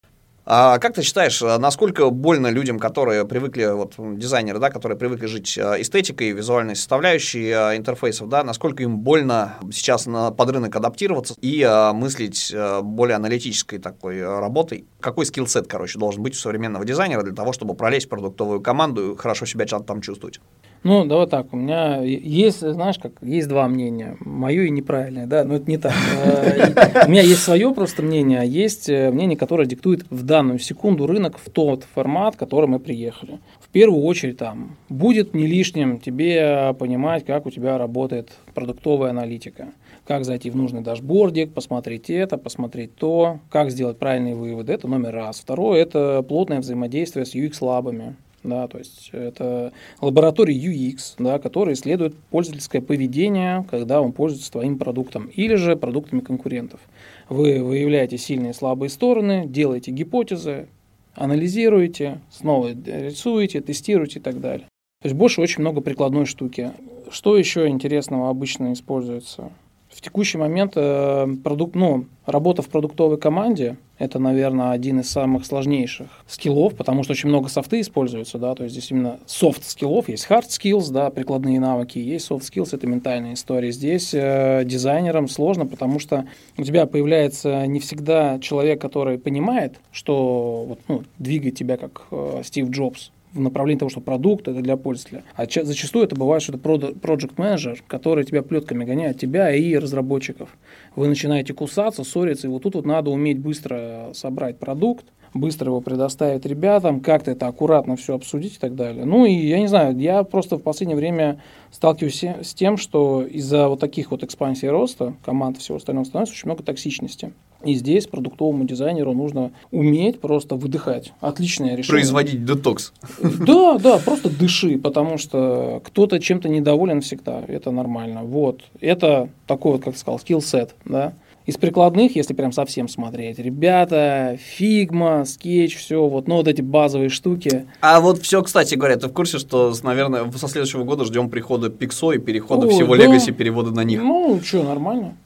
А 0.51 0.79
как 0.79 0.95
ты 0.95 1.03
считаешь, 1.03 1.43
а 1.43 1.59
насколько 1.59 2.09
больно 2.09 2.47
людям, 2.47 2.79
которые 2.79 3.23
привыкли, 3.23 3.65
вот 3.65 3.93
дизайнеры, 4.17 4.57
да, 4.57 4.71
которые 4.71 4.97
привыкли 4.97 5.27
жить 5.27 5.55
а, 5.59 5.79
эстетикой, 5.79 6.31
визуальной 6.31 6.75
составляющей 6.75 7.51
а, 7.51 7.77
интерфейсов, 7.77 8.29
да, 8.29 8.43
насколько 8.43 8.81
им 8.81 8.97
больно 8.97 9.59
сейчас 9.71 10.07
на, 10.07 10.31
под 10.31 10.49
рынок 10.49 10.75
адаптироваться 10.75 11.35
и 11.39 11.61
а, 11.61 11.93
мыслить 11.93 12.51
а, 12.51 12.81
более 12.81 13.17
аналитической 13.17 13.77
такой 13.77 14.23
работой? 14.23 14.87
Какой 14.99 15.27
скиллсет, 15.27 15.67
короче, 15.67 15.99
должен 15.99 16.23
быть 16.23 16.33
у 16.33 16.37
современного 16.37 16.83
дизайнера 16.83 17.21
для 17.21 17.35
того, 17.35 17.53
чтобы 17.53 17.75
пролезть 17.75 18.07
в 18.07 18.09
продуктовую 18.09 18.59
команду 18.59 19.11
и 19.11 19.17
хорошо 19.17 19.45
себя 19.45 19.67
там 19.67 20.01
чувствовать? 20.01 20.39
Ну, 20.83 21.05
давай 21.05 21.27
так, 21.27 21.53
у 21.53 21.57
меня 21.57 22.01
есть, 22.01 22.59
знаешь, 22.59 22.97
как 22.97 23.11
есть 23.21 23.49
два 23.49 23.67
мнения, 23.67 24.15
мое 24.21 24.63
и 24.63 24.69
неправильное, 24.69 25.27
да, 25.27 25.43
но 25.43 25.55
это 25.55 25.69
не 25.69 25.77
так. 25.77 25.93
Э, 26.23 27.05
у 27.05 27.09
меня 27.09 27.21
есть 27.21 27.43
свое 27.43 27.73
просто 27.73 28.01
мнение, 28.01 28.39
а 28.39 28.43
есть 28.43 28.87
э, 28.87 29.11
мнение, 29.11 29.37
которое 29.37 29.67
диктует 29.67 30.05
в 30.09 30.23
данную 30.23 30.57
секунду 30.59 31.05
рынок 31.05 31.37
в 31.37 31.49
тот 31.49 31.83
формат, 31.83 32.35
в 32.35 32.37
который 32.37 32.67
мы 32.67 32.79
приехали. 32.79 33.39
В 33.59 33.67
первую 33.67 34.03
очередь 34.03 34.37
там 34.37 34.77
будет 34.87 35.33
не 35.33 35.47
лишним 35.47 35.99
тебе 35.99 36.73
понимать, 36.79 37.25
как 37.25 37.45
у 37.45 37.51
тебя 37.51 37.77
работает 37.77 38.31
продуктовая 38.53 39.09
аналитика 39.09 39.69
как 40.09 40.25
зайти 40.25 40.49
в 40.49 40.55
нужный 40.55 40.81
дашбордик, 40.81 41.53
посмотреть 41.53 42.09
это, 42.09 42.39
посмотреть 42.39 42.95
то, 42.95 43.41
как 43.51 43.69
сделать 43.69 43.99
правильные 43.99 44.33
выводы. 44.33 44.73
Это 44.73 44.87
номер 44.87 45.13
раз. 45.13 45.39
Второе– 45.39 45.79
это 45.83 46.23
плотное 46.27 46.61
взаимодействие 46.61 47.27
с 47.27 47.35
UX-лабами. 47.35 48.15
Да, 48.43 48.67
то 48.67 48.77
есть 48.77 49.09
это 49.11 49.73
лаборатории 49.99 50.55
UX, 50.55 51.15
да, 51.17 51.39
которые 51.39 51.73
исследуют 51.73 52.15
пользовательское 52.29 52.81
поведение, 52.81 53.65
когда 53.69 54.01
он 54.01 54.13
пользуется 54.13 54.51
твоим 54.51 54.77
продуктом 54.77 55.25
или 55.27 55.55
же 55.55 55.75
продуктами 55.75 56.21
конкурентов. 56.21 56.79
Вы 57.27 57.61
выявляете 57.61 58.17
сильные 58.17 58.51
и 58.51 58.53
слабые 58.53 58.89
стороны, 58.89 59.45
делаете 59.45 59.91
гипотезы, 59.91 60.67
анализируете, 61.15 62.21
снова 62.31 62.69
рисуете, 62.69 63.59
тестируете 63.59 64.19
и 64.19 64.21
так 64.21 64.39
далее. 64.39 64.67
То 65.01 65.07
есть 65.07 65.15
больше 65.15 65.41
очень 65.41 65.61
много 65.61 65.81
прикладной 65.81 66.25
штуки. 66.25 66.71
Что 67.09 67.37
еще 67.37 67.67
интересного 67.67 68.29
обычно 68.29 68.73
используется? 68.73 69.51
В 69.99 70.01
текущий 70.01 70.37
момент 70.37 70.77
э, 70.77 71.27
продукт, 71.43 71.75
ну, 71.75 72.05
работа 72.25 72.61
в 72.61 72.69
продуктовой 72.69 73.17
команде– 73.17 73.75
это, 73.97 74.17
наверное, 74.17 74.71
один 74.71 75.01
из 75.01 75.09
самых 75.09 75.45
сложнейших 75.45 76.07
скиллов, 76.25 76.73
потому 76.75 77.03
что 77.03 77.11
очень 77.11 77.27
много 77.27 77.49
софты 77.49 77.81
используется, 77.81 78.37
да, 78.37 78.55
то 78.55 78.63
есть 78.63 78.77
здесь 78.77 78.91
именно 78.91 79.19
софт 79.25 79.65
скиллов, 79.65 80.07
есть 80.07 80.25
hard 80.29 80.47
skills, 80.47 80.89
да, 80.93 81.09
прикладные 81.09 81.59
навыки, 81.59 81.99
есть 81.99 82.31
soft 82.31 82.43
skills, 82.49 82.69
это 82.71 82.87
ментальная 82.87 83.33
история. 83.33 83.73
Здесь 83.73 84.13
э, 84.13 84.61
дизайнерам 84.63 85.27
сложно, 85.27 85.65
потому 85.65 85.99
что 85.99 86.25
у 86.57 86.63
тебя 86.63 86.85
появляется 86.85 87.65
не 87.65 87.81
всегда 87.81 88.39
человек, 88.39 88.79
который 88.79 89.19
понимает, 89.19 89.81
что 89.91 90.63
вот, 90.65 90.79
ну, 90.87 91.03
двигает 91.17 91.55
тебя 91.57 91.75
как 91.75 92.03
э, 92.11 92.43
Стив 92.45 92.69
Джобс, 92.69 93.11
в 93.33 93.39
направлении 93.39 93.79
того, 93.79 93.89
что 93.89 94.01
продукт 94.01 94.47
это 94.47 94.61
для 94.61 94.77
пользователя. 94.77 95.23
А 95.35 95.45
зачастую 95.45 96.05
это 96.05 96.15
бывает, 96.15 96.41
что 96.41 96.53
это 96.53 96.59
project 96.67 97.33
менеджер, 97.37 97.83
который 97.87 98.23
тебя 98.23 98.41
плетками 98.41 98.85
гоняет, 98.85 99.19
тебя 99.19 99.53
и 99.53 99.75
разработчиков. 99.75 100.49
Вы 100.95 101.07
начинаете 101.07 101.53
кусаться, 101.53 102.03
ссориться, 102.03 102.47
и 102.47 102.49
вот 102.49 102.63
тут 102.63 102.75
вот 102.75 102.85
надо 102.85 103.11
уметь 103.11 103.39
быстро 103.39 104.09
собрать 104.13 104.57
продукт, 104.57 105.05
быстро 105.33 105.67
его 105.67 105.81
предоставить 105.81 106.45
ребятам, 106.45 107.01
как-то 107.01 107.31
это 107.31 107.47
аккуратно 107.47 107.95
все 107.95 108.15
обсудить 108.15 108.55
и 108.55 108.59
так 108.59 108.75
далее. 108.75 109.05
Ну 109.05 109.25
и 109.25 109.33
я 109.33 109.59
не 109.59 109.67
знаю, 109.67 109.97
я 109.97 110.23
просто 110.23 110.57
в 110.57 110.63
последнее 110.63 110.97
время 110.97 111.41
сталкиваюсь 111.71 112.23
с 112.23 112.53
тем, 112.53 112.77
что 112.77 113.23
из-за 113.23 113.67
вот 113.67 113.79
таких 113.79 114.11
вот 114.11 114.23
экспансий 114.23 114.69
роста 114.69 115.15
команд 115.23 115.57
и 115.57 115.59
всего 115.59 115.77
остального 115.77 116.05
становится 116.05 116.33
очень 116.33 116.47
много 116.47 116.63
токсичности. 116.63 117.31
И 117.63 117.73
здесь 117.73 118.07
продуктовому 118.07 118.63
дизайнеру 118.63 119.13
нужно 119.13 119.51
уметь 119.71 120.21
просто 120.21 120.55
выдыхать. 120.55 121.11
Отличное 121.19 121.75
решение. 121.75 121.89
Производить 121.89 122.45
детокс. 122.45 122.93
Да, 123.21 123.77
да, 123.77 123.97
просто 123.97 124.29
дыши, 124.29 124.77
потому 124.77 125.17
что 125.17 125.81
кто-то 125.83 126.19
чем-то 126.19 126.47
недоволен 126.47 127.01
всегда. 127.01 127.41
Это 127.47 127.71
нормально. 127.71 128.23
Вот. 128.23 128.61
Это 128.79 129.29
такой 129.45 129.73
вот, 129.73 129.83
как 129.83 129.97
сказал, 129.97 130.19
skill 130.19 130.50
set, 130.50 130.75
да. 130.85 131.13
Из 131.45 131.57
прикладных, 131.57 132.15
если 132.15 132.35
прям 132.35 132.51
совсем 132.51 132.87
смотреть, 132.87 133.39
ребята, 133.39 134.37
Figma, 134.39 135.25
Sketch, 135.25 135.77
все, 135.77 136.05
вот, 136.05 136.27
ну, 136.27 136.35
вот 136.35 136.47
эти 136.47 136.61
базовые 136.61 137.09
штуки. 137.09 137.65
А 137.81 138.01
вот 138.01 138.19
все, 138.21 138.43
кстати 138.43 138.75
говоря, 138.75 138.97
ты 138.97 139.07
в 139.07 139.13
курсе, 139.13 139.39
что, 139.39 139.73
наверное, 139.81 140.31
со 140.31 140.47
следующего 140.47 140.83
года 140.83 141.05
ждем 141.05 141.27
прихода 141.29 141.69
Pixo 141.69 142.15
и 142.15 142.19
перехода 142.19 142.67
О, 142.67 142.69
всего 142.69 142.95
да. 142.95 143.05
Legacy, 143.05 143.31
перевода 143.31 143.71
на 143.71 143.83
них? 143.83 143.99
Ну, 143.99 144.39
что, 144.43 144.61
нормально. 144.61 145.17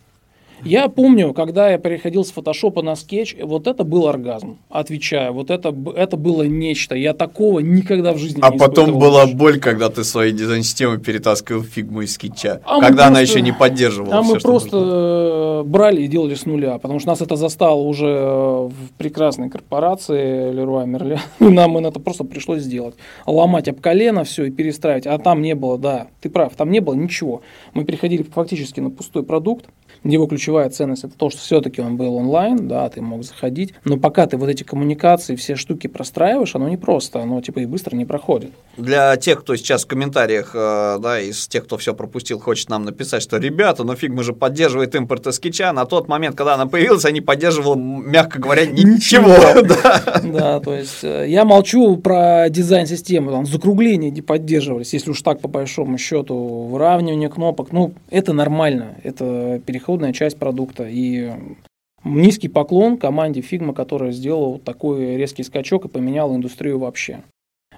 Я 0.66 0.88
помню, 0.88 1.34
когда 1.34 1.70
я 1.70 1.78
переходил 1.78 2.24
с 2.24 2.32
фотошопа 2.32 2.82
на 2.82 2.96
скетч, 2.96 3.36
вот 3.42 3.68
это 3.68 3.84
был 3.84 4.08
оргазм. 4.08 4.58
Отвечаю, 4.70 5.34
вот 5.34 5.50
это, 5.50 5.76
это 5.96 6.18
было 6.18 6.44
нечто. 6.44 6.96
Я 6.96 7.14
такого 7.14 7.60
никогда 7.60 8.14
в 8.14 8.18
жизни 8.18 8.40
а 8.42 8.50
не 8.50 8.56
А 8.56 8.60
потом 8.60 8.98
была 8.98 9.26
боль, 9.28 9.60
когда 9.60 9.90
ты 9.90 10.04
свои 10.04 10.32
дизайн-системы 10.32 11.00
перетаскивал 11.00 11.64
фигму 11.64 12.02
из 12.02 12.14
скетча. 12.14 12.62
А 12.66 12.80
когда 12.80 13.08
она 13.08 13.18
просто, 13.18 13.34
еще 13.34 13.42
не 13.42 13.52
поддерживала. 13.52 14.20
А 14.20 14.24
все, 14.24 14.34
мы 14.34 14.40
просто 14.40 14.76
нужно. 14.78 14.92
Э, 14.94 15.64
брали 15.64 16.04
и 16.04 16.08
делали 16.08 16.36
с 16.36 16.46
нуля, 16.46 16.78
потому 16.78 17.00
что 17.00 17.10
нас 17.10 17.22
это 17.22 17.36
застало 17.36 17.82
уже 17.82 18.08
в 18.08 18.92
прекрасной 18.98 19.50
корпорации 19.50 20.52
Леруа 20.52 20.86
Мерле. 20.86 21.20
Нам 21.40 21.78
это 21.78 22.00
просто 22.00 22.24
пришлось 22.24 22.62
сделать. 22.62 22.96
Ломать 23.26 23.68
об 23.68 23.82
колено 23.82 24.24
все 24.24 24.46
и 24.46 24.52
перестраивать. 24.52 25.08
А 25.08 25.18
там 25.18 25.42
не 25.42 25.56
было, 25.56 25.78
да, 25.78 26.08
ты 26.22 26.30
прав, 26.30 26.56
там 26.56 26.72
не 26.72 26.80
было 26.80 26.94
ничего. 26.94 27.42
Мы 27.74 27.84
переходили 27.84 28.24
фактически 28.24 28.80
на 28.80 28.90
пустой 28.90 29.24
продукт. 29.24 29.66
Его 30.04 30.28
ключевая 30.28 30.70
ценность 30.70 31.06
это 31.06 31.14
то, 31.18 31.30
что 31.30 31.40
все-таки 31.40 31.82
он 31.82 31.96
был 31.96 32.16
онлайн, 32.16 32.68
да, 32.68 32.90
ты 32.90 33.02
мог 33.02 33.24
заходить, 33.24 33.74
но 33.86 33.98
пока 33.98 34.28
ты 34.28 34.36
вот 34.36 34.50
эти 34.50 34.64
коммуникации, 34.64 35.36
все 35.36 35.56
штуки 35.56 35.88
простраиваешь, 35.88 36.56
оно 36.56 36.68
не 36.68 36.78
просто, 36.78 37.22
оно 37.22 37.42
типа 37.42 37.60
и 37.60 37.66
быстро 37.66 37.96
не 37.96 38.06
проходит. 38.06 38.52
Для 38.76 39.16
тех, 39.16 39.42
кто 39.42 39.56
сейчас 39.56 39.86
в 39.86 39.88
комментариях, 39.88 40.52
э, 40.54 40.98
да, 41.00 41.22
из 41.22 41.48
тех, 41.48 41.64
кто 41.64 41.78
все 41.78 41.94
пропустил, 41.94 42.40
хочет 42.40 42.70
нам 42.70 42.84
написать, 42.84 43.24
что 43.24 43.38
ребята, 43.38 43.84
ну 43.84 43.96
фиг, 43.96 44.12
мы 44.12 44.24
же 44.24 44.34
поддерживает 44.34 44.94
импорт 44.96 45.34
скетча, 45.34 45.72
на 45.72 45.86
тот 45.86 46.10
момент, 46.10 46.36
когда 46.36 46.56
она 46.56 46.66
появилась, 46.66 47.06
они 47.06 47.22
поддерживали, 47.22 47.80
мягко 47.80 48.40
говоря, 48.40 48.66
ничего. 48.68 49.34
Да, 50.34 50.60
то 50.60 50.74
есть 50.74 51.04
э, 51.04 51.26
я 51.30 51.46
молчу 51.46 51.98
про 51.98 52.50
дизайн-систему, 52.50 53.32
там 53.32 53.46
закругления 53.46 54.10
не 54.10 54.22
поддерживались, 54.22 54.94
если 54.94 55.12
уж 55.12 55.22
так 55.22 55.40
по 55.40 55.48
большому 55.48 55.98
счету, 55.98 56.36
выравнивание 56.70 57.30
кнопок, 57.30 57.72
ну 57.72 57.94
это 58.10 58.34
нормально, 58.34 58.96
это 59.04 59.62
переход 59.66 59.93
расходная 59.94 60.14
часть 60.14 60.38
продукта. 60.38 60.88
И 60.90 61.32
низкий 62.04 62.48
поклон 62.48 62.98
команде 62.98 63.42
Figma, 63.42 63.74
которая 63.74 64.12
сделала 64.12 64.54
вот 64.54 64.64
такой 64.64 65.16
резкий 65.18 65.44
скачок 65.44 65.86
и 65.86 65.88
поменяла 65.88 66.36
индустрию 66.36 66.80
вообще. 66.80 67.22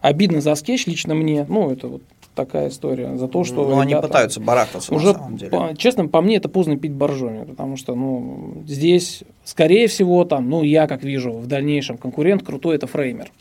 Обидно 0.01 0.39
за 0.41 0.55
скетч 0.55 0.87
лично 0.87 1.15
мне, 1.15 1.45
ну, 1.49 1.71
это 1.71 1.87
вот 1.87 2.01
такая 2.35 2.69
история, 2.69 3.17
за 3.17 3.27
то, 3.27 3.43
что... 3.43 3.67
Ну, 3.67 3.79
они 3.79 3.95
пытаются 3.95 4.39
барахтаться 4.39 4.93
уже, 4.93 5.07
на 5.07 5.13
самом 5.13 5.37
деле. 5.37 5.51
По, 5.51 5.75
честно, 5.75 6.07
по 6.07 6.21
мне 6.21 6.35
это 6.35 6.49
поздно 6.49 6.77
пить 6.77 6.91
боржоми, 6.91 7.45
потому 7.45 7.77
что, 7.77 7.95
ну, 7.95 8.63
здесь, 8.67 9.23
скорее 9.45 9.87
всего, 9.87 10.25
там, 10.25 10.49
ну, 10.49 10.63
я 10.63 10.87
как 10.87 11.03
вижу, 11.03 11.31
в 11.31 11.47
дальнейшем 11.47 11.97
конкурент 11.97 12.43
крутой 12.43 12.75
это 12.75 12.87
фреймер. 12.87 13.31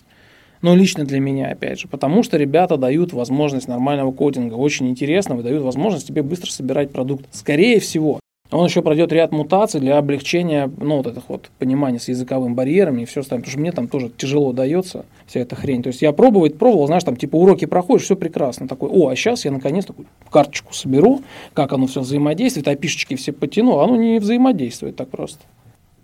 Но 0.62 0.74
лично 0.74 1.04
для 1.04 1.20
меня, 1.20 1.50
опять 1.50 1.80
же, 1.80 1.88
потому 1.88 2.22
что 2.22 2.38
ребята 2.38 2.76
дают 2.78 3.12
возможность 3.12 3.68
нормального 3.68 4.12
кодинга, 4.12 4.54
очень 4.54 4.88
интересного, 4.88 5.42
дают 5.42 5.62
возможность 5.62 6.06
тебе 6.06 6.22
быстро 6.22 6.50
собирать 6.50 6.90
продукт. 6.90 7.26
Скорее 7.32 7.80
всего, 7.80 8.20
он 8.58 8.66
еще 8.66 8.82
пройдет 8.82 9.10
ряд 9.12 9.32
мутаций 9.32 9.80
для 9.80 9.98
облегчения, 9.98 10.70
ну, 10.78 10.98
вот 10.98 11.08
этих 11.08 11.28
вот 11.28 11.50
понимания 11.58 11.98
с 11.98 12.06
языковым 12.06 12.54
барьером 12.54 12.98
и 12.98 13.04
все 13.04 13.20
остальное, 13.20 13.42
потому 13.42 13.50
что 13.50 13.60
мне 13.60 13.72
там 13.72 13.88
тоже 13.88 14.10
тяжело 14.16 14.52
дается 14.52 15.06
вся 15.26 15.40
эта 15.40 15.56
хрень. 15.56 15.82
То 15.82 15.88
есть 15.88 16.02
я 16.02 16.12
пробовать 16.12 16.56
пробовал, 16.56 16.86
знаешь, 16.86 17.02
там 17.02 17.16
типа 17.16 17.34
уроки 17.34 17.64
проходишь, 17.64 18.04
все 18.04 18.14
прекрасно. 18.14 18.68
Такой, 18.68 18.90
о, 18.90 19.08
а 19.08 19.16
сейчас 19.16 19.44
я 19.44 19.50
наконец 19.50 19.86
такую 19.86 20.06
карточку 20.30 20.72
соберу, 20.72 21.22
как 21.52 21.72
оно 21.72 21.88
все 21.88 22.00
взаимодействует, 22.00 22.68
а 22.68 22.76
пишечки 22.76 23.16
все 23.16 23.32
потяну, 23.32 23.80
оно 23.80 23.96
не 23.96 24.20
взаимодействует 24.20 24.94
так 24.94 25.08
просто. 25.08 25.40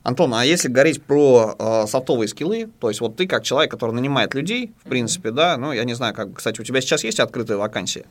Антон, 0.02 0.34
а 0.34 0.44
если 0.44 0.68
говорить 0.68 1.02
про 1.04 1.54
э, 1.56 1.86
софтовые 1.86 2.26
скиллы, 2.26 2.68
то 2.80 2.88
есть 2.88 3.00
вот 3.00 3.14
ты 3.14 3.28
как 3.28 3.44
человек, 3.44 3.70
который 3.70 3.94
нанимает 3.94 4.34
людей, 4.34 4.72
в 4.82 4.88
принципе, 4.88 5.30
да, 5.30 5.56
ну, 5.56 5.72
я 5.72 5.84
не 5.84 5.94
знаю, 5.94 6.14
как, 6.14 6.34
кстати, 6.34 6.60
у 6.60 6.64
тебя 6.64 6.80
сейчас 6.80 7.04
есть 7.04 7.20
открытая 7.20 7.58
вакансия? 7.58 8.06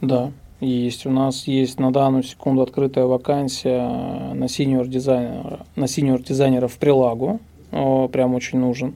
Да 0.00 0.32
есть. 0.60 1.06
У 1.06 1.10
нас 1.10 1.46
есть 1.46 1.78
на 1.78 1.92
данную 1.92 2.22
секунду 2.22 2.62
открытая 2.62 3.06
вакансия 3.06 4.32
на 4.34 4.48
синьор 4.48 4.86
дизайнера, 4.86 5.66
на 5.76 5.88
синьор 5.88 6.22
дизайнера 6.22 6.68
в 6.68 6.76
прилагу. 6.78 7.40
О, 7.72 8.08
прям 8.08 8.34
очень 8.34 8.58
нужен. 8.58 8.94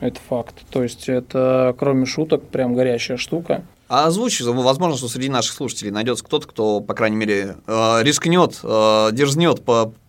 Это 0.00 0.20
факт. 0.28 0.54
То 0.70 0.82
есть 0.82 1.08
это, 1.08 1.74
кроме 1.78 2.06
шуток, 2.06 2.42
прям 2.44 2.74
горящая 2.74 3.16
штука. 3.16 3.64
А 3.88 4.06
озвучь, 4.06 4.40
возможно, 4.40 4.96
что 4.96 5.08
среди 5.08 5.28
наших 5.28 5.54
слушателей 5.54 5.92
найдется 5.92 6.24
кто-то, 6.24 6.48
кто, 6.48 6.80
по 6.80 6.92
крайней 6.92 7.16
мере, 7.16 7.56
э, 7.66 8.02
рискнет, 8.02 8.58
э, 8.62 9.08
дерзнет 9.12 9.62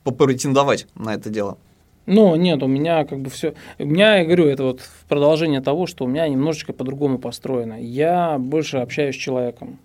попретендовать 0.04 0.88
на 0.96 1.14
это 1.14 1.30
дело. 1.30 1.58
Ну, 2.08 2.36
нет, 2.36 2.64
у 2.64 2.68
меня 2.68 3.06
как 3.06 3.20
бы 3.20 3.30
все... 3.30 3.54
У 3.78 3.86
меня, 3.86 4.18
я 4.18 4.26
говорю, 4.26 4.48
это 4.48 4.64
вот 4.64 4.80
в 4.80 5.06
продолжение 5.08 5.62
того, 5.62 5.86
что 5.86 6.06
у 6.06 6.08
меня 6.08 6.28
немножечко 6.28 6.74
по-другому 6.74 7.20
построено. 7.20 7.80
Я 7.80 8.38
больше 8.40 8.78
общаюсь 8.78 9.16
с 9.16 9.20
человеком 9.20 9.78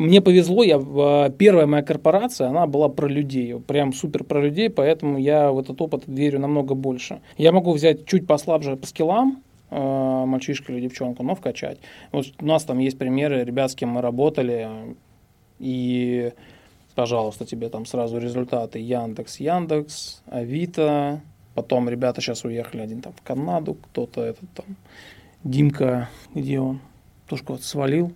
мне 0.00 0.22
повезло, 0.22 0.62
я, 0.62 0.78
а, 0.78 1.28
первая 1.28 1.66
моя 1.66 1.82
корпорация, 1.82 2.48
она 2.48 2.66
была 2.66 2.88
про 2.88 3.06
людей, 3.06 3.60
прям 3.60 3.92
супер 3.92 4.24
про 4.24 4.40
людей, 4.40 4.70
поэтому 4.70 5.18
я 5.18 5.52
в 5.52 5.58
этот 5.58 5.80
опыт 5.82 6.04
верю 6.06 6.38
намного 6.40 6.74
больше. 6.74 7.20
Я 7.36 7.52
могу 7.52 7.72
взять 7.72 8.06
чуть 8.06 8.26
послабже 8.26 8.76
по 8.76 8.86
скиллам, 8.86 9.42
э, 9.68 10.24
мальчишку 10.26 10.72
или 10.72 10.80
девчонку, 10.80 11.22
но 11.22 11.34
вкачать. 11.34 11.80
Вот 12.12 12.24
у 12.40 12.46
нас 12.46 12.64
там 12.64 12.78
есть 12.78 12.96
примеры 12.96 13.44
ребят, 13.44 13.72
с 13.72 13.74
кем 13.74 13.90
мы 13.90 14.00
работали, 14.00 14.96
и, 15.58 16.32
пожалуйста, 16.94 17.44
тебе 17.44 17.68
там 17.68 17.84
сразу 17.84 18.16
результаты 18.16 18.78
Яндекс, 18.78 19.38
Яндекс, 19.38 20.22
Авито, 20.30 21.20
потом 21.54 21.90
ребята 21.90 22.22
сейчас 22.22 22.42
уехали, 22.44 22.80
один 22.80 23.02
там 23.02 23.12
в 23.12 23.20
Канаду, 23.20 23.74
кто-то 23.74 24.22
этот 24.22 24.48
там, 24.54 24.76
Димка, 25.44 26.08
где 26.34 26.58
он, 26.58 26.80
тоже 27.28 27.44
куда-то 27.44 27.64
свалил, 27.64 28.14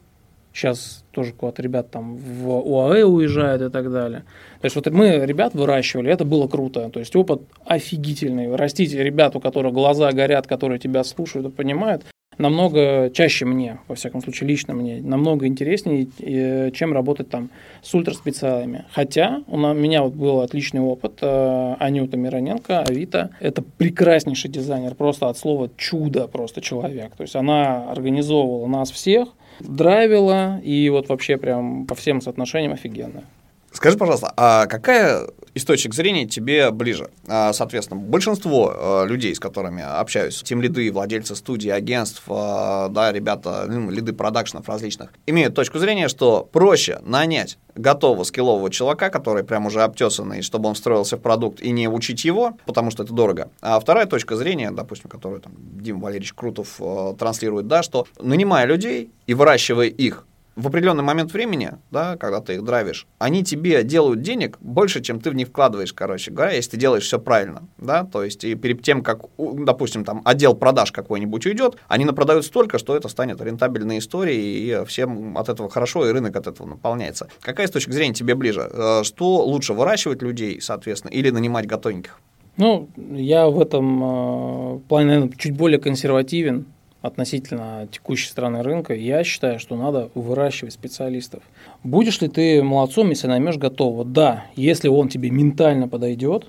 Сейчас 0.54 1.04
тоже 1.10 1.32
куда-то 1.32 1.62
ребят 1.62 1.90
там 1.90 2.16
в 2.16 2.48
УАЭ 2.48 3.02
уезжают 3.02 3.60
и 3.60 3.70
так 3.70 3.90
далее. 3.90 4.20
То 4.60 4.66
есть 4.66 4.76
вот 4.76 4.88
мы 4.90 5.26
ребят 5.26 5.52
выращивали, 5.52 6.12
это 6.12 6.24
было 6.24 6.46
круто. 6.46 6.88
То 6.90 7.00
есть 7.00 7.14
опыт 7.16 7.42
офигительный. 7.66 8.54
Растить 8.54 8.94
ребят, 8.94 9.34
у 9.34 9.40
которых 9.40 9.74
глаза 9.74 10.12
горят, 10.12 10.46
которые 10.46 10.78
тебя 10.78 11.02
слушают 11.02 11.48
и 11.48 11.50
понимают, 11.50 12.04
намного 12.38 13.10
чаще 13.12 13.44
мне, 13.44 13.78
во 13.88 13.96
всяком 13.96 14.22
случае 14.22 14.48
лично 14.48 14.74
мне, 14.74 15.00
намного 15.02 15.46
интереснее, 15.46 16.06
э, 16.20 16.70
чем 16.70 16.92
работать 16.92 17.30
там 17.30 17.50
с 17.82 17.92
ультраспециалами. 17.92 18.84
Хотя 18.92 19.42
у 19.48 19.56
меня 19.56 20.02
вот 20.02 20.14
был 20.14 20.40
отличный 20.40 20.80
опыт. 20.80 21.18
Э, 21.20 21.74
Анюта 21.80 22.16
Мироненко, 22.16 22.82
Авито, 22.82 23.30
это 23.40 23.62
прекраснейший 23.62 24.50
дизайнер, 24.50 24.94
просто 24.94 25.28
от 25.28 25.36
слова 25.36 25.68
чудо 25.76 26.28
просто 26.28 26.60
человек. 26.60 27.16
То 27.16 27.22
есть 27.22 27.34
она 27.34 27.90
организовывала 27.90 28.66
нас 28.66 28.92
всех, 28.92 29.28
драйвила 29.60 30.60
и 30.62 30.88
вот 30.90 31.08
вообще 31.08 31.36
прям 31.36 31.86
по 31.86 31.94
всем 31.94 32.20
соотношениям 32.20 32.72
офигенно. 32.72 33.24
Скажи, 33.74 33.98
пожалуйста, 33.98 34.32
а 34.36 34.66
какая 34.66 35.26
из 35.52 35.64
точек 35.64 35.94
зрения 35.94 36.26
тебе 36.26 36.70
ближе? 36.70 37.10
А, 37.26 37.52
соответственно, 37.52 38.00
большинство 38.00 38.72
а, 38.72 39.04
людей, 39.04 39.34
с 39.34 39.40
которыми 39.40 39.82
общаюсь, 39.82 40.42
тем 40.42 40.62
лиды, 40.62 40.90
владельцы 40.92 41.34
студий, 41.34 41.72
агентств, 41.72 42.22
а, 42.28 42.88
да, 42.88 43.12
ребята, 43.12 43.66
ну, 43.68 43.90
лиды 43.90 44.12
продакшенов 44.12 44.68
различных, 44.68 45.12
имеют 45.26 45.56
точку 45.56 45.80
зрения, 45.80 46.06
что 46.06 46.48
проще 46.50 47.00
нанять 47.02 47.58
готового 47.74 48.22
скиллового 48.22 48.70
чувака, 48.70 49.10
который 49.10 49.42
прям 49.42 49.66
уже 49.66 49.82
обтесанный, 49.82 50.42
чтобы 50.42 50.68
он 50.68 50.74
встроился 50.74 51.16
в 51.16 51.20
продукт 51.20 51.60
и 51.60 51.72
не 51.72 51.88
учить 51.88 52.24
его, 52.24 52.56
потому 52.66 52.92
что 52.92 53.02
это 53.02 53.12
дорого. 53.12 53.50
А 53.60 53.80
вторая 53.80 54.06
точка 54.06 54.36
зрения, 54.36 54.70
допустим, 54.70 55.10
которую 55.10 55.40
там 55.40 55.52
Дима 55.56 56.00
Валерьевич 56.00 56.32
Крутов 56.32 56.76
э, 56.78 57.14
транслирует, 57.18 57.66
да, 57.66 57.82
что 57.82 58.06
нанимая 58.20 58.66
людей 58.66 59.10
и 59.26 59.34
выращивая 59.34 59.88
их 59.88 60.26
в 60.56 60.66
определенный 60.68 61.02
момент 61.02 61.32
времени, 61.32 61.72
да, 61.90 62.16
когда 62.16 62.40
ты 62.40 62.54
их 62.54 62.64
драйвишь, 62.64 63.06
они 63.18 63.42
тебе 63.42 63.82
делают 63.82 64.22
денег 64.22 64.58
больше, 64.60 65.00
чем 65.00 65.20
ты 65.20 65.30
в 65.30 65.34
них 65.34 65.48
вкладываешь, 65.48 65.92
короче 65.92 66.30
говоря, 66.30 66.52
если 66.52 66.72
ты 66.72 66.76
делаешь 66.76 67.04
все 67.04 67.18
правильно, 67.18 67.66
да, 67.78 68.04
то 68.04 68.22
есть 68.22 68.44
и 68.44 68.54
перед 68.54 68.82
тем, 68.82 69.02
как, 69.02 69.22
допустим, 69.38 70.04
там 70.04 70.22
отдел 70.24 70.54
продаж 70.54 70.92
какой-нибудь 70.92 71.44
уйдет, 71.46 71.76
они 71.88 72.04
напродают 72.04 72.44
столько, 72.44 72.78
что 72.78 72.96
это 72.96 73.08
станет 73.08 73.40
рентабельной 73.40 73.98
историей, 73.98 74.82
и 74.82 74.84
всем 74.86 75.36
от 75.36 75.48
этого 75.48 75.68
хорошо, 75.68 76.08
и 76.08 76.12
рынок 76.12 76.36
от 76.36 76.46
этого 76.46 76.66
наполняется. 76.66 77.28
Какая 77.40 77.66
с 77.66 77.70
точки 77.70 77.90
зрения 77.90 78.14
тебе 78.14 78.34
ближе? 78.34 78.68
Э, 78.72 79.02
что 79.04 79.44
лучше, 79.44 79.74
выращивать 79.74 80.22
людей, 80.22 80.60
соответственно, 80.60 81.10
или 81.10 81.30
нанимать 81.30 81.66
готовеньких? 81.66 82.20
Ну, 82.56 82.88
я 82.96 83.48
в 83.48 83.60
этом 83.60 84.76
э, 84.76 84.78
плане, 84.88 85.08
наверное, 85.08 85.36
чуть 85.36 85.56
более 85.56 85.80
консервативен 85.80 86.66
относительно 87.04 87.86
текущей 87.92 88.28
страны 88.28 88.62
рынка, 88.62 88.94
я 88.94 89.24
считаю, 89.24 89.58
что 89.58 89.76
надо 89.76 90.08
выращивать 90.14 90.72
специалистов. 90.72 91.42
Будешь 91.82 92.22
ли 92.22 92.28
ты 92.28 92.62
молодцом, 92.62 93.10
если 93.10 93.26
наймешь 93.26 93.58
готового? 93.58 94.06
Да, 94.06 94.46
если 94.56 94.88
он 94.88 95.10
тебе 95.10 95.28
ментально 95.28 95.86
подойдет, 95.86 96.46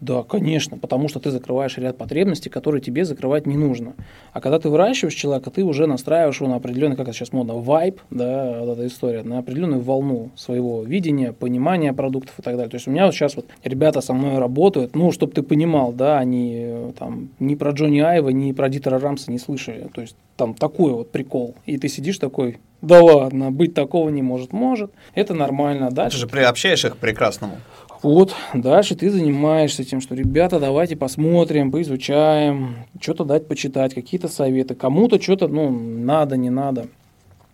да, 0.00 0.22
конечно, 0.22 0.76
потому 0.76 1.08
что 1.08 1.20
ты 1.20 1.30
закрываешь 1.30 1.78
ряд 1.78 1.96
потребностей, 1.96 2.50
которые 2.50 2.82
тебе 2.82 3.04
закрывать 3.04 3.46
не 3.46 3.56
нужно. 3.56 3.94
А 4.32 4.40
когда 4.40 4.58
ты 4.58 4.68
выращиваешь 4.68 5.14
человека, 5.14 5.50
ты 5.50 5.64
уже 5.64 5.86
настраиваешь 5.86 6.40
его 6.40 6.50
на 6.50 6.56
определенный, 6.56 6.96
как 6.96 7.08
это 7.08 7.16
сейчас 7.16 7.32
модно, 7.32 7.54
вайп, 7.54 8.00
да, 8.10 8.58
вот 8.60 8.72
эта 8.74 8.86
история, 8.86 9.22
на 9.22 9.38
определенную 9.38 9.80
волну 9.80 10.30
своего 10.36 10.82
видения, 10.82 11.32
понимания 11.32 11.94
продуктов 11.94 12.38
и 12.38 12.42
так 12.42 12.56
далее. 12.56 12.70
То 12.70 12.76
есть 12.76 12.86
у 12.86 12.90
меня 12.90 13.06
вот 13.06 13.14
сейчас 13.14 13.36
вот 13.36 13.46
ребята 13.64 14.02
со 14.02 14.12
мной 14.12 14.38
работают, 14.38 14.94
ну, 14.94 15.12
чтобы 15.12 15.32
ты 15.32 15.42
понимал, 15.42 15.92
да, 15.92 16.18
они 16.18 16.56
э, 16.58 16.92
там 16.98 17.30
ни 17.38 17.54
про 17.54 17.70
Джонни 17.70 18.00
Айва, 18.00 18.30
ни 18.30 18.52
про 18.52 18.68
Дитера 18.68 18.98
Рамса 18.98 19.30
не 19.30 19.38
слышали. 19.38 19.88
То 19.94 20.02
есть 20.02 20.16
там 20.36 20.54
такой 20.54 20.92
вот 20.92 21.10
прикол. 21.10 21.54
И 21.64 21.78
ты 21.78 21.88
сидишь 21.88 22.18
такой, 22.18 22.58
да 22.82 23.02
ладно, 23.02 23.50
быть 23.50 23.74
такого 23.74 24.10
не 24.10 24.22
может. 24.22 24.52
Может. 24.52 24.90
Это 25.14 25.34
нормально. 25.34 25.90
Дальше. 25.90 26.18
Ты 26.18 26.20
же 26.20 26.26
приобщаешь 26.28 26.84
их 26.84 26.94
к 26.94 26.96
прекрасному. 26.98 27.56
Вот, 28.02 28.34
дальше 28.54 28.94
ты 28.94 29.10
занимаешься 29.10 29.84
тем, 29.84 30.00
что, 30.00 30.14
ребята, 30.14 30.60
давайте 30.60 30.96
посмотрим, 30.96 31.70
поизучаем, 31.70 32.86
что-то 33.00 33.24
дать 33.24 33.48
почитать, 33.48 33.94
какие-то 33.94 34.28
советы. 34.28 34.74
Кому-то 34.74 35.20
что-то, 35.20 35.48
ну, 35.48 35.70
надо, 35.70 36.36
не 36.36 36.50
надо. 36.50 36.86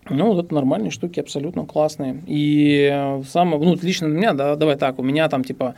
Ну, 0.09 0.33
вот 0.33 0.45
это 0.45 0.53
нормальные 0.53 0.91
штуки, 0.91 1.19
абсолютно 1.19 1.65
классные. 1.65 2.21
И 2.27 3.21
самое, 3.27 3.63
ну, 3.63 3.77
лично 3.81 4.09
для 4.09 4.17
меня, 4.17 4.33
да, 4.33 4.55
давай 4.55 4.75
так, 4.75 4.99
у 4.99 5.03
меня 5.03 5.29
там, 5.29 5.43
типа, 5.43 5.75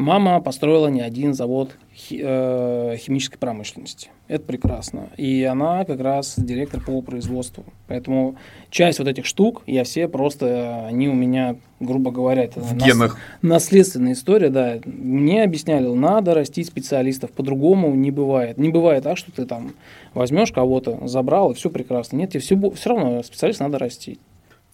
мама 0.00 0.40
построила 0.40 0.88
не 0.88 1.00
один 1.00 1.34
завод 1.34 1.76
Э, 2.10 2.96
химической 2.98 3.36
промышленности. 3.36 4.10
Это 4.26 4.44
прекрасно. 4.44 5.10
И 5.16 5.44
она 5.44 5.84
как 5.84 6.00
раз 6.00 6.34
директор 6.36 6.80
по 6.80 7.00
производству. 7.02 7.64
Поэтому 7.88 8.36
часть 8.70 8.98
вот 8.98 9.06
этих 9.08 9.26
штук, 9.26 9.62
я 9.66 9.84
все 9.84 10.08
просто, 10.08 10.86
они 10.86 11.08
у 11.08 11.14
меня, 11.14 11.56
грубо 11.78 12.10
говоря, 12.10 12.44
это 12.44 12.60
в 12.60 12.74
нас, 12.74 12.88
генах. 12.88 13.18
наследственная 13.42 14.12
история, 14.12 14.48
да. 14.48 14.78
Мне 14.84 15.42
объясняли, 15.42 15.86
надо 15.88 16.34
растить 16.34 16.66
специалистов, 16.66 17.30
по-другому 17.32 17.94
не 17.94 18.10
бывает. 18.10 18.56
Не 18.58 18.70
бывает 18.70 19.04
так, 19.04 19.16
что 19.16 19.30
ты 19.30 19.44
там 19.44 19.72
возьмешь 20.14 20.52
кого-то, 20.52 21.06
забрал, 21.06 21.52
и 21.52 21.54
все 21.54 21.70
прекрасно. 21.70 22.16
Нет, 22.16 22.30
тебе 22.30 22.40
все, 22.40 22.70
все 22.70 22.90
равно 22.90 23.22
специалист 23.22 23.60
надо 23.60 23.78
растить. 23.78 24.20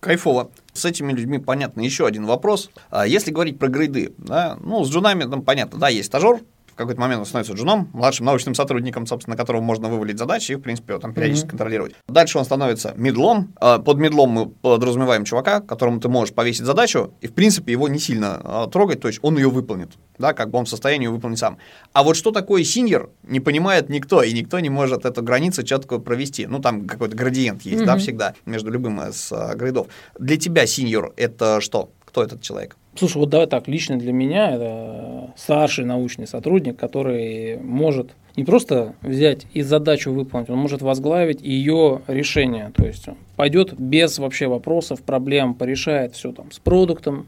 Кайфово. 0.06 0.50
С 0.72 0.84
этими 0.84 1.12
людьми 1.12 1.38
понятно. 1.38 1.80
Еще 1.80 2.06
один 2.06 2.26
вопрос. 2.26 2.70
А 2.90 3.06
если 3.06 3.32
говорить 3.32 3.58
про 3.58 3.68
грейды, 3.68 4.14
да, 4.18 4.56
ну, 4.60 4.84
с 4.84 4.90
джунами 4.90 5.24
там 5.24 5.42
понятно, 5.42 5.80
да, 5.80 5.88
есть 5.88 6.06
стажер, 6.06 6.40
какой-то 6.76 7.00
момент 7.00 7.20
он 7.20 7.26
становится 7.26 7.54
джуном, 7.54 7.88
младшим 7.92 8.26
научным 8.26 8.54
сотрудником, 8.54 9.06
собственно, 9.06 9.36
которого 9.36 9.62
можно 9.62 9.88
вывалить 9.88 10.18
задачи 10.18 10.52
и, 10.52 10.54
в 10.56 10.60
принципе, 10.60 10.98
там 10.98 11.14
периодически 11.14 11.46
mm-hmm. 11.46 11.50
контролировать. 11.50 11.94
Дальше 12.06 12.38
он 12.38 12.44
становится 12.44 12.92
медлом. 12.96 13.54
А, 13.60 13.78
под 13.78 13.98
медлом 13.98 14.30
мы 14.30 14.46
подразумеваем 14.46 15.24
чувака, 15.24 15.60
которому 15.60 16.00
ты 16.00 16.08
можешь 16.08 16.34
повесить 16.34 16.64
задачу, 16.64 17.14
и, 17.20 17.26
в 17.26 17.34
принципе, 17.34 17.72
его 17.72 17.88
не 17.88 17.98
сильно 17.98 18.40
а, 18.44 18.66
трогать, 18.66 19.00
то 19.00 19.08
есть 19.08 19.20
он 19.22 19.36
ее 19.36 19.48
выполнит, 19.48 19.92
да, 20.18 20.32
как 20.32 20.50
бы 20.50 20.58
он 20.58 20.66
в 20.66 20.68
состоянии 20.68 21.06
ее 21.06 21.10
выполнить 21.10 21.38
сам. 21.38 21.58
А 21.92 22.02
вот 22.02 22.16
что 22.16 22.30
такое 22.30 22.62
синьор, 22.64 23.10
не 23.22 23.40
понимает 23.40 23.88
никто, 23.88 24.22
и 24.22 24.32
никто 24.32 24.60
не 24.60 24.68
может 24.70 25.06
эту 25.06 25.22
границу 25.22 25.62
четко 25.62 25.98
провести. 25.98 26.46
Ну, 26.46 26.60
там 26.60 26.86
какой-то 26.86 27.16
градиент 27.16 27.62
есть, 27.62 27.82
mm-hmm. 27.82 27.86
да, 27.86 27.96
всегда 27.96 28.34
между 28.44 28.70
любым 28.70 29.00
из 29.00 29.32
а, 29.32 29.54
грейдов. 29.54 29.88
Для 30.18 30.36
тебя 30.36 30.66
синьор– 30.66 31.12
это 31.16 31.60
что? 31.60 31.90
Кто 32.04 32.22
этот 32.22 32.42
человек? 32.42 32.76
Слушай, 32.98 33.18
вот 33.18 33.28
давай 33.28 33.46
так, 33.46 33.68
лично 33.68 33.98
для 33.98 34.12
меня 34.12 34.52
это 34.52 35.34
старший 35.36 35.84
научный 35.84 36.26
сотрудник, 36.26 36.76
который 36.76 37.58
может 37.58 38.12
не 38.36 38.44
просто 38.44 38.94
взять 39.02 39.46
и 39.52 39.60
задачу 39.60 40.12
выполнить, 40.12 40.48
он 40.48 40.58
может 40.58 40.80
возглавить 40.80 41.42
ее 41.42 42.00
решение. 42.06 42.72
То 42.74 42.86
есть 42.86 43.08
он 43.08 43.16
пойдет 43.36 43.78
без 43.78 44.18
вообще 44.18 44.46
вопросов, 44.46 45.02
проблем, 45.02 45.54
порешает 45.54 46.14
все 46.14 46.32
там 46.32 46.50
с 46.50 46.58
продуктом, 46.58 47.26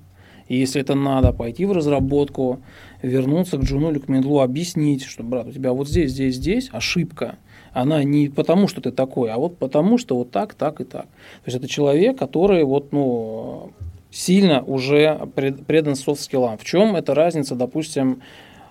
и 0.49 0.57
если 0.57 0.81
это 0.81 0.95
надо, 0.95 1.33
пойти 1.33 1.67
в 1.67 1.73
разработку, 1.73 2.61
вернуться 3.03 3.59
к 3.59 3.63
Джуну 3.63 3.91
или 3.91 3.99
к 3.99 4.09
Медлу, 4.09 4.41
объяснить, 4.41 5.05
что, 5.05 5.23
брат, 5.23 5.49
у 5.49 5.53
тебя 5.53 5.75
вот 5.75 5.89
здесь, 5.89 6.13
здесь, 6.13 6.37
здесь 6.37 6.71
ошибка. 6.73 7.37
Она 7.75 8.03
не 8.03 8.31
потому, 8.31 8.67
что 8.67 8.81
ты 8.81 8.91
такой, 8.91 9.31
а 9.31 9.37
вот 9.37 9.59
потому, 9.59 9.99
что 9.99 10.17
вот 10.17 10.31
так, 10.31 10.55
так 10.55 10.81
и 10.81 10.85
так. 10.85 11.03
То 11.05 11.43
есть 11.45 11.59
это 11.59 11.69
человек, 11.69 12.19
который 12.19 12.65
вот, 12.65 12.93
ну, 12.93 13.73
сильно 14.11 14.63
уже 14.63 15.29
предан 15.35 15.95
софт-скиллам. 15.95 16.59
В 16.59 16.65
чем 16.65 16.97
эта 16.97 17.15
разница, 17.15 17.55
допустим, 17.55 18.23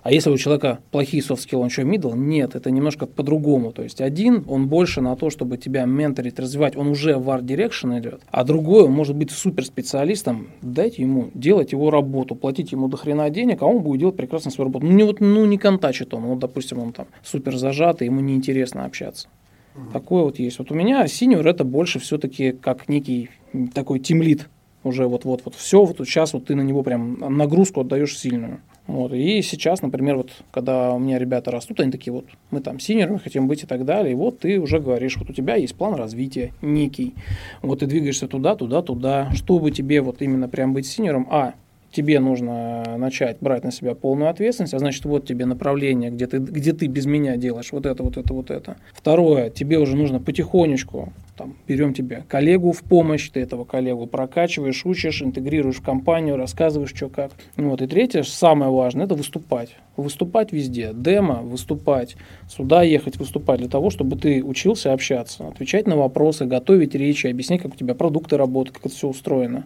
а 0.07 0.11
если 0.13 0.29
у 0.29 0.37
человека 0.37 0.79
плохие 0.91 1.21
софт-скиллы, 1.21 1.63
он 1.63 1.69
что, 1.69 1.81
middle? 1.81 2.15
Нет, 2.15 2.55
это 2.55 2.71
немножко 2.71 3.05
по-другому. 3.05 3.73
То 3.73 3.83
есть 3.83 3.99
один, 3.99 4.45
он 4.47 4.67
больше 4.67 5.01
на 5.01 5.15
то, 5.17 5.29
чтобы 5.29 5.57
тебя 5.57 5.83
менторить, 5.83 6.39
развивать, 6.39 6.77
он 6.77 6.87
уже 6.87 7.17
в 7.17 7.29
art 7.29 7.41
direction 7.43 7.99
идет, 7.99 8.21
а 8.31 8.45
другой, 8.45 8.83
он 8.83 8.93
может 8.93 9.17
быть 9.17 9.31
суперспециалистом, 9.31 10.47
дайте 10.61 11.01
ему 11.01 11.29
делать 11.33 11.73
его 11.73 11.91
работу, 11.91 12.35
платить 12.35 12.71
ему 12.71 12.87
до 12.87 12.95
хрена 12.95 13.29
денег, 13.29 13.61
а 13.61 13.65
он 13.65 13.81
будет 13.81 13.99
делать 13.99 14.15
прекрасно 14.15 14.49
свою 14.49 14.69
работу. 14.69 14.85
Ну, 14.85 14.93
не, 14.93 15.03
вот, 15.03 15.19
ну, 15.19 15.45
не 15.45 15.57
контачит 15.57 16.13
он, 16.13 16.23
вот, 16.23 16.39
допустим, 16.39 16.79
он 16.79 16.93
там 16.93 17.07
супер 17.21 17.57
зажатый, 17.57 18.07
ему 18.07 18.21
неинтересно 18.21 18.85
общаться. 18.85 19.27
Угу. 19.75 19.91
Такое 19.91 20.23
вот 20.23 20.39
есть. 20.39 20.57
Вот 20.59 20.71
у 20.71 20.73
меня 20.73 21.05
senior 21.07 21.45
это 21.45 21.65
больше 21.65 21.99
все-таки 21.99 22.53
как 22.53 22.87
некий 22.87 23.29
такой 23.73 23.99
team 23.99 24.23
lead 24.23 24.47
уже 24.87 25.07
вот-вот 25.07 25.41
вот 25.45 25.55
все, 25.55 25.83
вот 25.83 25.97
сейчас 25.99 26.33
вот 26.33 26.45
ты 26.45 26.55
на 26.55 26.61
него 26.61 26.83
прям 26.83 27.19
нагрузку 27.37 27.81
отдаешь 27.81 28.17
сильную. 28.17 28.61
Вот. 28.87 29.13
И 29.13 29.41
сейчас, 29.41 29.81
например, 29.81 30.15
вот 30.15 30.31
когда 30.49 30.93
у 30.93 30.99
меня 30.99 31.19
ребята 31.19 31.51
растут, 31.51 31.81
они 31.81 31.91
такие 31.91 32.13
вот, 32.13 32.25
мы 32.51 32.61
там 32.61 32.79
senior 32.79 33.04
ами 33.04 33.17
хотим 33.17 33.47
быть 33.47 33.63
и 33.63 33.67
так 33.67 33.83
далее, 33.83 34.13
и 34.13 34.15
вот 34.15 34.39
ты 34.39 34.59
уже 34.59 34.79
говоришь, 34.79 35.17
вот 35.17 35.29
у 35.29 35.33
тебя 35.33 35.55
есть 35.55 35.75
план 35.75 35.95
развития 35.95 36.53
некий, 36.61 37.13
вот 37.61 37.79
ты 37.79 37.85
двигаешься 37.85 38.27
туда, 38.27 38.55
туда, 38.55 38.81
туда, 38.81 39.29
чтобы 39.33 39.71
тебе 39.71 40.01
вот 40.01 40.21
именно 40.21 40.47
прям 40.47 40.73
быть 40.73 40.87
senior 40.87 41.14
ом, 41.14 41.27
а, 41.29 41.53
тебе 41.97 42.19
нужно 42.19 42.83
начать 42.97 43.37
брать 43.41 43.63
на 43.63 43.71
себя 43.71 43.95
полную 43.95 44.29
ответственность, 44.29 44.75
а 44.75 44.79
значит, 44.79 45.03
вот 45.05 45.25
тебе 45.25 45.47
направление, 45.47 46.11
где 46.11 46.27
ты, 46.27 46.37
где 46.37 46.71
ты 46.71 46.85
без 46.85 47.07
меня 47.07 47.37
делаешь 47.37 47.71
вот 47.71 47.87
это, 47.87 48.03
вот 48.03 48.17
это, 48.17 48.33
вот 48.35 48.51
это. 48.51 48.77
Второе, 48.93 49.49
тебе 49.49 49.79
уже 49.79 49.97
нужно 49.97 50.19
потихонечку 50.19 51.11
там, 51.37 51.55
берем 51.67 51.93
тебя 51.93 52.23
коллегу 52.27 52.71
в 52.71 52.81
помощь, 52.81 53.29
ты 53.29 53.39
этого 53.39 53.63
коллегу 53.63 54.07
прокачиваешь, 54.07 54.85
учишь, 54.85 55.21
интегрируешь 55.21 55.77
в 55.77 55.83
компанию, 55.83 56.35
рассказываешь, 56.35 56.93
что 56.93 57.09
как. 57.09 57.31
Вот. 57.55 57.81
И 57.81 57.87
третье, 57.87 58.23
самое 58.23 58.71
важное, 58.71 59.05
это 59.05 59.15
выступать. 59.15 59.75
Выступать 59.95 60.51
везде. 60.51 60.91
Демо, 60.93 61.41
выступать. 61.43 62.17
Сюда 62.49 62.83
ехать, 62.83 63.17
выступать 63.17 63.59
для 63.59 63.69
того, 63.69 63.89
чтобы 63.89 64.17
ты 64.17 64.43
учился 64.43 64.93
общаться, 64.93 65.47
отвечать 65.47 65.87
на 65.87 65.95
вопросы, 65.95 66.45
готовить 66.45 66.95
речи, 66.95 67.27
объяснять, 67.27 67.61
как 67.61 67.73
у 67.73 67.77
тебя 67.77 67.93
продукты 67.93 68.37
работают, 68.37 68.77
как 68.77 68.87
это 68.87 68.95
все 68.95 69.07
устроено. 69.07 69.65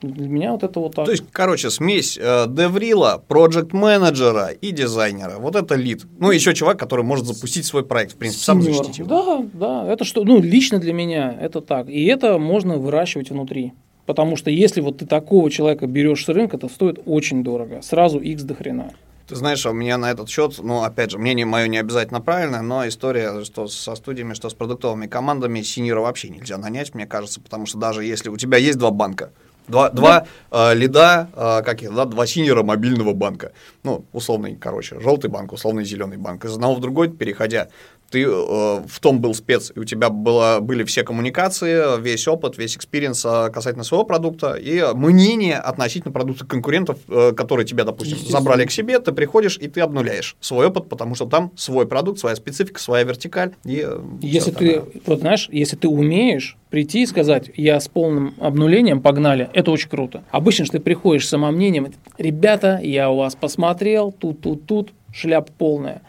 Для 0.00 0.28
меня 0.28 0.52
вот 0.52 0.62
это 0.62 0.78
вот 0.78 0.94
так. 0.94 1.06
То 1.06 1.10
есть, 1.10 1.24
короче, 1.32 1.70
смесь 1.70 2.16
э, 2.16 2.46
деврила, 2.48 3.22
проект 3.26 3.72
менеджера 3.72 4.48
и 4.48 4.70
дизайнера. 4.70 5.38
Вот 5.38 5.56
это 5.56 5.74
лид. 5.74 6.04
Ну, 6.18 6.30
еще 6.30 6.54
чувак, 6.54 6.78
который 6.78 7.04
может 7.04 7.26
запустить 7.26 7.66
свой 7.66 7.84
проект, 7.84 8.12
в 8.12 8.16
принципе, 8.16 8.44
сам 8.44 8.62
Сеньор. 8.62 8.76
защитить 8.76 8.98
его. 8.98 9.08
Да, 9.08 9.44
да, 9.52 9.92
это 9.92 10.04
что, 10.04 10.22
ну, 10.24 10.40
лично 10.40 10.78
для 10.78 10.92
меня 10.92 11.36
это 11.40 11.60
так. 11.60 11.88
И 11.88 12.04
это 12.04 12.38
можно 12.38 12.76
выращивать 12.76 13.30
внутри. 13.30 13.72
Потому 14.06 14.36
что 14.36 14.50
если 14.50 14.80
вот 14.80 14.98
ты 14.98 15.06
такого 15.06 15.50
человека 15.50 15.86
берешь 15.86 16.24
с 16.24 16.28
рынка, 16.28 16.56
это 16.56 16.68
стоит 16.68 17.00
очень 17.04 17.42
дорого. 17.42 17.82
Сразу 17.82 18.18
X 18.18 18.42
до 18.42 18.54
хрена. 18.54 18.92
Ты 19.28 19.36
знаешь, 19.36 19.66
у 19.66 19.72
меня 19.74 19.98
на 19.98 20.10
этот 20.10 20.30
счет, 20.30 20.54
ну, 20.62 20.82
опять 20.82 21.10
же, 21.10 21.18
мнение 21.18 21.44
мое 21.44 21.68
не 21.68 21.76
обязательно 21.76 22.22
правильное, 22.22 22.62
но 22.62 22.88
история, 22.88 23.44
что 23.44 23.68
со 23.68 23.94
студиями, 23.94 24.32
что 24.32 24.48
с 24.48 24.54
продуктовыми 24.54 25.06
командами, 25.06 25.60
синьора 25.60 26.00
вообще 26.00 26.30
нельзя 26.30 26.56
нанять, 26.56 26.94
мне 26.94 27.06
кажется, 27.06 27.38
потому 27.42 27.66
что 27.66 27.76
даже 27.76 28.02
если 28.02 28.30
у 28.30 28.38
тебя 28.38 28.56
есть 28.56 28.78
два 28.78 28.90
банка, 28.90 29.32
Два, 29.68 29.90
два 29.90 30.26
э, 30.50 30.74
лида, 30.74 31.28
э, 31.34 31.62
как 31.62 31.82
их, 31.82 31.94
да, 31.94 32.04
два 32.06 32.26
синера 32.26 32.62
мобильного 32.62 33.12
банка. 33.12 33.52
Ну, 33.82 34.04
условный, 34.12 34.56
короче, 34.56 34.98
желтый 35.00 35.30
банк, 35.30 35.52
условный 35.52 35.84
зеленый 35.84 36.16
банк. 36.16 36.44
Из 36.44 36.54
одного 36.54 36.74
в 36.74 36.80
другой, 36.80 37.10
переходя, 37.10 37.68
ты 38.10 38.22
э, 38.22 38.26
в 38.26 39.00
том 39.00 39.20
был 39.20 39.34
спец, 39.34 39.72
и 39.74 39.78
у 39.78 39.84
тебя 39.84 40.08
было, 40.08 40.58
были 40.60 40.84
все 40.84 41.02
коммуникации, 41.02 42.00
весь 42.00 42.26
опыт, 42.26 42.56
весь 42.56 42.76
experience 42.76 43.24
э, 43.24 43.50
касательно 43.50 43.84
своего 43.84 44.04
продукта 44.04 44.54
и 44.54 44.82
мнение 44.94 45.56
относительно 45.56 46.12
продукта 46.12 46.46
конкурентов, 46.46 46.98
э, 47.08 47.32
которые 47.32 47.66
тебя, 47.66 47.84
допустим, 47.84 48.18
забрали 48.18 48.64
к 48.64 48.70
себе, 48.70 48.98
ты 48.98 49.12
приходишь 49.12 49.58
и 49.58 49.68
ты 49.68 49.80
обнуляешь 49.80 50.36
свой 50.40 50.66
опыт, 50.66 50.88
потому 50.88 51.14
что 51.14 51.26
там 51.26 51.52
свой 51.56 51.86
продукт, 51.86 52.18
своя 52.18 52.36
специфика, 52.36 52.80
своя 52.80 53.04
вертикаль. 53.04 53.52
И, 53.64 53.84
э, 53.84 54.00
Если 54.22 54.50
ты, 54.52 54.82
вот 55.06 55.20
знаешь, 55.20 55.48
если 55.52 55.76
ты 55.76 55.88
умеешь 55.88 56.56
прийти 56.70 57.02
и 57.02 57.06
сказать, 57.06 57.50
я 57.56 57.78
с 57.78 57.88
полным 57.88 58.34
обнулением, 58.40 59.00
погнали, 59.00 59.50
это 59.52 59.70
очень 59.70 59.88
круто. 59.88 60.24
Обычно 60.30 60.64
же 60.64 60.72
ты 60.72 60.80
приходишь 60.80 61.26
с 61.26 61.30
самомнением, 61.30 61.92
ребята, 62.16 62.80
я 62.82 63.10
у 63.10 63.16
вас 63.16 63.34
посмотрел, 63.36 64.12
тут, 64.12 64.40
тут, 64.40 64.66
тут, 64.66 64.90
шляпа 65.12 65.50
полная. 65.56 66.02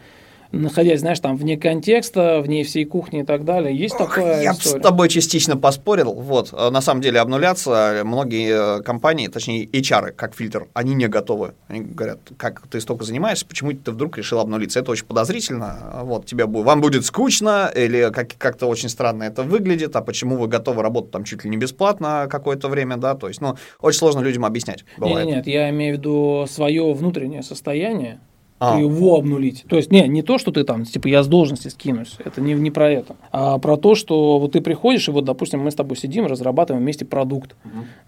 Находясь, 0.52 1.00
знаешь, 1.00 1.20
там 1.20 1.36
вне 1.36 1.56
контекста, 1.56 2.40
вне 2.44 2.64
всей 2.64 2.84
кухни 2.84 3.20
и 3.20 3.24
так 3.24 3.44
далее. 3.44 3.74
Есть 3.76 3.96
такая 3.96 4.42
Я 4.42 4.52
бы 4.52 4.58
с 4.58 4.66
история. 4.66 4.82
тобой 4.82 5.08
частично 5.08 5.56
поспорил. 5.56 6.12
Вот, 6.12 6.52
э, 6.52 6.70
на 6.70 6.80
самом 6.80 7.00
деле 7.02 7.20
обнуляться 7.20 8.02
многие 8.04 8.78
э, 8.80 8.82
компании, 8.82 9.28
точнее 9.28 9.64
HR, 9.66 10.10
как 10.12 10.34
фильтр, 10.34 10.66
они 10.74 10.94
не 10.94 11.06
готовы. 11.06 11.52
Они 11.68 11.80
говорят, 11.80 12.18
как 12.36 12.66
ты 12.68 12.80
столько 12.80 13.04
занимаешься, 13.04 13.46
почему 13.46 13.72
ты 13.72 13.92
вдруг 13.92 14.18
решил 14.18 14.40
обнулиться? 14.40 14.80
Это 14.80 14.90
очень 14.90 15.06
подозрительно. 15.06 16.00
Вот, 16.02 16.26
тебе, 16.26 16.46
вам 16.46 16.80
будет 16.80 17.04
скучно 17.04 17.70
или 17.74 18.10
как- 18.12 18.36
как-то 18.36 18.66
очень 18.66 18.88
странно 18.88 19.24
это 19.24 19.42
выглядит, 19.44 19.94
а 19.94 20.00
почему 20.02 20.36
вы 20.36 20.48
готовы 20.48 20.82
работать 20.82 21.12
там 21.12 21.24
чуть 21.24 21.44
ли 21.44 21.50
не 21.50 21.56
бесплатно 21.58 22.26
какое-то 22.28 22.68
время, 22.68 22.96
да, 22.96 23.14
то 23.14 23.28
есть, 23.28 23.40
ну, 23.40 23.54
очень 23.80 23.98
сложно 23.98 24.20
людям 24.20 24.44
объяснять. 24.44 24.84
Нет, 24.98 24.98
Бывает. 24.98 25.26
нет, 25.28 25.46
я 25.46 25.70
имею 25.70 25.94
в 25.94 25.98
виду 25.98 26.46
свое 26.50 26.92
внутреннее 26.92 27.42
состояние, 27.42 28.20
А. 28.60 28.78
его 28.78 29.16
обнулить. 29.16 29.64
То 29.68 29.76
есть, 29.76 29.90
не, 29.90 30.06
не 30.06 30.22
то, 30.22 30.36
что 30.36 30.52
ты 30.52 30.64
там, 30.64 30.84
типа, 30.84 31.08
я 31.08 31.22
с 31.22 31.26
должности 31.26 31.68
скинусь, 31.68 32.16
это 32.22 32.42
не, 32.42 32.52
не 32.52 32.70
про 32.70 32.90
это, 32.90 33.16
а 33.32 33.58
про 33.58 33.78
то, 33.78 33.94
что 33.94 34.38
вот 34.38 34.52
ты 34.52 34.60
приходишь, 34.60 35.08
и 35.08 35.10
вот, 35.10 35.24
допустим, 35.24 35.60
мы 35.60 35.70
с 35.70 35.74
тобой 35.74 35.96
сидим, 35.96 36.26
разрабатываем 36.26 36.84
вместе 36.84 37.06
продукт, 37.06 37.56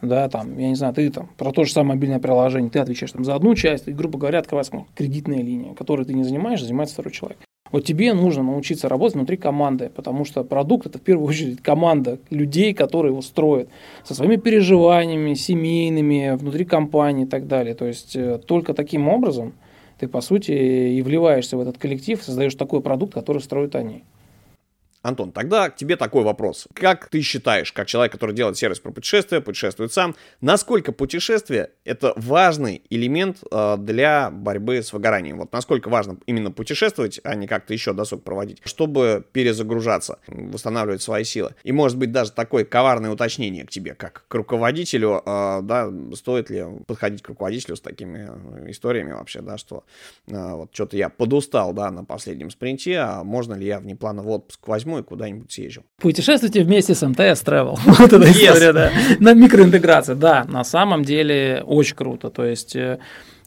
да, 0.02 0.28
там, 0.28 0.58
я 0.58 0.68
не 0.68 0.74
знаю, 0.74 0.92
ты 0.92 1.08
там, 1.10 1.30
про 1.38 1.52
то 1.52 1.64
же 1.64 1.72
самое 1.72 1.96
мобильное 1.96 2.18
приложение, 2.18 2.70
ты 2.70 2.80
отвечаешь 2.80 3.12
там 3.12 3.24
за 3.24 3.34
одну 3.34 3.54
часть, 3.54 3.88
и, 3.88 3.92
грубо 3.92 4.18
говоря, 4.18 4.40
открывается 4.40 4.74
ну, 4.74 4.86
кредитная 4.94 5.42
линия, 5.42 5.72
которой 5.72 6.04
ты 6.04 6.12
не 6.12 6.22
занимаешься, 6.22 6.66
занимается 6.66 6.96
второй 6.96 7.12
человек. 7.12 7.38
Вот 7.70 7.86
тебе 7.86 8.12
нужно 8.12 8.42
научиться 8.42 8.90
работать 8.90 9.16
внутри 9.16 9.38
команды, 9.38 9.90
потому 9.94 10.26
что 10.26 10.44
продукт 10.44 10.86
это 10.86 10.98
в 10.98 11.00
первую 11.00 11.26
очередь 11.26 11.62
команда 11.62 12.18
людей, 12.28 12.74
которые 12.74 13.12
его 13.12 13.22
строят, 13.22 13.70
со 14.04 14.14
своими 14.14 14.36
переживаниями, 14.36 15.32
семейными, 15.32 16.36
внутри 16.36 16.66
компании 16.66 17.24
и 17.24 17.28
так 17.28 17.48
далее. 17.48 17.74
То 17.74 17.86
есть 17.86 18.14
э, 18.14 18.38
только 18.46 18.74
таким 18.74 19.08
образом 19.08 19.54
ты, 20.02 20.08
по 20.08 20.20
сути, 20.20 20.50
и 20.50 21.00
вливаешься 21.00 21.56
в 21.56 21.60
этот 21.60 21.78
коллектив, 21.78 22.20
создаешь 22.20 22.56
такой 22.56 22.80
продукт, 22.80 23.14
который 23.14 23.40
строят 23.40 23.76
они. 23.76 24.02
Антон, 25.02 25.32
тогда 25.32 25.68
к 25.68 25.76
тебе 25.76 25.96
такой 25.96 26.22
вопрос. 26.22 26.68
Как 26.74 27.08
ты 27.08 27.20
считаешь, 27.22 27.72
как 27.72 27.88
человек, 27.88 28.12
который 28.12 28.34
делает 28.34 28.56
сервис 28.56 28.78
про 28.78 28.92
путешествия, 28.92 29.40
путешествует 29.40 29.92
сам, 29.92 30.14
насколько 30.40 30.92
путешествие– 30.92 31.70
это 31.84 32.12
важный 32.16 32.82
элемент 32.88 33.38
э, 33.50 33.76
для 33.78 34.30
борьбы 34.30 34.80
с 34.80 34.92
выгоранием? 34.92 35.38
Вот 35.38 35.52
насколько 35.52 35.88
важно 35.88 36.18
именно 36.26 36.52
путешествовать, 36.52 37.20
а 37.24 37.34
не 37.34 37.48
как-то 37.48 37.72
еще 37.72 37.92
досуг 37.92 38.22
проводить, 38.22 38.60
чтобы 38.64 39.24
перезагружаться, 39.32 40.20
восстанавливать 40.28 41.02
свои 41.02 41.24
силы? 41.24 41.54
И, 41.64 41.72
может 41.72 41.98
быть, 41.98 42.12
даже 42.12 42.30
такое 42.30 42.64
коварное 42.64 43.10
уточнение 43.10 43.66
к 43.66 43.70
тебе, 43.70 43.94
как 43.94 44.24
к 44.28 44.34
руководителю, 44.34 45.20
э, 45.26 45.60
да, 45.62 45.90
стоит 46.14 46.48
ли 46.48 46.64
подходить 46.86 47.22
к 47.22 47.28
руководителю 47.28 47.74
с 47.74 47.80
такими 47.80 48.28
э, 48.28 48.70
историями 48.70 49.12
вообще, 49.12 49.40
да, 49.40 49.58
что 49.58 49.84
вот 50.26 50.70
что-то 50.72 50.96
я 50.96 51.08
подустал, 51.08 51.72
да, 51.72 51.90
на 51.90 52.04
последнем 52.04 52.50
спринте, 52.50 52.98
а 52.98 53.24
можно 53.24 53.54
ли 53.54 53.66
я 53.66 53.80
внеплановый 53.80 54.34
отпуск 54.34 54.68
возьму 54.68 54.91
и 54.98 55.02
куда-нибудь 55.02 55.50
съезжу? 55.50 55.82
Путешествуйте 56.00 56.62
вместе 56.62 56.94
с 56.94 57.06
МТС 57.06 57.42
Travel. 57.44 57.78
Вот 57.86 58.12
эта 58.12 58.30
история, 58.30 58.72
да. 58.72 58.90
На 59.20 59.34
микроинтеграции, 59.34 60.14
да. 60.14 60.44
На 60.48 60.64
самом 60.64 61.04
деле 61.04 61.62
очень 61.66 61.96
круто. 61.96 62.30
То 62.30 62.44
есть 62.44 62.76
э, 62.76 62.98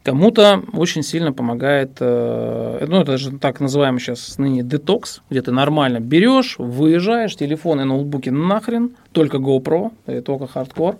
кому-то 0.03 0.61
очень 0.73 1.03
сильно 1.03 1.33
помогает, 1.33 1.97
э, 1.99 2.85
ну 2.87 3.01
это 3.01 3.17
же 3.17 3.37
так 3.37 3.59
называемый 3.59 3.99
сейчас 3.99 4.37
ныне 4.37 4.63
детокс, 4.63 5.21
где 5.29 5.41
ты 5.41 5.51
нормально 5.51 5.99
берешь, 5.99 6.55
выезжаешь, 6.59 7.35
телефон 7.35 7.81
и 7.81 7.83
ноутбуки 7.83 8.29
нахрен, 8.29 8.95
только 9.11 9.37
GoPro, 9.37 9.91
и 10.07 10.21
только 10.21 10.47
хардкор. 10.47 10.97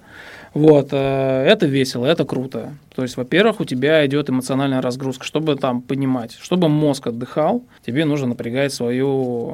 Вот, 0.54 0.90
э, 0.92 1.46
это 1.48 1.68
весело, 1.68 2.06
это 2.06 2.26
круто. 2.26 2.74
То 2.96 3.02
есть, 3.04 3.18
во-первых, 3.18 3.60
у 3.60 3.66
тебя 3.66 4.06
идет 4.06 4.30
эмоциональная 4.30 4.82
разгрузка. 4.82 5.26
Чтобы 5.26 5.58
там 5.58 5.82
понимать, 5.82 6.38
чтобы 6.42 6.70
мозг 6.70 7.08
отдыхал, 7.08 7.64
тебе 7.86 8.06
нужно 8.06 8.28
напрягать 8.28 8.74
свою, 8.74 9.54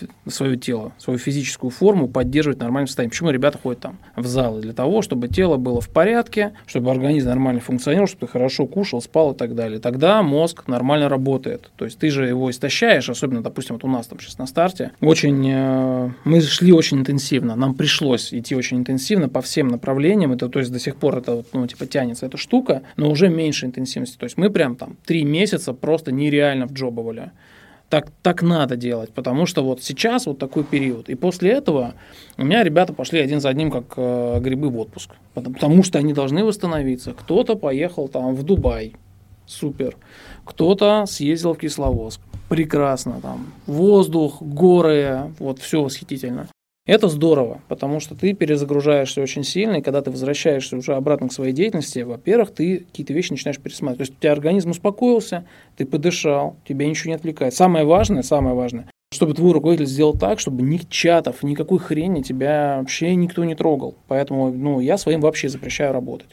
э, 0.00 0.30
свое 0.30 0.56
тело, 0.56 0.92
свою 0.98 1.18
физическую 1.18 1.70
форму, 1.70 2.08
поддерживать 2.08 2.60
нормальное 2.60 2.86
состояние. 2.86 3.10
Почему 3.10 3.30
ребята 3.30 3.58
ходят 3.58 3.80
там 3.80 3.98
в 4.14 4.26
залы? 4.26 4.60
Для 4.60 4.72
того, 4.72 5.02
чтобы 5.02 5.26
тело 5.26 5.56
было 5.56 5.80
в 5.80 5.88
порядке, 5.88 6.52
чтобы 6.66 6.92
организм 6.92 7.28
нормально 7.28 7.60
функционировал, 7.60 8.06
чтобы 8.06 8.26
ты 8.26 8.32
хорошо 8.32 8.66
кушал, 8.66 9.02
спал 9.02 9.32
и 9.32 9.36
так 9.36 9.56
далее. 9.56 9.80
Тогда 9.80 10.22
мозг 10.22 10.68
нормально 10.68 11.08
работает. 11.08 11.70
То 11.76 11.84
есть 11.84 11.98
ты 11.98 12.10
же 12.10 12.26
его 12.26 12.48
истощаешь, 12.48 13.10
особенно, 13.10 13.42
допустим, 13.42 13.74
вот 13.74 13.84
у 13.84 13.88
нас 13.88 14.06
там 14.06 14.20
сейчас 14.20 14.38
на 14.38 14.46
старте. 14.46 14.92
Очень 15.00 15.44
э, 15.50 16.10
мы 16.24 16.40
шли 16.40 16.72
очень 16.72 16.98
интенсивно. 16.98 17.56
Нам 17.56 17.74
пришлось 17.74 18.32
идти 18.32 18.54
очень 18.54 18.78
интенсивно 18.78 19.28
по 19.28 19.42
всем 19.42 19.66
направлениям. 19.66 20.32
Это, 20.32 20.48
то 20.48 20.60
есть 20.60 20.70
до 20.72 20.78
сих 20.78 20.94
пор 20.94 21.18
это 21.18 21.42
ну, 21.52 21.66
типа 21.66 21.86
тянется 21.86 22.26
эта 22.26 22.36
штука, 22.36 22.67
но 22.96 23.10
уже 23.10 23.28
меньше 23.28 23.66
интенсивности. 23.66 24.16
То 24.16 24.24
есть 24.24 24.36
мы 24.36 24.50
прям 24.50 24.76
там 24.76 24.96
три 25.04 25.24
месяца 25.24 25.72
просто 25.72 26.12
нереально 26.12 26.66
вджобывали. 26.66 27.32
Так, 27.88 28.10
так 28.22 28.42
надо 28.42 28.76
делать, 28.76 29.10
потому 29.14 29.46
что 29.46 29.64
вот 29.64 29.82
сейчас 29.82 30.26
вот 30.26 30.38
такой 30.38 30.62
период. 30.62 31.08
И 31.08 31.14
после 31.14 31.52
этого 31.52 31.94
у 32.36 32.44
меня 32.44 32.62
ребята 32.62 32.92
пошли 32.92 33.18
один 33.18 33.40
за 33.40 33.48
одним, 33.48 33.70
как 33.70 33.94
э, 33.96 34.40
грибы 34.40 34.68
в 34.68 34.78
отпуск. 34.78 35.10
Потому, 35.32 35.54
потому 35.54 35.82
что 35.82 35.98
они 35.98 36.12
должны 36.12 36.44
восстановиться. 36.44 37.14
Кто-то 37.14 37.56
поехал 37.56 38.08
там 38.08 38.34
в 38.34 38.42
Дубай. 38.42 38.94
Супер. 39.46 39.96
Кто-то 40.44 41.06
съездил 41.06 41.54
в 41.54 41.58
Кисловодск. 41.58 42.20
Прекрасно. 42.50 43.20
Там 43.22 43.52
воздух, 43.66 44.42
горы, 44.42 45.32
вот 45.38 45.58
все 45.58 45.82
восхитительно. 45.82 46.48
Это 46.88 47.08
здорово, 47.08 47.60
потому 47.68 48.00
что 48.00 48.14
ты 48.14 48.32
перезагружаешься 48.32 49.20
очень 49.20 49.44
сильно, 49.44 49.76
и 49.76 49.82
когда 49.82 50.00
ты 50.00 50.10
возвращаешься 50.10 50.74
уже 50.74 50.94
обратно 50.94 51.28
к 51.28 51.34
своей 51.34 51.52
деятельности, 51.52 51.98
во-первых, 51.98 52.54
ты 52.54 52.78
какие-то 52.78 53.12
вещи 53.12 53.32
начинаешь 53.32 53.60
пересматривать. 53.60 53.98
То 53.98 54.02
есть 54.04 54.18
у 54.18 54.22
тебя 54.22 54.32
организм 54.32 54.70
успокоился, 54.70 55.44
ты 55.76 55.84
подышал, 55.84 56.56
тебя 56.66 56.86
ничего 56.88 57.10
не 57.10 57.16
отвлекает. 57.16 57.52
Самое 57.52 57.84
важное, 57.84 58.22
самое 58.22 58.56
важное, 58.56 58.88
чтобы 59.12 59.34
твой 59.34 59.52
руководитель 59.52 59.84
сделал 59.84 60.14
так, 60.14 60.40
чтобы 60.40 60.62
ни 60.62 60.78
чатов, 60.88 61.42
никакой 61.42 61.78
хрени 61.78 62.22
тебя 62.22 62.78
вообще 62.78 63.14
никто 63.16 63.44
не 63.44 63.54
трогал. 63.54 63.94
Поэтому 64.08 64.50
ну, 64.50 64.80
я 64.80 64.96
своим 64.96 65.20
вообще 65.20 65.50
запрещаю 65.50 65.92
работать. 65.92 66.30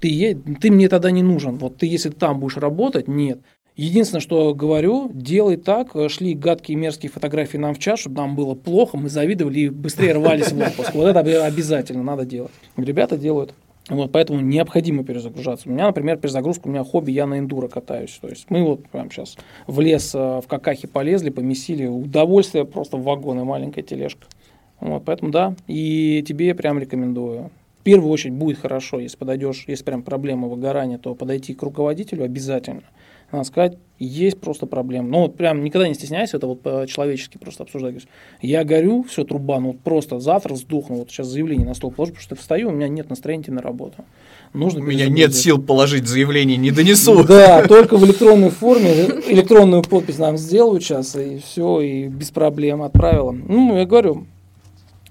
Ты, 0.00 0.34
ты 0.62 0.70
мне 0.70 0.88
тогда 0.88 1.10
не 1.10 1.22
нужен. 1.22 1.58
Вот 1.58 1.76
ты, 1.76 1.84
если 1.84 2.08
там 2.08 2.40
будешь 2.40 2.56
работать, 2.56 3.06
нет. 3.06 3.40
Единственное, 3.80 4.20
что 4.20 4.54
говорю, 4.54 5.10
делай 5.10 5.56
так, 5.56 5.96
э, 5.96 6.10
шли 6.10 6.34
гадкие 6.34 6.76
мерзкие 6.76 7.10
фотографии 7.10 7.56
нам 7.56 7.72
в 7.72 7.78
чат, 7.78 7.98
чтобы 7.98 8.16
нам 8.16 8.36
было 8.36 8.54
плохо, 8.54 8.98
мы 8.98 9.08
завидовали 9.08 9.60
и 9.60 9.68
быстрее 9.70 10.12
рвались 10.12 10.52
в 10.52 10.60
отпуск. 10.60 10.94
Вот 10.94 11.06
это 11.06 11.46
обязательно 11.46 12.02
надо 12.02 12.26
делать. 12.26 12.50
Ребята 12.76 13.16
делают. 13.16 13.54
Вот, 13.88 14.12
поэтому 14.12 14.40
необходимо 14.40 15.02
перезагружаться. 15.02 15.66
У 15.66 15.72
меня, 15.72 15.86
например, 15.86 16.18
перезагрузка, 16.18 16.68
у 16.68 16.70
меня 16.70 16.84
хобби, 16.84 17.12
я 17.12 17.26
на 17.26 17.38
эндуро 17.38 17.68
катаюсь. 17.68 18.18
То 18.20 18.28
есть 18.28 18.50
мы 18.50 18.62
вот 18.64 18.86
прям 18.86 19.10
сейчас 19.10 19.38
в 19.66 19.80
лес 19.80 20.14
э, 20.14 20.18
в 20.18 20.46
какахе 20.46 20.86
полезли, 20.86 21.30
помесили. 21.30 21.86
Удовольствие 21.86 22.66
просто 22.66 22.98
в 22.98 23.02
вагон 23.04 23.40
и 23.40 23.44
маленькая 23.44 23.80
тележка. 23.80 24.26
Вот, 24.80 25.06
поэтому 25.06 25.30
да, 25.30 25.54
и 25.68 26.22
тебе 26.28 26.54
прям 26.54 26.78
рекомендую. 26.78 27.50
В 27.78 27.82
первую 27.82 28.12
очередь 28.12 28.34
будет 28.34 28.58
хорошо, 28.58 29.00
если 29.00 29.16
подойдешь, 29.16 29.64
если 29.66 29.84
прям 29.84 30.02
проблема 30.02 30.48
выгорания, 30.48 30.98
то 30.98 31.14
подойти 31.14 31.54
к 31.54 31.62
руководителю 31.62 32.24
обязательно. 32.24 32.82
Надо 33.32 33.44
сказать, 33.44 33.78
есть 34.00 34.40
просто 34.40 34.66
проблема. 34.66 35.08
Ну, 35.08 35.20
вот 35.22 35.36
прям 35.36 35.62
никогда 35.62 35.86
не 35.86 35.94
стесняйся, 35.94 36.38
это 36.38 36.46
вот 36.46 36.62
по-человечески 36.62 37.36
просто 37.36 37.64
обсуждать. 37.64 38.06
Я 38.40 38.64
горю, 38.64 39.04
все, 39.04 39.24
труба, 39.24 39.60
ну, 39.60 39.74
просто 39.74 40.18
завтра 40.18 40.54
сдохну, 40.56 40.96
вот 40.96 41.10
сейчас 41.10 41.28
заявление 41.28 41.66
на 41.66 41.74
стол 41.74 41.90
положу, 41.90 42.12
потому 42.12 42.24
что 42.24 42.34
встаю, 42.34 42.70
у 42.70 42.72
меня 42.72 42.88
нет 42.88 43.10
настроения 43.10 43.42
идти 43.42 43.52
на 43.52 43.60
работу. 43.60 44.04
Нужно 44.52 44.80
у 44.80 44.84
меня 44.84 45.08
нет 45.08 45.34
сил 45.34 45.62
положить 45.62 46.08
заявление, 46.08 46.56
не 46.56 46.70
донесу. 46.70 47.24
Да, 47.30 47.66
только 47.68 47.96
в 47.96 48.04
электронной 48.04 48.50
форме, 48.50 48.90
электронную 49.28 49.82
подпись 49.82 50.18
нам 50.18 50.36
сделают 50.36 50.82
сейчас, 50.82 51.14
и 51.14 51.38
все, 51.38 51.80
и 51.80 52.08
без 52.08 52.30
проблем 52.30 52.82
отправила. 52.82 53.30
Ну, 53.30 53.76
я 53.76 53.84
говорю, 53.84 54.26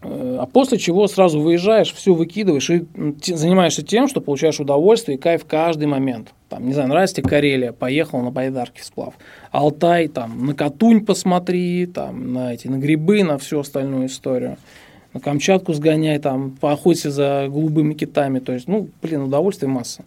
э, 0.01 0.37
а 0.41 0.45
после 0.47 0.77
чего 0.77 1.07
сразу 1.07 1.39
выезжаешь, 1.39 1.93
все 1.93 2.13
выкидываешь 2.13 2.69
и 2.69 2.85
занимаешься 3.23 3.83
тем, 3.83 4.07
что 4.07 4.19
получаешь 4.19 4.59
удовольствие 4.59 5.17
и 5.17 5.21
кайф 5.21 5.45
каждый 5.45 5.85
момент. 5.85 6.33
Там, 6.59 6.67
не 6.67 6.73
знаю, 6.73 6.89
нравится 6.89 7.15
тебе 7.15 7.29
Карелия, 7.29 7.71
поехал 7.71 8.21
на 8.21 8.31
байдарке 8.31 8.83
сплав. 8.83 9.13
Алтай, 9.51 10.09
там, 10.09 10.45
на 10.45 10.53
Катунь 10.53 11.05
посмотри, 11.05 11.85
там, 11.85 12.33
на 12.33 12.53
эти, 12.53 12.67
на 12.67 12.77
грибы, 12.77 13.23
на 13.23 13.37
всю 13.37 13.59
остальную 13.59 14.07
историю 14.07 14.57
на 15.13 15.19
Камчатку 15.19 15.73
сгоняй, 15.73 16.19
там, 16.19 16.51
поохоться 16.51 17.09
за 17.09 17.47
голубыми 17.49 17.95
китами. 17.95 18.37
То 18.39 18.53
есть, 18.53 18.67
ну, 18.67 18.89
блин, 19.01 19.21
удовольствие 19.21 19.67
масса. 19.67 20.03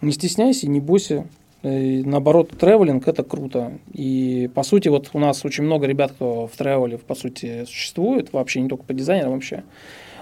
Не 0.00 0.12
стесняйся, 0.12 0.68
не 0.68 0.78
бойся. 0.78 1.26
И, 1.64 2.02
э, 2.02 2.02
наоборот, 2.04 2.50
тревелинг– 2.50 3.08
это 3.08 3.24
круто. 3.24 3.72
И, 3.92 4.48
по 4.54 4.62
сути, 4.62 4.86
вот 4.88 5.10
у 5.12 5.18
нас 5.18 5.44
очень 5.44 5.64
много 5.64 5.86
ребят, 5.86 6.12
кто 6.12 6.46
в 6.46 6.56
тревеле, 6.56 6.98
по 6.98 7.16
сути, 7.16 7.64
существует, 7.64 8.32
вообще 8.32 8.60
не 8.60 8.68
только 8.68 8.84
по 8.84 8.92
дизайнерам 8.92 9.32
вообще. 9.32 9.64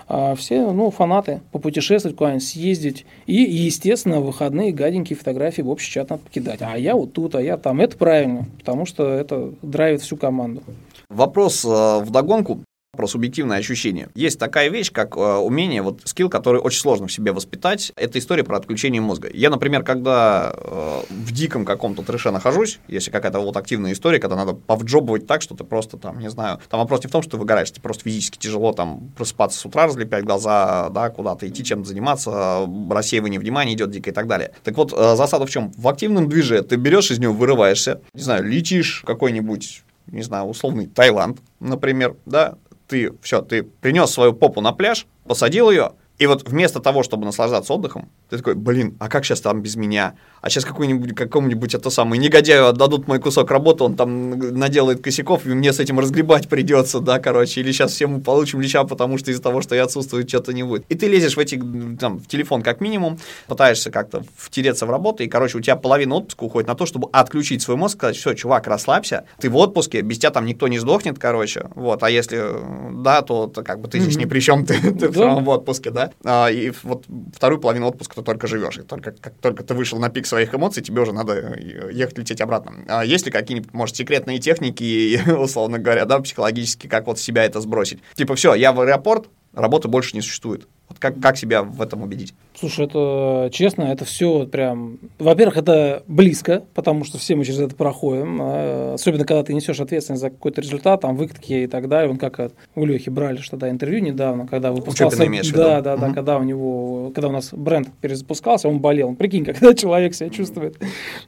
А 0.09 0.34
все, 0.34 0.70
ну, 0.70 0.90
фанаты, 0.90 1.40
попутешествовать 1.53 2.16
куда-нибудь, 2.16 2.44
съездить. 2.44 3.07
И, 3.26 3.34
естественно, 3.34 4.20
выходные 4.20 4.72
гаденькие 4.72 5.16
фотографии 5.16 5.62
в 5.62 5.68
общий 5.68 5.90
чат 5.90 6.11
надо 6.11 6.22
покидать. 6.22 6.61
А 6.62 6.76
я 6.76 6.94
вот 6.94 7.12
тут, 7.12 7.34
а 7.34 7.42
я 7.42 7.57
там. 7.57 7.80
Это 7.80 7.96
правильно, 7.96 8.46
потому 8.59 8.86
что 8.86 9.09
это 9.09 9.53
драйвит 9.62 10.03
всю 10.03 10.16
команду. 10.16 10.62
Вопрос 11.09 11.64
э, 11.64 11.68
в 11.68 12.11
догонку 12.11 12.61
про 12.95 13.07
субъективное 13.07 13.57
ощущение. 13.57 14.11
Есть 14.14 14.38
такая 14.38 14.68
вещь, 14.68 14.93
как 14.93 15.16
э, 15.16 15.20
умение, 15.20 15.80
вот 15.80 16.03
скилл, 16.05 16.28
который 16.28 16.61
очень 16.61 16.78
сложно 16.78 17.07
в 17.07 17.12
себе 17.12 17.32
воспитать. 17.32 17.90
Это 17.97 18.18
история 18.18 18.45
про 18.45 18.59
отключение 18.59 19.01
мозга. 19.01 19.30
Я, 19.32 19.49
например, 19.49 19.82
когда 19.82 20.53
э, 20.55 21.01
в 21.09 21.32
диком 21.32 21.64
каком-то 21.64 22.03
трэше 22.03 22.30
нахожусь, 22.32 22.80
если 22.88 23.11
какая-то 23.11 23.38
вот 23.38 23.57
активная 23.57 23.95
история, 23.95 24.18
когда 24.18 24.36
надо 24.36 24.53
повджобывать 24.53 25.26
так, 25.26 25.40
что 25.40 25.55
ты 25.55 25.64
просто 25.64 25.97
там, 25.97 26.18
не 26.18 26.28
знаю, 26.28 26.61
там 26.68 26.80
вопрос 26.80 27.03
не 27.03 27.09
в 27.09 27.11
том, 27.11 27.22
что 27.22 27.30
ты 27.30 27.36
выгораешь, 27.38 27.70
тебе 27.72 27.80
просто 27.80 28.05
физически 28.05 28.36
тяжело 28.36 28.74
там 28.74 29.11
просыпаться 29.16 29.59
с 29.59 29.64
утра, 29.64 29.86
разлепять 29.86 30.24
глаза, 30.24 30.90
да, 30.90 31.09
куда-то 31.09 31.49
идти, 31.49 31.64
чем-то 31.64 31.88
заниматься, 31.88 32.68
рассеивание 32.90 33.40
внимания 33.40 33.72
идет 33.72 33.90
дико 33.90 34.11
и 34.11 34.12
так 34.12 34.26
далее. 34.26 34.53
Так 34.64 34.76
вот, 34.76 34.93
э, 34.93 35.16
засада 35.16 35.47
в 35.47 35.51
чем? 35.51 35.72
В 35.78 35.88
активном 35.88 36.28
движе 36.28 36.62
ты 36.62 36.76
берешь 36.76 37.11
из 37.11 37.18
него, 37.18 37.32
вырываешься, 37.32 38.03
не 38.12 38.20
знаю, 38.20 38.45
летишь 38.45 39.03
какой-нибудь 39.07 39.82
не 40.09 40.22
знаю, 40.22 40.47
условный 40.47 40.88
Таиланд, 40.88 41.38
например, 41.61 42.16
да, 42.26 42.57
ты 42.93 43.11
все, 43.22 43.40
ты 43.40 43.62
принес 43.62 44.11
свою 44.11 44.34
попу 44.34 44.61
на 44.61 44.72
пляж, 44.72 45.07
посадил 45.26 45.70
ее, 45.70 45.93
и 46.22 46.26
вот 46.26 46.48
вместо 46.48 46.78
того, 46.78 47.02
чтобы 47.02 47.24
наслаждаться 47.24 47.74
отдыхом, 47.74 48.08
ты 48.30 48.36
такой, 48.36 48.54
блин, 48.54 48.96
а 49.00 49.08
как 49.08 49.24
сейчас 49.24 49.40
там 49.40 49.60
без 49.60 49.74
меня? 49.74 50.14
А 50.40 50.50
сейчас 50.50 50.64
какой-нибудь, 50.64 51.16
какому-нибудь 51.16 51.74
это 51.74 51.90
самое 51.90 52.22
негодяю 52.22 52.68
отдадут 52.68 53.08
мой 53.08 53.18
кусок 53.18 53.50
работы, 53.50 53.82
он 53.82 53.96
там 53.96 54.30
наделает 54.30 55.00
косяков, 55.00 55.44
и 55.46 55.48
мне 55.48 55.72
с 55.72 55.80
этим 55.80 55.98
разгребать 55.98 56.48
придется, 56.48 57.00
да, 57.00 57.18
короче, 57.18 57.60
или 57.60 57.72
сейчас 57.72 57.90
все 57.90 58.06
мы 58.06 58.20
получим 58.20 58.60
леща, 58.60 58.84
потому 58.84 59.18
что 59.18 59.32
из-за 59.32 59.42
того, 59.42 59.62
что 59.62 59.74
я 59.74 59.82
отсутствую, 59.82 60.28
что-то 60.28 60.52
не 60.52 60.62
будет. 60.62 60.84
И 60.88 60.94
ты 60.94 61.08
лезешь 61.08 61.36
в 61.36 61.40
эти, 61.40 61.60
там, 61.98 62.20
в 62.20 62.28
телефон 62.28 62.62
как 62.62 62.80
минимум, 62.80 63.18
пытаешься 63.48 63.90
как-то 63.90 64.22
втереться 64.36 64.86
в 64.86 64.90
работу, 64.90 65.24
и, 65.24 65.28
короче, 65.28 65.58
у 65.58 65.60
тебя 65.60 65.74
половина 65.74 66.14
отпуска 66.14 66.44
уходит 66.44 66.68
на 66.68 66.76
то, 66.76 66.86
чтобы 66.86 67.08
отключить 67.10 67.62
свой 67.62 67.76
мозг, 67.76 67.96
сказать, 67.96 68.16
все, 68.16 68.34
чувак, 68.34 68.68
расслабься, 68.68 69.24
ты 69.40 69.50
в 69.50 69.56
отпуске, 69.56 70.02
без 70.02 70.18
тебя 70.18 70.30
там 70.30 70.46
никто 70.46 70.68
не 70.68 70.78
сдохнет, 70.78 71.18
короче, 71.18 71.68
вот, 71.74 72.00
а 72.04 72.10
если 72.10 73.02
да, 73.02 73.22
то, 73.22 73.48
то 73.48 73.64
как 73.64 73.80
бы 73.80 73.88
ты 73.88 73.98
здесь 73.98 74.16
mm-hmm. 74.16 74.20
ни 74.20 74.24
при 74.26 74.38
чем, 74.38 74.64
ты, 74.64 74.80
ты 74.92 75.08
да. 75.08 75.34
в 75.34 75.48
отпуске, 75.48 75.90
да, 75.90 76.11
а, 76.24 76.48
и 76.48 76.72
вот 76.82 77.06
вторую 77.34 77.60
половину 77.60 77.86
отпуска 77.88 78.16
ты 78.16 78.22
только 78.22 78.46
живешь. 78.46 78.78
И 78.78 78.82
только 78.82 79.12
как 79.12 79.34
только 79.34 79.64
ты 79.64 79.74
вышел 79.74 79.98
на 79.98 80.08
пик 80.08 80.26
своих 80.26 80.54
эмоций, 80.54 80.82
тебе 80.82 81.02
уже 81.02 81.12
надо 81.12 81.34
э, 81.34 81.90
ехать, 81.92 82.18
лететь 82.18 82.40
обратно. 82.40 82.84
А 82.88 83.04
есть 83.04 83.26
ли 83.26 83.32
какие-нибудь, 83.32 83.72
может, 83.72 83.96
секретные 83.96 84.38
техники, 84.38 85.20
условно 85.30 85.78
говоря, 85.78 86.04
да, 86.04 86.20
психологически, 86.20 86.86
как 86.86 87.06
вот 87.06 87.18
себя 87.18 87.44
это 87.44 87.60
сбросить? 87.60 88.00
Типа, 88.14 88.34
все, 88.34 88.54
я 88.54 88.72
в 88.72 88.80
аэропорт, 88.80 89.28
работы 89.52 89.88
больше 89.88 90.16
не 90.16 90.22
существует. 90.22 90.68
Вот 90.93 90.99
как, 90.99 91.18
как 91.20 91.38
себя 91.38 91.62
в 91.62 91.80
этом 91.80 92.03
убедить? 92.03 92.34
Слушай, 92.55 92.84
это 92.84 93.49
честно, 93.51 93.84
это 93.84 94.05
все 94.05 94.47
прям... 94.47 94.99
Во-первых, 95.18 95.57
это 95.57 96.03
близко, 96.07 96.64
потому 96.74 97.05
что 97.05 97.16
все 97.16 97.34
мы 97.34 97.47
через 97.47 97.61
это 97.61 97.74
проходим. 97.74 98.38
А, 98.43 98.93
особенно, 98.93 99.24
когда 99.24 99.43
ты 99.43 99.55
несешь 99.55 99.80
ответственность 99.80 100.20
за 100.20 100.28
какой-то 100.28 100.61
результат, 100.61 101.01
там, 101.01 101.16
выкатки 101.16 101.55
и 101.55 101.66
так 101.66 101.88
далее. 101.88 102.11
Он 102.11 102.18
как 102.18 102.53
у 102.74 102.84
Лехи 102.84 103.09
брали 103.09 103.38
что 103.38 103.57
то 103.57 103.70
интервью 103.70 104.01
недавно, 104.01 104.47
когда 104.47 104.70
выпускался... 104.70 105.24
Имеешь 105.24 105.51
да, 105.51 105.80
да, 105.80 105.97
да, 105.97 106.09
угу. 106.09 106.14
когда 106.14 106.36
у 106.36 106.43
него... 106.43 107.11
Когда 107.14 107.28
у 107.28 107.32
нас 107.32 107.55
бренд 107.55 107.88
перезапускался, 108.03 108.68
он 108.68 108.80
болел. 108.80 109.14
Прикинь, 109.14 109.45
когда 109.47 109.72
человек 109.72 110.14
себя 110.14 110.28
чувствует. 110.28 110.76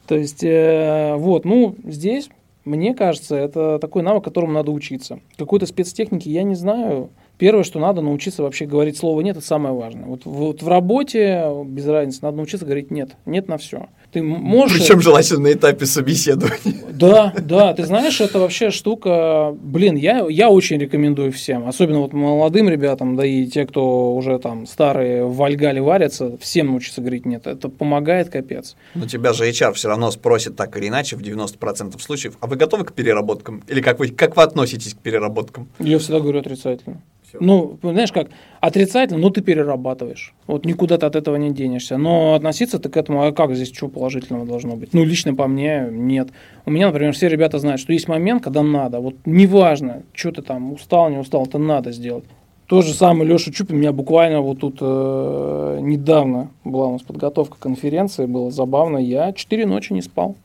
То 0.07 0.15
есть, 0.15 0.45
э, 0.45 1.15
вот, 1.17 1.47
ну, 1.47 1.75
здесь 1.85 2.29
мне 2.65 2.95
кажется, 2.95 3.37
это 3.37 3.79
такой 3.79 4.03
навык, 4.03 4.25
которому 4.25 4.53
надо 4.53 4.71
учиться. 4.71 5.21
Какой-то 5.37 5.67
спецтехники 5.67 6.29
я 6.29 6.43
не 6.43 6.55
знаю. 6.55 7.11
Первое, 7.37 7.65
что 7.65 7.81
надо 7.81 8.01
научиться 8.01 8.43
вообще 8.43 8.65
говорить 8.65 8.97
слово 8.97 9.21
«нет», 9.21 9.37
это 9.37 9.45
самое 9.45 9.75
важное. 9.75 10.05
Вот, 10.05 10.25
вот 10.25 10.63
в 10.63 10.69
работе, 10.69 11.45
без 11.67 11.87
разницы, 11.87 12.21
надо 12.23 12.37
научиться 12.37 12.65
говорить 12.65 12.93
«нет». 12.93 13.17
«Нет» 13.27 13.49
на 13.49 13.59
все. 13.59 13.89
Ты 14.13 14.23
можешь... 14.23 14.79
Причем 14.79 15.01
желательно 15.01 15.41
на 15.41 15.53
этапе 15.53 15.87
собеседования. 15.87 16.85
Да, 16.93 17.35
да, 17.37 17.75
ты 17.75 17.85
знаешь, 17.85 18.21
это 18.21 18.39
вообще 18.39 18.71
штука, 18.71 19.53
блин, 19.61 19.97
я, 19.97 20.25
я 20.29 20.49
очень 20.49 20.79
рекомендую 20.79 21.33
всем, 21.33 21.67
особенно 21.67 21.99
вот 21.99 22.13
молодым 22.13 22.69
ребятам, 22.69 23.17
да 23.17 23.27
и 23.27 23.47
те, 23.47 23.67
кто 23.67 24.15
уже 24.15 24.39
там 24.39 24.67
старые 24.67 25.25
в 25.25 25.35
Вальгале 25.35 25.83
варятся, 25.83 26.39
всем 26.39 26.69
научиться 26.69 27.01
говорить 27.01 27.27
«нет». 27.27 27.49
Это 27.49 27.69
помогает 27.69 28.29
капец. 28.29 28.77
Но 28.95 29.07
тебя 29.07 29.33
же 29.33 29.49
HR 29.51 29.73
все 29.73 29.89
равно 29.89 30.13
спросит 30.13 30.55
так 30.55 30.77
или 30.77 30.87
иначе 30.87 31.17
в 31.17 31.21
90% 31.21 32.01
случаев, 32.01 32.37
а 32.39 32.47
вы 32.47 32.55
готовы 32.55 32.85
к 32.85 32.93
переработкам? 32.93 33.65
Или 33.67 33.81
как 33.81 33.99
вы, 33.99 34.09
как 34.09 34.37
вы 34.37 34.45
относитесь 34.45 34.95
к 34.95 34.99
переработкам? 34.99 35.69
Я 35.81 35.99
всегда 35.99 36.21
говорю 36.21 36.39
отрицательно. 36.39 37.03
Ну, 37.41 37.79
знаешь 37.83 38.13
как, 38.13 38.29
отрицательно, 38.61 39.21
ну 39.21 39.31
ты 39.31 39.41
перерабатываешь. 39.41 40.35
Вот 40.47 40.65
никуда 40.65 40.99
ты 40.99 41.07
от 41.07 41.17
этого 41.17 41.37
не 41.37 41.51
денешься. 41.51 41.97
Но 41.97 42.35
относиться 42.35 42.79
ты 42.79 42.89
к 42.89 42.97
этому, 42.97 43.25
а 43.25 43.33
как 43.33 43.55
здесь 43.55 43.73
что 43.73 43.89
положительного 43.89 44.47
должно 44.47 44.77
быть? 44.77 44.95
Ну, 44.95 45.05
лично 45.05 45.35
по 45.35 45.47
мне, 45.47 45.89
нет. 45.91 46.29
У 46.67 46.71
меня, 46.71 46.87
например, 46.87 47.13
все 47.13 47.29
ребята 47.29 47.59
знают, 47.59 47.81
что 47.81 47.93
есть 47.93 48.09
момент, 48.09 48.43
когда 48.43 48.63
надо. 48.63 49.01
Вот 49.01 49.15
неважно, 49.25 50.03
что 50.13 50.33
ты 50.33 50.43
там 50.43 50.73
устал, 50.73 51.11
не 51.11 51.19
устал, 51.19 51.45
это 51.47 51.59
надо 51.59 51.93
сделать. 51.93 52.25
То 52.67 52.81
же 52.81 52.95
самое 52.95 53.29
Леша 53.29 53.53
Чупин, 53.53 53.77
у 53.77 53.79
меня 53.79 53.93
буквально 53.93 54.41
вот 54.41 54.61
тут 54.61 54.79
э, 54.81 55.79
недавно 55.83 56.51
была 56.65 56.87
у 56.87 56.93
нас 56.93 57.03
подготовка 57.03 57.59
конференции, 57.59 58.25
было 58.25 58.51
забавно, 58.51 58.97
я 58.97 59.33
четыре 59.35 59.67
ночи 59.67 59.93
не 59.93 60.01
спал. 60.01 60.37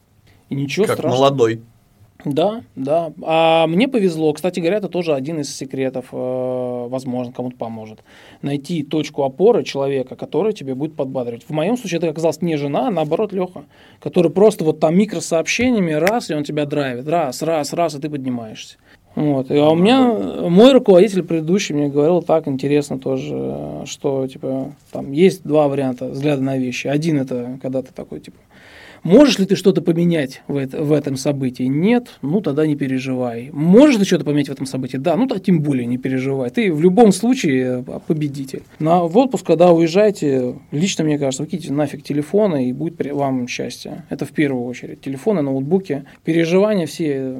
И 0.49 0.55
ничего 0.55 0.85
как 0.85 0.95
страшного. 0.95 1.21
молодой. 1.21 1.61
Да, 2.25 2.63
да. 2.75 3.13
А 3.21 3.65
мне 3.67 3.87
повезло. 3.87 4.33
Кстати 4.33 4.59
говоря, 4.59 4.77
это 4.77 4.89
тоже 4.89 5.13
один 5.13 5.39
из 5.39 5.55
секретов, 5.55 6.07
э, 6.11 6.87
возможно, 6.89 7.31
кому-то 7.31 7.55
поможет. 7.55 8.03
Найти 8.41 8.83
точку 8.83 9.23
опоры 9.23 9.63
человека, 9.63 10.17
который 10.17 10.51
тебе 10.51 10.75
будет 10.75 10.95
подбадривать. 10.95 11.45
В 11.47 11.51
моем 11.51 11.77
случае 11.77 11.99
это 11.99 12.09
оказалось 12.09 12.41
не 12.41 12.57
жена, 12.57 12.87
а 12.87 12.91
наоборот 12.91 13.31
Леха, 13.31 13.63
который 14.01 14.31
просто 14.31 14.65
вот 14.65 14.81
там 14.81 14.97
микросообщениями 14.97 15.93
раз, 15.93 16.29
и 16.29 16.33
он 16.33 16.43
тебя 16.43 16.65
драйвит. 16.65 17.07
Раз, 17.07 17.41
раз, 17.41 17.71
раз, 17.71 17.95
и 17.95 17.99
ты 17.99 18.09
поднимаешься. 18.09 18.77
Вот. 19.15 19.49
А 19.49 19.69
у 19.69 19.75
меня 19.75 20.49
мой 20.49 20.73
руководитель 20.73 21.23
предыдущий 21.23 21.73
мне 21.73 21.87
говорил 21.87 22.21
так 22.21 22.49
интересно 22.49 22.99
тоже, 22.99 23.83
что 23.85 24.27
типа 24.27 24.73
там 24.91 25.13
есть 25.13 25.43
два 25.43 25.67
варианта 25.67 26.09
взгляда 26.09 26.41
на 26.41 26.57
вещи. 26.57 26.87
Один 26.87 27.19
это 27.19 27.57
когда 27.61 27.81
ты 27.81 27.93
такой 27.93 28.19
типа 28.19 28.37
Можешь 29.03 29.39
ли 29.39 29.45
ты 29.45 29.55
что-то 29.55 29.81
поменять 29.81 30.41
в, 30.47 30.57
это, 30.57 30.81
в 30.83 30.91
этом 30.91 31.15
событии? 31.15 31.63
Нет, 31.63 32.19
ну 32.21 32.41
тогда 32.41 32.65
не 32.67 32.75
переживай. 32.75 33.49
Можешь 33.53 33.97
ты 33.97 34.05
что-то 34.05 34.25
поменять 34.25 34.49
в 34.49 34.51
этом 34.51 34.65
событии? 34.65 34.97
Да, 34.97 35.15
ну 35.15 35.27
тогда 35.27 35.43
тем 35.43 35.61
более 35.61 35.85
не 35.85 35.97
переживай. 35.97 36.49
Ты 36.49 36.71
в 36.73 36.81
любом 36.81 37.11
случае 37.11 37.83
э, 37.87 37.99
победитель. 38.05 38.63
На, 38.79 39.03
в 39.03 39.17
отпуск, 39.17 39.45
когда 39.45 39.71
уезжаете, 39.71 40.55
лично 40.71 41.03
мне 41.03 41.17
кажется, 41.17 41.43
выкиньте 41.43 41.71
нафиг 41.71 42.03
телефоны 42.03 42.69
и 42.69 42.73
будет 42.73 42.99
вам 43.11 43.47
счастье. 43.47 44.05
Это 44.09 44.25
в 44.25 44.31
первую 44.31 44.65
очередь. 44.65 45.01
Телефоны, 45.01 45.41
ноутбуки, 45.41 46.05
переживания 46.23 46.85
все. 46.85 47.35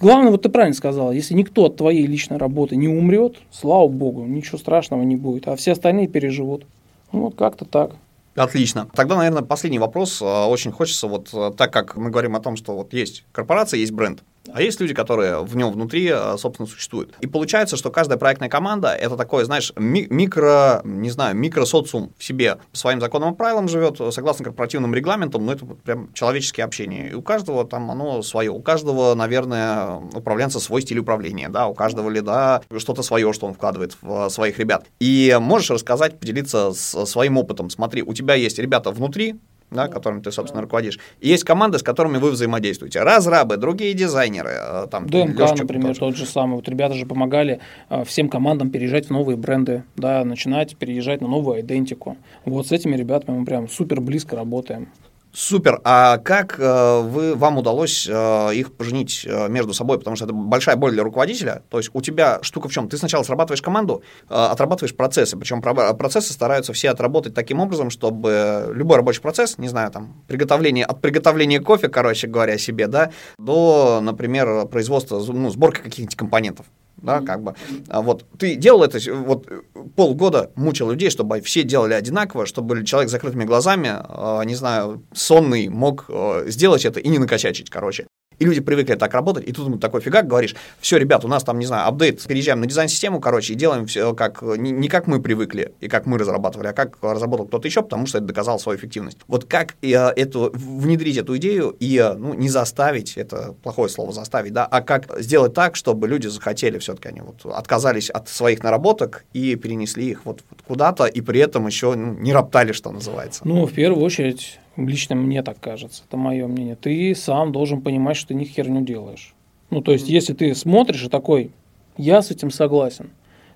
Главное, 0.00 0.30
вот 0.30 0.42
ты 0.42 0.48
правильно 0.48 0.74
сказал, 0.74 1.12
если 1.12 1.34
никто 1.34 1.66
от 1.66 1.76
твоей 1.76 2.06
личной 2.06 2.38
работы 2.38 2.76
не 2.76 2.88
умрет, 2.88 3.36
слава 3.50 3.88
богу, 3.88 4.24
ничего 4.24 4.58
страшного 4.58 5.02
не 5.02 5.16
будет, 5.16 5.48
а 5.48 5.56
все 5.56 5.72
остальные 5.72 6.08
переживут. 6.08 6.66
Ну, 7.12 7.22
вот 7.22 7.36
как-то 7.36 7.64
так. 7.64 7.96
Отлично. 8.34 8.88
Тогда, 8.94 9.16
наверное, 9.16 9.42
последний 9.42 9.78
вопрос. 9.78 10.20
Очень 10.20 10.72
хочется, 10.72 11.06
вот 11.06 11.30
так 11.56 11.72
как 11.72 11.96
мы 11.96 12.10
говорим 12.10 12.34
о 12.36 12.40
том, 12.40 12.56
что 12.56 12.74
вот 12.74 12.92
есть 12.92 13.24
корпорация, 13.32 13.78
есть 13.78 13.92
бренд. 13.92 14.22
А 14.52 14.62
есть 14.62 14.80
люди, 14.80 14.94
которые 14.94 15.44
в 15.44 15.56
нем 15.56 15.72
внутри, 15.72 16.10
э, 16.12 16.36
собственно, 16.38 16.68
существуют. 16.68 17.14
И 17.20 17.26
получается, 17.26 17.76
что 17.76 17.90
каждая 17.90 18.18
проектная 18.18 18.48
команда— 18.48 18.88
это 18.94 19.16
такой, 19.16 19.44
знаешь, 19.44 19.72
ми- 19.76 20.06
микро, 20.10 20.80
не 20.84 21.10
знаю, 21.10 21.36
микросоциум 21.36 22.12
в 22.18 22.24
себе 22.24 22.58
по 22.72 22.78
своим 22.78 23.00
законам 23.00 23.34
и 23.34 23.36
правилам 23.36 23.68
живет, 23.68 24.00
согласно 24.12 24.44
корпоративным 24.44 24.94
регламентам, 24.94 25.46
но 25.46 25.52
это 25.52 25.64
прям 25.66 26.12
человеческие 26.12 26.64
общения. 26.64 27.10
И 27.10 27.14
у 27.14 27.22
каждого 27.22 27.64
там 27.66 27.90
оно 27.90 28.22
свое. 28.22 28.50
У 28.50 28.60
каждого, 28.60 29.14
наверное, 29.14 30.00
управленца 30.14 30.60
свой 30.60 30.82
стиль 30.82 30.98
управления, 30.98 31.48
да, 31.48 31.66
у 31.66 31.74
каждого 31.74 32.10
лида 32.10 32.62
что-то 32.78 33.02
свое, 33.02 33.32
что 33.32 33.46
он 33.46 33.54
вкладывает 33.54 33.96
в 34.00 34.28
своих 34.28 34.58
ребят. 34.58 34.86
И 35.00 35.36
можешь 35.40 35.70
рассказать, 35.70 36.18
поделиться 36.18 36.72
с 36.72 37.06
своим 37.06 37.38
опытом. 37.38 37.70
Смотри, 37.70 38.02
у 38.02 38.12
тебя 38.14 38.34
есть 38.34 38.58
ребята 38.58 38.90
внутри, 38.90 39.36
да, 39.74 39.88
которыми 39.88 40.20
ты, 40.20 40.30
собственно, 40.32 40.62
руководишь. 40.62 40.98
И 41.20 41.28
есть 41.28 41.44
команды, 41.44 41.78
с 41.78 41.82
которыми 41.82 42.18
вы 42.18 42.30
взаимодействуете. 42.30 43.02
Разрабы, 43.02 43.56
другие 43.56 43.92
дизайнеры. 43.94 44.50
э, 44.52 44.86
Там, 44.90 45.06
ДМК, 45.08 45.38
например, 45.58 45.96
тот 45.96 46.16
же 46.16 46.26
самый. 46.26 46.56
Вот 46.56 46.68
ребята 46.68 46.94
же 46.94 47.06
помогали 47.06 47.60
э, 47.90 48.04
всем 48.04 48.28
командам 48.28 48.70
переезжать 48.70 49.06
в 49.06 49.10
новые 49.10 49.36
бренды, 49.36 49.84
да, 49.96 50.24
начинать 50.24 50.76
переезжать 50.76 51.20
на 51.20 51.28
новую 51.28 51.60
идентику. 51.60 52.16
Вот 52.44 52.66
с 52.66 52.72
этими 52.72 52.96
ребятами 52.96 53.38
мы 53.38 53.44
прям 53.44 53.68
супер 53.68 54.00
близко 54.00 54.36
работаем. 54.36 54.88
Супер. 55.34 55.80
А 55.82 56.18
как 56.18 56.60
э, 56.60 57.00
вы, 57.00 57.34
вам 57.34 57.58
удалось 57.58 58.06
э, 58.08 58.54
их 58.54 58.72
поженить 58.72 59.26
э, 59.26 59.48
между 59.48 59.74
собой? 59.74 59.98
Потому 59.98 60.14
что 60.14 60.26
это 60.26 60.32
большая 60.32 60.76
боль 60.76 60.92
для 60.92 61.02
руководителя. 61.02 61.64
То 61.70 61.78
есть 61.78 61.90
у 61.92 62.00
тебя 62.00 62.38
штука 62.42 62.68
в 62.68 62.72
чем? 62.72 62.88
Ты 62.88 62.96
сначала 62.96 63.24
срабатываешь 63.24 63.60
команду, 63.60 64.04
отрабатываешь 64.28 64.94
процессы. 64.94 65.36
Причем 65.36 65.60
процессы 65.60 66.32
стараются 66.32 66.72
все 66.72 66.90
отработать 66.90 67.34
таким 67.34 67.58
образом, 67.58 67.90
чтобы 67.90 68.70
любой 68.72 68.98
рабочий 68.98 69.20
процесс, 69.20 69.58
не 69.58 69.66
знаю, 69.66 69.90
там, 69.90 70.22
приготовление, 70.28 70.84
от 70.84 71.00
приготовления 71.00 71.58
кофе, 71.58 71.88
короче 71.88 72.28
говоря, 72.28 72.56
себе, 72.56 72.86
да, 72.86 73.10
до, 73.36 74.00
например, 74.00 74.66
производства, 74.66 75.18
ну, 75.18 75.50
сборки 75.50 75.80
каких-нибудь 75.80 76.14
компонентов 76.14 76.66
да, 77.04 77.20
как 77.20 77.42
бы. 77.42 77.54
А 77.88 78.02
вот 78.02 78.24
ты 78.38 78.56
делал 78.56 78.82
это, 78.82 78.98
вот 79.12 79.46
полгода 79.94 80.50
мучил 80.56 80.90
людей, 80.90 81.10
чтобы 81.10 81.40
все 81.40 81.62
делали 81.62 81.92
одинаково, 81.92 82.46
чтобы 82.46 82.84
человек 82.84 83.08
с 83.08 83.12
закрытыми 83.12 83.44
глазами, 83.44 83.90
а, 83.92 84.42
не 84.44 84.54
знаю, 84.54 85.04
сонный 85.12 85.68
мог 85.68 86.06
а, 86.08 86.44
сделать 86.46 86.84
это 86.84 87.00
и 87.00 87.08
не 87.08 87.18
накосячить, 87.18 87.70
короче. 87.70 88.06
И 88.38 88.44
люди 88.44 88.60
привыкли 88.60 88.94
так 88.94 89.12
работать, 89.14 89.48
и 89.48 89.52
тут 89.52 89.66
ему 89.66 89.78
такой 89.78 90.00
фигак 90.00 90.26
говоришь, 90.26 90.54
все, 90.80 90.96
ребят, 90.96 91.24
у 91.24 91.28
нас 91.28 91.44
там, 91.44 91.58
не 91.58 91.66
знаю, 91.66 91.88
апдейт, 91.88 92.22
переезжаем 92.26 92.60
на 92.60 92.66
дизайн-систему, 92.66 93.20
короче, 93.20 93.52
и 93.52 93.56
делаем 93.56 93.86
все 93.86 94.14
как, 94.14 94.42
не, 94.42 94.70
не 94.70 94.88
как 94.88 95.06
мы 95.06 95.20
привыкли 95.20 95.72
и 95.80 95.88
как 95.88 96.06
мы 96.06 96.18
разрабатывали, 96.18 96.68
а 96.68 96.72
как 96.72 96.98
разработал 97.02 97.46
кто-то 97.46 97.68
еще, 97.68 97.82
потому 97.82 98.06
что 98.06 98.18
это 98.18 98.26
доказал 98.26 98.58
свою 98.58 98.78
эффективность. 98.78 99.18
Вот 99.26 99.44
как 99.44 99.76
э, 99.82 99.88
эту, 99.88 100.50
внедрить 100.54 101.16
эту 101.16 101.36
идею 101.36 101.76
и 101.78 101.98
э, 101.98 102.14
ну, 102.14 102.34
не 102.34 102.48
заставить, 102.48 103.16
это 103.16 103.54
плохое 103.62 103.88
слово 103.88 104.12
заставить, 104.12 104.52
да, 104.52 104.66
а 104.66 104.80
как 104.80 105.20
сделать 105.20 105.54
так, 105.54 105.76
чтобы 105.76 106.08
люди 106.08 106.26
захотели 106.26 106.78
все-таки, 106.78 107.08
они 107.08 107.20
вот 107.20 107.44
отказались 107.52 108.10
от 108.10 108.28
своих 108.28 108.62
наработок 108.62 109.24
и 109.32 109.54
перенесли 109.56 110.10
их 110.10 110.24
вот 110.24 110.42
куда-то, 110.66 111.06
и 111.06 111.20
при 111.20 111.40
этом 111.40 111.66
еще 111.66 111.94
ну, 111.94 112.14
не 112.14 112.32
роптали, 112.32 112.72
что 112.72 112.90
называется. 112.90 113.42
Ну, 113.44 113.66
в 113.66 113.72
первую 113.72 114.04
очередь, 114.04 114.58
Лично 114.76 115.14
мне 115.14 115.42
так 115.42 115.60
кажется, 115.60 116.02
это 116.06 116.16
мое 116.16 116.46
мнение. 116.46 116.76
Ты 116.76 117.14
сам 117.14 117.52
должен 117.52 117.80
понимать, 117.80 118.16
что 118.16 118.28
ты 118.28 118.34
ни 118.34 118.44
херню 118.44 118.82
делаешь. 118.82 119.34
Ну, 119.70 119.80
то 119.80 119.92
есть, 119.92 120.08
если 120.08 120.34
ты 120.34 120.54
смотришь 120.54 121.04
и 121.04 121.08
такой, 121.08 121.50
я 121.96 122.22
с 122.22 122.30
этим 122.30 122.50
согласен. 122.50 123.10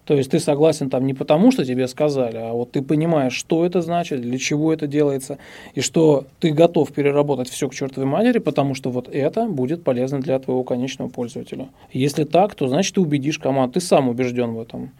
То 0.04 0.14
есть 0.14 0.30
ты 0.30 0.40
согласен 0.40 0.88
там 0.88 1.04
не 1.06 1.12
потому, 1.12 1.50
что 1.52 1.66
тебе 1.66 1.86
сказали, 1.86 2.38
а 2.38 2.54
вот 2.54 2.70
ты 2.70 2.80
понимаешь, 2.80 3.34
что 3.34 3.66
это 3.66 3.82
значит, 3.82 4.22
для 4.22 4.38
чего 4.38 4.72
это 4.72 4.86
делается, 4.86 5.36
и 5.74 5.82
что 5.82 6.24
ты 6.40 6.50
готов 6.50 6.90
переработать 6.92 7.50
все 7.50 7.68
к 7.68 7.74
чертовой 7.74 8.08
матери, 8.08 8.38
потому 8.38 8.74
что 8.74 8.88
вот 8.88 9.10
это 9.12 9.44
будет 9.44 9.84
полезно 9.84 10.20
для 10.20 10.38
твоего 10.38 10.64
конечного 10.64 11.10
пользователя. 11.10 11.68
Если 11.92 12.24
так, 12.24 12.54
то 12.54 12.68
значит 12.68 12.94
ты 12.94 13.02
убедишь 13.02 13.38
команду, 13.38 13.74
ты 13.74 13.80
сам 13.80 14.08
убежден 14.08 14.54
в 14.54 14.60
этом. 14.60 14.92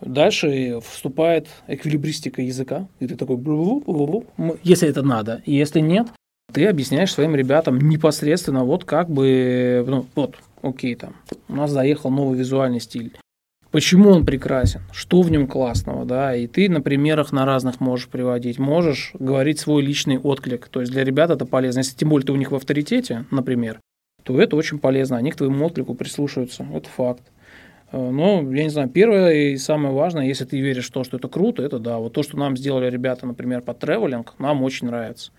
Дальше 0.00 0.80
вступает 0.80 1.48
эквилибристика 1.66 2.42
языка, 2.42 2.86
и 3.00 3.06
ты 3.06 3.16
такой, 3.16 3.36
если 4.62 4.88
это 4.88 5.02
надо, 5.02 5.42
если 5.44 5.80
нет, 5.80 6.08
ты 6.52 6.66
объясняешь 6.66 7.12
своим 7.12 7.34
ребятам 7.34 7.78
непосредственно, 7.78 8.64
вот 8.64 8.84
как 8.84 9.10
бы, 9.10 9.84
ну, 9.86 10.06
вот, 10.14 10.36
окей, 10.62 10.94
там, 10.94 11.16
у 11.48 11.54
нас 11.54 11.70
заехал 11.70 12.10
новый 12.10 12.38
визуальный 12.38 12.80
стиль. 12.80 13.12
Почему 13.70 14.10
он 14.10 14.24
прекрасен? 14.24 14.80
Что 14.92 15.20
в 15.20 15.30
нем 15.30 15.46
классного, 15.46 16.06
да? 16.06 16.34
И 16.34 16.46
ты 16.46 16.70
на 16.70 16.80
примерах 16.80 17.32
на 17.32 17.44
разных 17.44 17.80
можешь 17.80 18.08
приводить, 18.08 18.58
можешь 18.58 19.10
говорить 19.18 19.58
свой 19.58 19.82
личный 19.82 20.18
отклик. 20.18 20.68
То 20.68 20.80
есть 20.80 20.90
для 20.90 21.04
ребят 21.04 21.30
это 21.30 21.44
полезно. 21.44 21.80
Если 21.80 21.94
тем 21.94 22.08
более 22.08 22.24
ты 22.24 22.32
у 22.32 22.36
них 22.36 22.50
в 22.50 22.54
авторитете, 22.54 23.26
например, 23.30 23.78
то 24.22 24.40
это 24.40 24.56
очень 24.56 24.78
полезно. 24.78 25.18
Они 25.18 25.30
к 25.30 25.36
твоему 25.36 25.66
отклику 25.66 25.94
прислушаются. 25.94 26.66
Это 26.72 26.88
факт. 26.88 27.22
Но, 27.92 28.42
я 28.52 28.64
не 28.64 28.68
знаю, 28.68 28.88
первое 28.88 29.32
и 29.32 29.56
самое 29.56 29.94
важное, 29.94 30.26
если 30.26 30.44
ты 30.44 30.60
веришь 30.60 30.88
в 30.88 30.92
то, 30.92 31.04
что 31.04 31.16
это 31.16 31.28
круто, 31.28 31.62
это 31.62 31.78
да. 31.78 31.98
Вот 31.98 32.12
то, 32.12 32.22
что 32.22 32.36
нам 32.36 32.56
сделали 32.56 32.90
ребята, 32.90 33.26
например, 33.26 33.62
по 33.62 33.72
тревелинг, 33.72 34.34
нам 34.38 34.62
очень 34.62 34.88
нравится. 34.88 35.32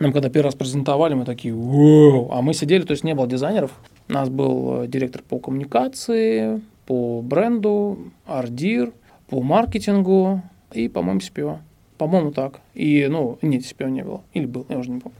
Нам 0.00 0.12
когда 0.12 0.28
первый 0.28 0.46
раз 0.46 0.54
презентовали, 0.54 1.14
мы 1.14 1.24
такие, 1.24 1.54
Воу! 1.54 2.30
а 2.32 2.42
мы 2.42 2.52
сидели, 2.52 2.82
то 2.82 2.90
есть 2.90 3.04
не 3.04 3.14
было 3.14 3.26
дизайнеров. 3.26 3.72
У 4.08 4.12
нас 4.12 4.28
был 4.28 4.82
э, 4.82 4.86
директор 4.88 5.22
по 5.22 5.38
коммуникации, 5.38 6.60
по 6.84 7.22
бренду, 7.22 7.98
ардир, 8.26 8.92
по 9.28 9.40
маркетингу 9.40 10.42
и, 10.72 10.88
по-моему, 10.88 11.20
CPO. 11.20 11.58
По-моему, 11.96 12.32
так. 12.32 12.60
И, 12.74 13.06
ну, 13.08 13.38
нет, 13.40 13.62
CPO 13.62 13.88
не 13.88 14.02
было. 14.02 14.22
Или 14.32 14.46
был, 14.46 14.66
я 14.68 14.78
уже 14.78 14.90
не 14.90 15.00
помню. 15.00 15.16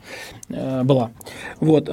Э, 0.49 0.83
была. 0.83 1.13
Вот. 1.61 1.89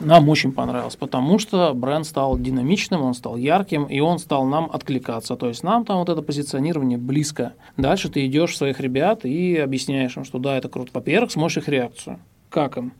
Нам 0.00 0.28
очень 0.28 0.52
понравилось, 0.52 0.96
потому 0.96 1.38
что 1.38 1.72
бренд 1.72 2.06
стал 2.06 2.38
динамичным, 2.38 3.02
он 3.02 3.14
стал 3.14 3.36
ярким, 3.36 3.84
и 3.84 4.00
он 4.00 4.18
стал 4.18 4.44
нам 4.44 4.68
откликаться. 4.72 5.36
То 5.36 5.48
есть 5.48 5.62
нам 5.62 5.84
там 5.84 5.98
вот 5.98 6.08
это 6.08 6.20
позиционирование 6.20 6.98
близко. 6.98 7.52
Дальше 7.76 8.08
ты 8.08 8.26
идешь 8.26 8.56
своих 8.56 8.80
ребят 8.80 9.24
и 9.24 9.56
объясняешь 9.56 10.16
им, 10.16 10.24
что 10.24 10.38
да, 10.38 10.56
это 10.56 10.68
круто. 10.68 10.90
Во-первых, 10.92 11.30
смотришь 11.30 11.58
их 11.58 11.68
реакцию. 11.68 12.18
Как 12.50 12.76
им? 12.76 12.92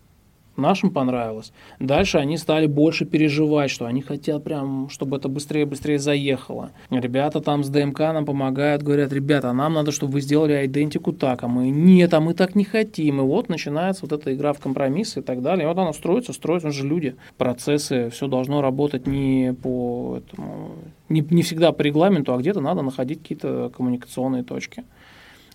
Нашим 0.57 0.91
понравилось. 0.91 1.53
Дальше 1.81 2.19
они 2.19 2.39
стали 2.39 2.67
больше 2.67 3.05
переживать, 3.05 3.71
что 3.71 3.87
они 3.87 4.03
хотят 4.03 4.45
прям, 4.45 4.89
чтобы 4.89 5.17
это 5.17 5.29
быстрее-быстрее 5.29 5.99
заехало. 5.99 6.71
Ребята 6.91 7.41
там 7.41 7.65
с 7.65 7.69
ДМК 7.69 7.99
нам 8.01 8.25
помогают, 8.25 8.83
говорят, 8.83 9.13
ребята, 9.13 9.53
нам 9.53 9.73
надо, 9.73 9.91
чтобы 9.91 10.13
вы 10.13 10.21
сделали 10.21 10.65
идентику 10.65 11.13
так, 11.13 11.43
а 11.43 11.49
мы 11.49 11.71
нет, 11.71 12.15
а 12.15 12.21
мы 12.21 12.35
так 12.35 12.55
не 12.55 12.65
хотим. 12.65 13.21
И 13.21 13.25
вот 13.25 13.49
начинается 13.49 14.07
вот 14.07 14.13
эта 14.13 14.33
игра 14.33 14.53
в 14.53 14.61
компромиссы 14.61 15.21
и 15.21 15.23
так 15.23 15.43
далее. 15.43 15.65
И 15.65 15.67
вот 15.67 15.77
она 15.77 15.93
строится, 15.93 16.33
строится, 16.33 16.71
же 16.71 16.87
люди, 16.87 17.17
процессы, 17.37 18.11
все 18.11 18.29
должно 18.29 18.63
работать 18.63 19.09
не 19.09 19.55
по 19.61 20.19
этому, 20.19 20.71
не, 21.09 21.21
не 21.31 21.43
всегда 21.43 21.73
по 21.73 21.83
регламенту, 21.83 22.33
а 22.33 22.39
где-то 22.39 22.61
надо 22.61 22.83
находить 22.83 23.23
какие-то 23.23 23.73
коммуникационные 23.77 24.45
точки. 24.45 24.85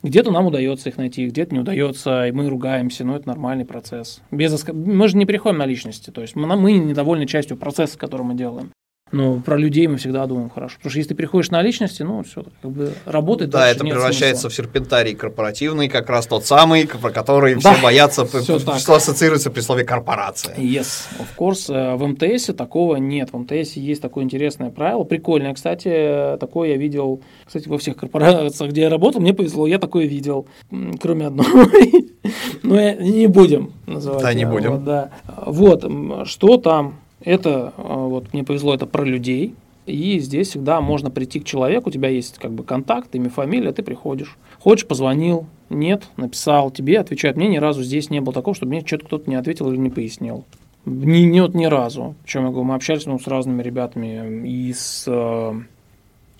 Где-то 0.02 0.32
нам 0.32 0.48
удается 0.48 0.90
их 0.90 0.98
найти, 0.98 1.28
где-то 1.28 1.54
не 1.54 1.60
удается, 1.60 2.28
и 2.28 2.32
мы 2.32 2.50
ругаемся, 2.50 3.04
но 3.04 3.16
это 3.16 3.28
нормальный 3.28 3.66
процесс. 3.66 4.22
Без 4.32 4.66
Мы 4.68 5.08
же 5.08 5.18
не 5.18 5.26
переходим 5.26 5.58
на 5.58 5.66
личности, 5.66 6.10
то 6.10 6.22
есть 6.22 6.36
мы, 6.36 6.56
мы 6.56 6.74
недовольны 6.74 7.26
частью 7.26 7.58
процесса, 7.58 7.98
который 7.98 8.24
мы 8.24 8.36
делаем. 8.36 8.72
Но 9.12 9.40
про 9.40 9.58
людей 9.58 9.88
мы 9.88 9.98
всегда 9.98 10.26
думаем 10.28 10.50
хорошо. 10.50 10.76
Потому 10.78 10.92
что 10.92 11.00
если 11.00 11.10
ты 11.10 11.16
приходишь 11.16 11.50
на 11.50 11.62
личности, 11.62 12.04
ну, 12.04 12.24
все 12.24 12.44
как 12.62 12.72
бы 12.72 12.94
работает. 13.06 13.50
Да, 13.50 13.70
это 13.70 13.84
превращается 13.84 14.44
смысла. 14.44 14.50
в 14.50 14.54
серпентарий 14.56 15.16
корпоративный, 15.16 15.90
как 15.90 16.10
раз 16.10 16.28
тот 16.28 16.46
самый, 16.46 16.88
про 16.88 17.10
который 17.12 17.56
да, 17.56 17.74
все 17.74 17.82
боятся, 17.82 18.26
все 18.26 18.60
что 18.60 18.96
ассоциируется 18.96 19.50
при 19.50 19.62
слове 19.62 19.84
корпорация. 19.84 20.56
Yes, 20.56 21.08
of 21.18 21.28
course. 21.38 21.74
Э, 21.74 21.96
в 21.96 22.06
МТС 22.08 22.54
такого 22.56 22.98
нет. 22.98 23.32
В 23.32 23.38
МТС 23.38 23.74
есть 23.74 24.02
такое 24.02 24.24
интересное 24.24 24.70
правило. 24.70 25.04
Прикольное, 25.04 25.54
кстати, 25.54 26.38
такое 26.40 26.70
я 26.70 26.78
видел, 26.78 27.22
кстати, 27.46 27.68
во 27.68 27.78
всех 27.78 27.98
корпорациях, 27.98 28.72
где 28.72 28.82
я 28.82 28.90
работал, 28.90 29.22
мне 29.22 29.34
повезло, 29.34 29.66
я 29.68 29.80
такое 29.80 30.06
видел, 30.06 30.48
кроме 31.02 31.28
одной. 31.28 32.10
Но 32.64 32.92
не 32.92 33.28
будем 33.28 33.74
называть. 33.86 34.22
Да, 34.22 34.34
не 34.34 34.46
будем. 34.46 34.86
Вот, 35.46 36.28
что 36.28 36.58
там 36.58 37.00
это, 37.22 37.74
а, 37.78 38.08
вот 38.08 38.34
мне 38.34 38.44
повезло, 38.44 38.74
это 38.74 38.86
про 38.86 39.04
людей. 39.04 39.56
И 39.86 40.20
здесь 40.20 40.50
всегда 40.50 40.82
можно 40.82 41.10
прийти 41.10 41.40
к 41.40 41.46
человеку, 41.46 41.90
у 41.90 41.92
тебя 41.92 42.10
есть 42.10 42.38
как 42.38 42.52
бы 42.52 42.64
контакт, 42.64 43.14
имя, 43.16 43.30
фамилия, 43.30 43.72
ты 43.72 43.82
приходишь. 43.82 44.38
Хочешь, 44.60 44.86
позвонил, 44.86 45.48
нет, 45.70 46.04
написал, 46.16 46.70
тебе 46.70 47.00
отвечают. 47.00 47.38
Мне 47.38 47.48
ни 47.48 47.58
разу 47.58 47.82
здесь 47.82 48.10
не 48.10 48.22
было 48.22 48.34
такого, 48.34 48.56
чтобы 48.56 48.72
мне 48.72 48.86
что-то 48.86 49.06
кто-то 49.06 49.30
не 49.30 49.36
ответил 49.36 49.72
или 49.72 49.78
не 49.78 49.90
пояснил. 49.90 50.46
Ни, 50.86 51.20
ни, 51.20 51.40
вот 51.40 51.56
ни 51.56 51.66
разу. 51.66 52.16
Причем 52.24 52.46
я 52.46 52.50
говорю, 52.50 52.66
мы 52.66 52.76
общались 52.76 53.06
ну, 53.06 53.20
с 53.20 53.28
разными 53.28 53.62
ребятами 53.62 54.48
из, 54.48 55.06
э, 55.08 55.54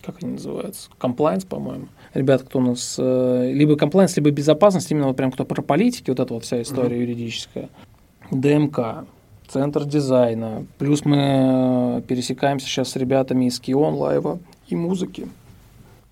как 0.04 0.16
они 0.22 0.34
называются, 0.34 0.90
комплайнс, 0.98 1.46
по-моему. 1.46 1.88
Ребята, 2.14 2.46
кто 2.46 2.60
у 2.60 2.62
нас, 2.62 2.96
э, 2.98 3.52
либо 3.54 3.76
комплайнс, 3.76 4.16
либо 4.18 4.32
безопасность, 4.32 4.92
именно 4.92 5.08
вот 5.08 5.18
прям 5.18 5.32
кто 5.32 5.44
про 5.46 5.62
политики, 5.62 6.10
вот 6.10 6.20
эта 6.20 6.34
вот 6.34 6.44
вся 6.44 6.62
история 6.62 6.98
mm-hmm. 6.98 7.02
юридическая. 7.02 7.70
ДМК, 8.32 9.06
центр 9.50 9.86
дизайна. 9.86 10.66
Плюс 10.78 11.06
мы 11.06 11.98
э, 11.98 12.02
пересекаемся 12.08 12.68
сейчас 12.68 12.90
с 12.90 12.96
ребятами 12.96 13.46
из 13.46 13.60
Кион 13.60 13.96
Лайва 13.96 14.40
и 14.68 14.76
музыки. 14.76 15.28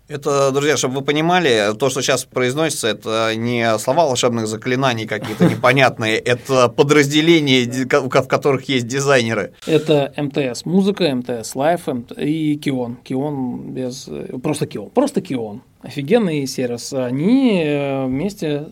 Это, 0.08 0.50
друзья, 0.52 0.78
чтобы 0.78 0.96
вы 0.96 1.02
понимали, 1.02 1.74
то, 1.78 1.90
что 1.90 2.00
сейчас 2.00 2.24
произносится, 2.24 2.88
это 2.88 3.34
не 3.36 3.78
слова 3.78 4.06
волшебных 4.06 4.46
заклинаний 4.46 5.06
какие-то 5.06 5.44
непонятные, 5.50 6.16
это 6.16 6.70
подразделения, 6.70 7.66
в 7.66 8.26
которых 8.26 8.70
есть 8.70 8.86
дизайнеры. 8.86 9.52
Это 9.66 10.10
МТС 10.16 10.64
музыка, 10.64 11.14
МТС 11.14 11.54
Live 11.54 11.88
и 12.16 12.56
Кион. 12.56 12.96
Кион 13.04 13.74
без... 13.74 14.08
Просто 14.42 14.66
Кион. 14.66 14.88
Просто 14.88 15.20
Кион. 15.20 15.60
Офигенный 15.82 16.46
сервис. 16.46 16.94
Они 16.94 17.62
э, 17.62 18.06
вместе, 18.06 18.66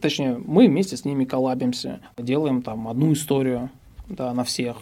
точнее, 0.00 0.38
мы 0.38 0.68
вместе 0.68 0.96
с 0.96 1.04
ними 1.04 1.24
коллабимся, 1.24 1.98
делаем 2.16 2.62
там 2.62 2.86
одну 2.86 3.12
историю 3.12 3.70
да, 4.08 4.32
на 4.32 4.44
всех. 4.44 4.76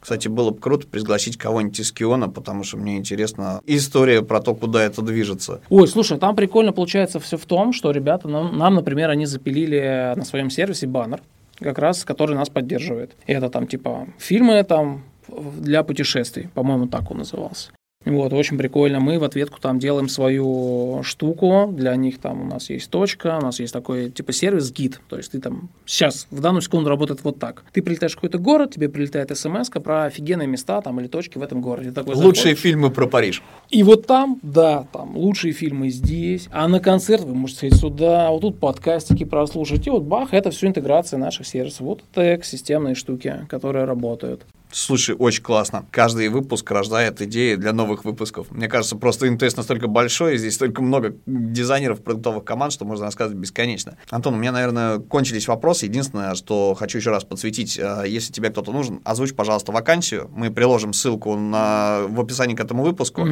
Кстати, 0.00 0.28
было 0.28 0.50
бы 0.50 0.58
круто 0.58 0.86
пригласить 0.86 1.36
кого-нибудь 1.36 1.78
из 1.78 1.92
Киона, 1.92 2.28
потому 2.30 2.64
что 2.64 2.78
мне 2.78 2.96
интересна 2.96 3.60
история 3.66 4.22
про 4.22 4.40
то, 4.40 4.54
куда 4.54 4.82
это 4.82 5.02
движется. 5.02 5.60
Ой, 5.68 5.86
слушай, 5.86 6.18
там 6.18 6.34
прикольно 6.34 6.72
получается 6.72 7.20
все 7.20 7.36
в 7.36 7.44
том, 7.44 7.74
что 7.74 7.90
ребята 7.90 8.26
нам, 8.26 8.56
нам 8.56 8.74
например, 8.76 9.10
они 9.10 9.26
запилили 9.26 10.14
на 10.16 10.24
своем 10.24 10.48
сервисе 10.48 10.86
баннер, 10.86 11.20
как 11.58 11.78
раз, 11.78 12.04
который 12.04 12.34
нас 12.34 12.48
поддерживает. 12.48 13.12
И 13.26 13.32
это 13.32 13.50
там 13.50 13.66
типа 13.66 14.08
фильмы 14.18 14.64
там 14.64 15.04
для 15.28 15.82
путешествий, 15.82 16.48
по-моему, 16.54 16.86
так 16.86 17.10
он 17.10 17.18
назывался. 17.18 17.70
Вот, 18.06 18.32
очень 18.32 18.56
прикольно. 18.56 18.98
Мы 18.98 19.18
в 19.18 19.24
ответку 19.24 19.60
там 19.60 19.78
делаем 19.78 20.08
свою 20.08 21.02
штуку. 21.02 21.68
Для 21.70 21.94
них 21.96 22.18
там 22.18 22.40
у 22.40 22.44
нас 22.46 22.70
есть 22.70 22.88
точка, 22.88 23.36
у 23.38 23.42
нас 23.42 23.60
есть 23.60 23.74
такой 23.74 24.08
типа 24.08 24.32
сервис 24.32 24.72
гид. 24.72 25.02
То 25.10 25.18
есть 25.18 25.32
ты 25.32 25.40
там 25.40 25.68
сейчас 25.84 26.26
в 26.30 26.40
данную 26.40 26.62
секунду 26.62 26.88
работает 26.88 27.22
вот 27.24 27.38
так. 27.38 27.62
Ты 27.72 27.82
прилетаешь 27.82 28.12
в 28.12 28.14
какой-то 28.14 28.38
город, 28.38 28.72
тебе 28.72 28.88
прилетает 28.88 29.36
смс 29.36 29.68
про 29.68 30.04
офигенные 30.04 30.48
места 30.48 30.80
там 30.80 30.98
или 30.98 31.08
точки 31.08 31.36
в 31.36 31.42
этом 31.42 31.60
городе. 31.60 31.92
такой 31.92 32.14
лучшие 32.14 32.54
заходишь. 32.54 32.58
фильмы 32.60 32.90
про 32.90 33.06
Париж. 33.06 33.42
И 33.68 33.82
вот 33.82 34.06
там, 34.06 34.38
да, 34.42 34.86
там 34.94 35.14
лучшие 35.18 35.52
фильмы 35.52 35.90
здесь. 35.90 36.48
А 36.50 36.68
на 36.68 36.80
концерт 36.80 37.24
вы 37.24 37.34
можете 37.34 37.58
сходить 37.58 37.80
сюда, 37.80 38.30
вот 38.30 38.40
тут 38.40 38.58
подкастики 38.58 39.24
прослушать. 39.24 39.86
И 39.86 39.90
вот 39.90 40.04
бах, 40.04 40.32
это 40.32 40.50
все 40.50 40.68
интеграция 40.68 41.18
наших 41.18 41.46
сервисов. 41.46 41.80
Вот 41.80 42.02
это 42.14 42.42
системные 42.46 42.94
штуки, 42.94 43.44
которые 43.50 43.84
работают. 43.84 44.46
Слушай, 44.72 45.16
очень 45.18 45.42
классно. 45.42 45.86
Каждый 45.90 46.28
выпуск 46.28 46.70
рождает 46.70 47.20
идеи 47.22 47.56
для 47.56 47.72
новых 47.72 48.04
выпусков. 48.04 48.50
Мне 48.50 48.68
кажется, 48.68 48.96
просто 48.96 49.30
МТС 49.30 49.56
настолько 49.56 49.88
большой, 49.88 50.38
здесь 50.38 50.54
столько 50.54 50.82
много 50.82 51.16
дизайнеров, 51.26 52.02
продуктовых 52.02 52.44
команд, 52.44 52.72
что 52.72 52.84
можно 52.84 53.06
рассказывать 53.06 53.40
бесконечно. 53.40 53.96
Антон, 54.10 54.34
у 54.34 54.36
меня, 54.36 54.52
наверное, 54.52 54.98
кончились 54.98 55.48
вопросы. 55.48 55.86
Единственное, 55.86 56.34
что 56.34 56.74
хочу 56.74 56.98
еще 56.98 57.10
раз 57.10 57.24
подсветить, 57.24 57.78
э, 57.78 58.04
если 58.06 58.32
тебе 58.32 58.50
кто-то 58.50 58.72
нужен, 58.72 59.00
озвучь, 59.04 59.34
пожалуйста, 59.34 59.72
вакансию. 59.72 60.30
Мы 60.34 60.50
приложим 60.50 60.92
ссылку 60.92 61.34
на, 61.36 62.02
в 62.08 62.20
описании 62.20 62.54
к 62.54 62.60
этому 62.60 62.84
выпуску. 62.84 63.22
Угу. 63.22 63.30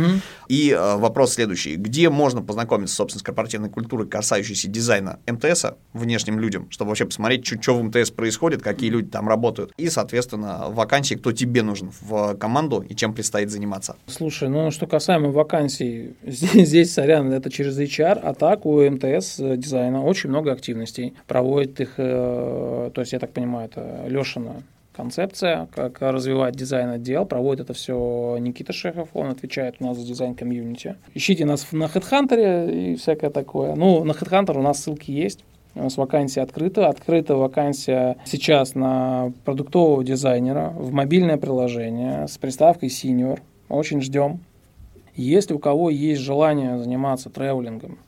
И 0.49 0.71
э, 0.71 0.97
вопрос 0.97 1.35
следующий. 1.35 1.77
Где 1.77 2.11
можно 2.11 2.43
познакомиться, 2.43 2.97
собственно, 2.97 3.21
с 3.21 3.23
корпоративной 3.23 3.71
культурой, 3.71 4.09
касающейся 4.09 4.69
дизайна 4.69 5.21
МТСа 5.27 5.77
внешним 5.93 6.41
людям, 6.41 6.71
чтобы 6.71 6.91
вообще 6.91 7.05
посмотреть, 7.05 7.47
что 7.47 7.75
в 7.75 7.83
МТС 7.83 8.11
происходит, 8.11 8.63
какие 8.63 8.91
люди 8.91 9.09
там 9.09 9.29
работают. 9.29 9.73
И, 9.77 9.89
соответственно, 9.89 10.67
вакансии, 10.69 11.15
кто 11.15 11.28
тебе 11.33 11.63
нужен 11.63 11.91
в 12.01 12.35
команду 12.37 12.85
и 12.89 12.95
чем 12.95 13.15
предстоит 13.15 13.51
заниматься? 13.51 13.97
Слушай, 14.07 14.49
ну 14.49 14.71
что 14.71 14.87
касаемо 14.87 15.31
вакансий, 15.31 16.15
здесь, 16.27 16.69
здесь 16.69 16.93
сорян, 16.93 17.33
это 17.33 17.51
через 17.51 17.79
HR, 17.79 18.21
а 18.23 18.35
так 18.35 18.67
у 18.67 18.81
МТС 18.81 19.41
э, 19.41 19.57
дизайна 19.57 20.03
очень 20.03 20.31
много 20.31 20.53
активностей. 20.53 21.15
Проводит 21.27 21.81
их, 21.81 21.95
э, 21.97 22.91
то 22.93 23.01
есть 23.01 23.13
я 23.13 23.19
так 23.19 23.33
понимаю, 23.33 23.69
это 23.69 24.07
Лешина 24.09 24.63
концепция, 24.99 25.69
как 25.73 26.01
развивать 26.01 26.57
дизайн 26.57 26.91
отдел. 26.91 27.25
Проводит 27.25 27.67
это 27.67 27.73
все 27.73 28.37
Никита 28.41 28.73
Шехов, 28.73 29.11
он 29.15 29.31
отвечает 29.31 29.77
у 29.79 29.85
нас 29.85 29.97
за 29.97 30.05
дизайн 30.05 30.35
комьюнити. 30.35 30.97
Ищите 31.15 31.45
нас 31.45 31.71
на 31.71 31.85
HeadHunter 31.85 32.69
и 32.69 32.97
всякое 32.97 33.31
такое. 33.31 33.77
Ну, 33.77 34.03
на 34.03 34.11
HeadHunter 34.11 34.59
у 34.59 34.63
нас 34.63 34.83
ссылки 34.83 35.13
есть. 35.13 35.45
У 35.79 35.83
нас 35.85 35.97
вакансия 35.97 36.41
открыта. 36.41 36.89
Открыта 36.89 37.37
вакансия 37.37 38.17
сейчас 38.25 38.75
на 38.75 39.33
продуктового 39.45 40.03
дизайнера 40.03 40.71
в 40.77 40.93
мобильное 40.93 41.37
приложение 41.37 42.27
с 42.27 42.37
приставкой 42.37 42.89
Senior. 42.89 43.39
Очень 43.69 44.01
ждем. 44.01 44.41
Если 45.15 45.55
у 45.55 45.61
кого 45.61 45.89
есть 45.89 46.21
желание 46.21 46.79
заниматься 46.79 47.31
тревелингом, 47.31 47.99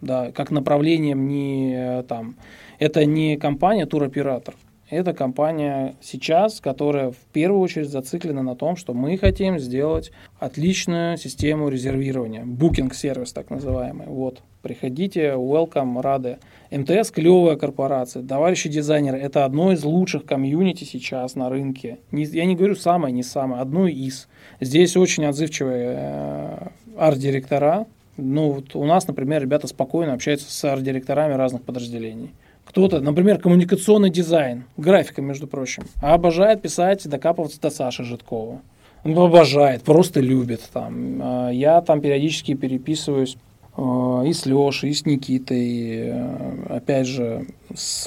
да, 0.00 0.32
как 0.32 0.50
направлением 0.50 1.28
не 1.28 2.02
там, 2.08 2.34
это 2.80 3.04
не 3.04 3.36
компания 3.36 3.86
туроператор, 3.86 4.56
это 4.88 5.12
компания 5.12 5.94
сейчас, 6.00 6.60
которая 6.60 7.12
в 7.12 7.18
первую 7.32 7.60
очередь 7.60 7.90
зациклена 7.90 8.42
на 8.42 8.56
том, 8.56 8.74
что 8.74 8.92
мы 8.92 9.16
хотим 9.16 9.60
сделать 9.60 10.10
отличную 10.40 11.16
систему 11.16 11.68
резервирования, 11.68 12.44
букинг-сервис 12.44 13.32
так 13.32 13.50
называемый. 13.50 14.08
Вот, 14.08 14.42
приходите, 14.62 15.34
welcome, 15.36 16.00
рады. 16.00 16.38
МТС– 16.70 17.10
клевая 17.12 17.56
корпорация. 17.56 18.22
Товарищи 18.22 18.68
дизайнеры– 18.68 19.18
это 19.20 19.44
одно 19.44 19.72
из 19.72 19.82
лучших 19.82 20.24
комьюнити 20.24 20.84
сейчас 20.84 21.34
на 21.34 21.48
рынке. 21.48 21.98
Не, 22.12 22.24
я 22.24 22.44
не 22.44 22.54
говорю 22.54 22.76
самое, 22.76 23.12
не 23.12 23.24
самое, 23.24 23.60
одно 23.60 23.88
из. 23.88 24.28
Здесь 24.60 24.96
очень 24.96 25.24
отзывчивые 25.24 25.96
э, 25.98 26.68
арт-директора. 26.96 27.86
Ну, 28.16 28.52
вот 28.52 28.76
у 28.76 28.84
нас, 28.84 29.08
например, 29.08 29.42
ребята 29.42 29.66
спокойно 29.66 30.12
общаются 30.12 30.50
с 30.50 30.64
арт-директорами 30.64 31.34
разных 31.34 31.62
подразделений. 31.62 32.30
Кто-то, 32.64 33.00
например, 33.00 33.38
коммуникационный 33.38 34.10
дизайн, 34.10 34.62
графика, 34.76 35.20
между 35.22 35.48
прочим, 35.48 35.82
обожает 36.00 36.62
писать, 36.62 37.08
докапываться 37.08 37.60
до 37.60 37.70
Саши 37.70 38.04
Житкова. 38.04 38.60
Он 39.02 39.18
обожает, 39.18 39.82
просто 39.82 40.20
любит. 40.20 40.62
Там. 40.72 41.20
А 41.20 41.50
я 41.50 41.80
там 41.80 42.00
периодически 42.00 42.54
переписываюсь 42.54 43.34
э, 43.34 43.49
и 43.76 44.32
с 44.32 44.46
Лешей, 44.46 44.90
и 44.90 44.94
с 44.94 45.06
Никитой, 45.06 45.60
и, 45.60 46.10
э, 46.12 46.66
опять 46.68 47.06
же, 47.06 47.46
с, 47.74 48.04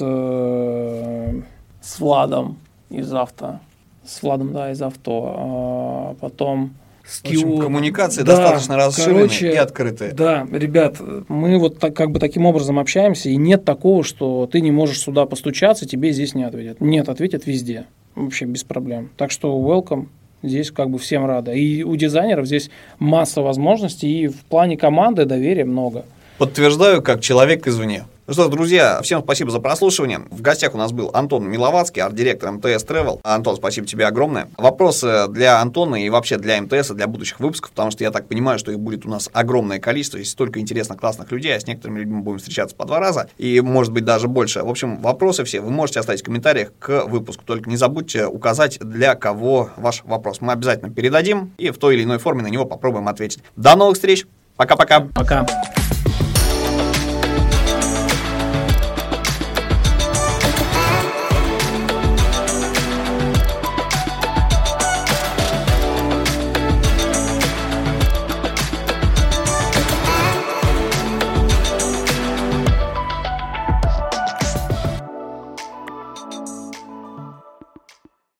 с 1.81 1.99
Владом 1.99 2.57
из 2.89 3.13
авто. 3.13 3.59
С 4.05 4.21
Владом, 4.21 4.53
да, 4.53 4.71
из 4.71 4.81
авто. 4.81 5.35
А 5.37 6.15
потом 6.19 6.73
Скилл. 7.05 7.59
коммуникации 7.59 8.21
да, 8.21 8.35
достаточно 8.37 8.77
расширенные 8.77 9.27
короче, 9.27 9.51
и 9.51 9.55
открытые. 9.55 10.13
Да, 10.13 10.47
ребят, 10.51 11.01
мы 11.27 11.57
вот 11.57 11.79
так, 11.79 11.95
как 11.95 12.11
бы 12.11 12.19
таким 12.19 12.45
образом 12.45 12.79
общаемся, 12.79 13.29
и 13.29 13.35
нет 13.35 13.65
такого, 13.65 14.03
что 14.03 14.47
ты 14.51 14.61
не 14.61 14.71
можешь 14.71 15.01
сюда 15.01 15.25
постучаться, 15.25 15.85
тебе 15.85 16.11
здесь 16.11 16.33
не 16.33 16.43
ответят. 16.43 16.79
Нет, 16.79 17.09
ответят 17.09 17.45
везде. 17.45 17.85
Вообще 18.15 18.45
без 18.45 18.63
проблем. 18.63 19.09
Так 19.17 19.31
что 19.31 19.59
welcome. 19.59 20.07
Здесь 20.43 20.71
как 20.71 20.89
бы 20.89 20.99
всем 20.99 21.25
рада. 21.25 21.53
И 21.53 21.83
у 21.83 21.95
дизайнеров 21.95 22.45
здесь 22.45 22.69
масса 22.99 23.41
возможностей, 23.41 24.23
и 24.23 24.27
в 24.27 24.43
плане 24.43 24.77
команды 24.77 25.25
доверия 25.25 25.65
много. 25.65 26.05
Подтверждаю, 26.37 27.01
как 27.01 27.21
человек 27.21 27.67
извне. 27.67 28.03
Ну 28.25 28.33
что, 28.33 28.47
друзья, 28.47 29.01
всем 29.01 29.21
спасибо 29.21 29.51
за 29.51 29.59
прослушивание. 29.59 30.21
В 30.31 30.41
гостях 30.41 30.73
у 30.73 30.77
нас 30.77 30.93
был 30.93 31.11
Антон 31.13 31.49
Миловацкий, 31.49 32.01
арт-директор 32.01 32.53
МТС 32.53 32.85
Travel. 32.85 33.19
Антон, 33.21 33.57
спасибо 33.57 33.85
тебе 33.85 34.07
огромное. 34.07 34.47
Вопросы 34.57 35.27
для 35.27 35.59
Антона 35.59 36.01
и 36.01 36.07
вообще 36.07 36.37
для 36.37 36.61
МТС, 36.61 36.91
для 36.91 37.07
будущих 37.07 37.41
выпусков, 37.41 37.71
потому 37.71 37.91
что 37.91 38.05
я 38.05 38.11
так 38.11 38.29
понимаю, 38.29 38.59
что 38.59 38.71
их 38.71 38.79
будет 38.79 39.05
у 39.05 39.09
нас 39.09 39.29
огромное 39.33 39.79
количество, 39.79 40.19
есть 40.19 40.31
столько 40.31 40.61
интересных, 40.61 41.01
классных 41.01 41.33
людей, 41.33 41.53
а 41.53 41.59
с 41.59 41.67
некоторыми 41.67 41.99
людьми 41.99 42.21
будем 42.21 42.37
встречаться 42.37 42.77
по 42.77 42.85
два 42.85 43.01
раза, 43.01 43.27
и 43.37 43.59
может 43.59 43.91
быть 43.91 44.05
даже 44.05 44.29
больше. 44.29 44.63
В 44.63 44.69
общем, 44.69 45.01
вопросы 45.01 45.43
все 45.43 45.59
вы 45.59 45.69
можете 45.69 45.99
оставить 45.99 46.21
в 46.21 46.23
комментариях 46.23 46.71
к 46.79 47.03
выпуску, 47.07 47.43
только 47.43 47.69
не 47.69 47.75
забудьте 47.75 48.25
указать, 48.25 48.79
для 48.79 49.15
кого 49.15 49.71
ваш 49.75 50.01
вопрос. 50.05 50.39
Мы 50.39 50.53
обязательно 50.53 50.93
передадим 50.93 51.51
и 51.57 51.71
в 51.71 51.77
той 51.77 51.95
или 51.95 52.03
иной 52.05 52.19
форме 52.19 52.41
на 52.41 52.47
него 52.47 52.63
попробуем 52.63 53.09
ответить. 53.09 53.43
До 53.57 53.75
новых 53.75 53.95
встреч! 53.95 54.25
Пока-пока! 54.55 55.01
Пока! 55.01 55.41
-пока. 55.41 55.45
Пока. 55.45 55.82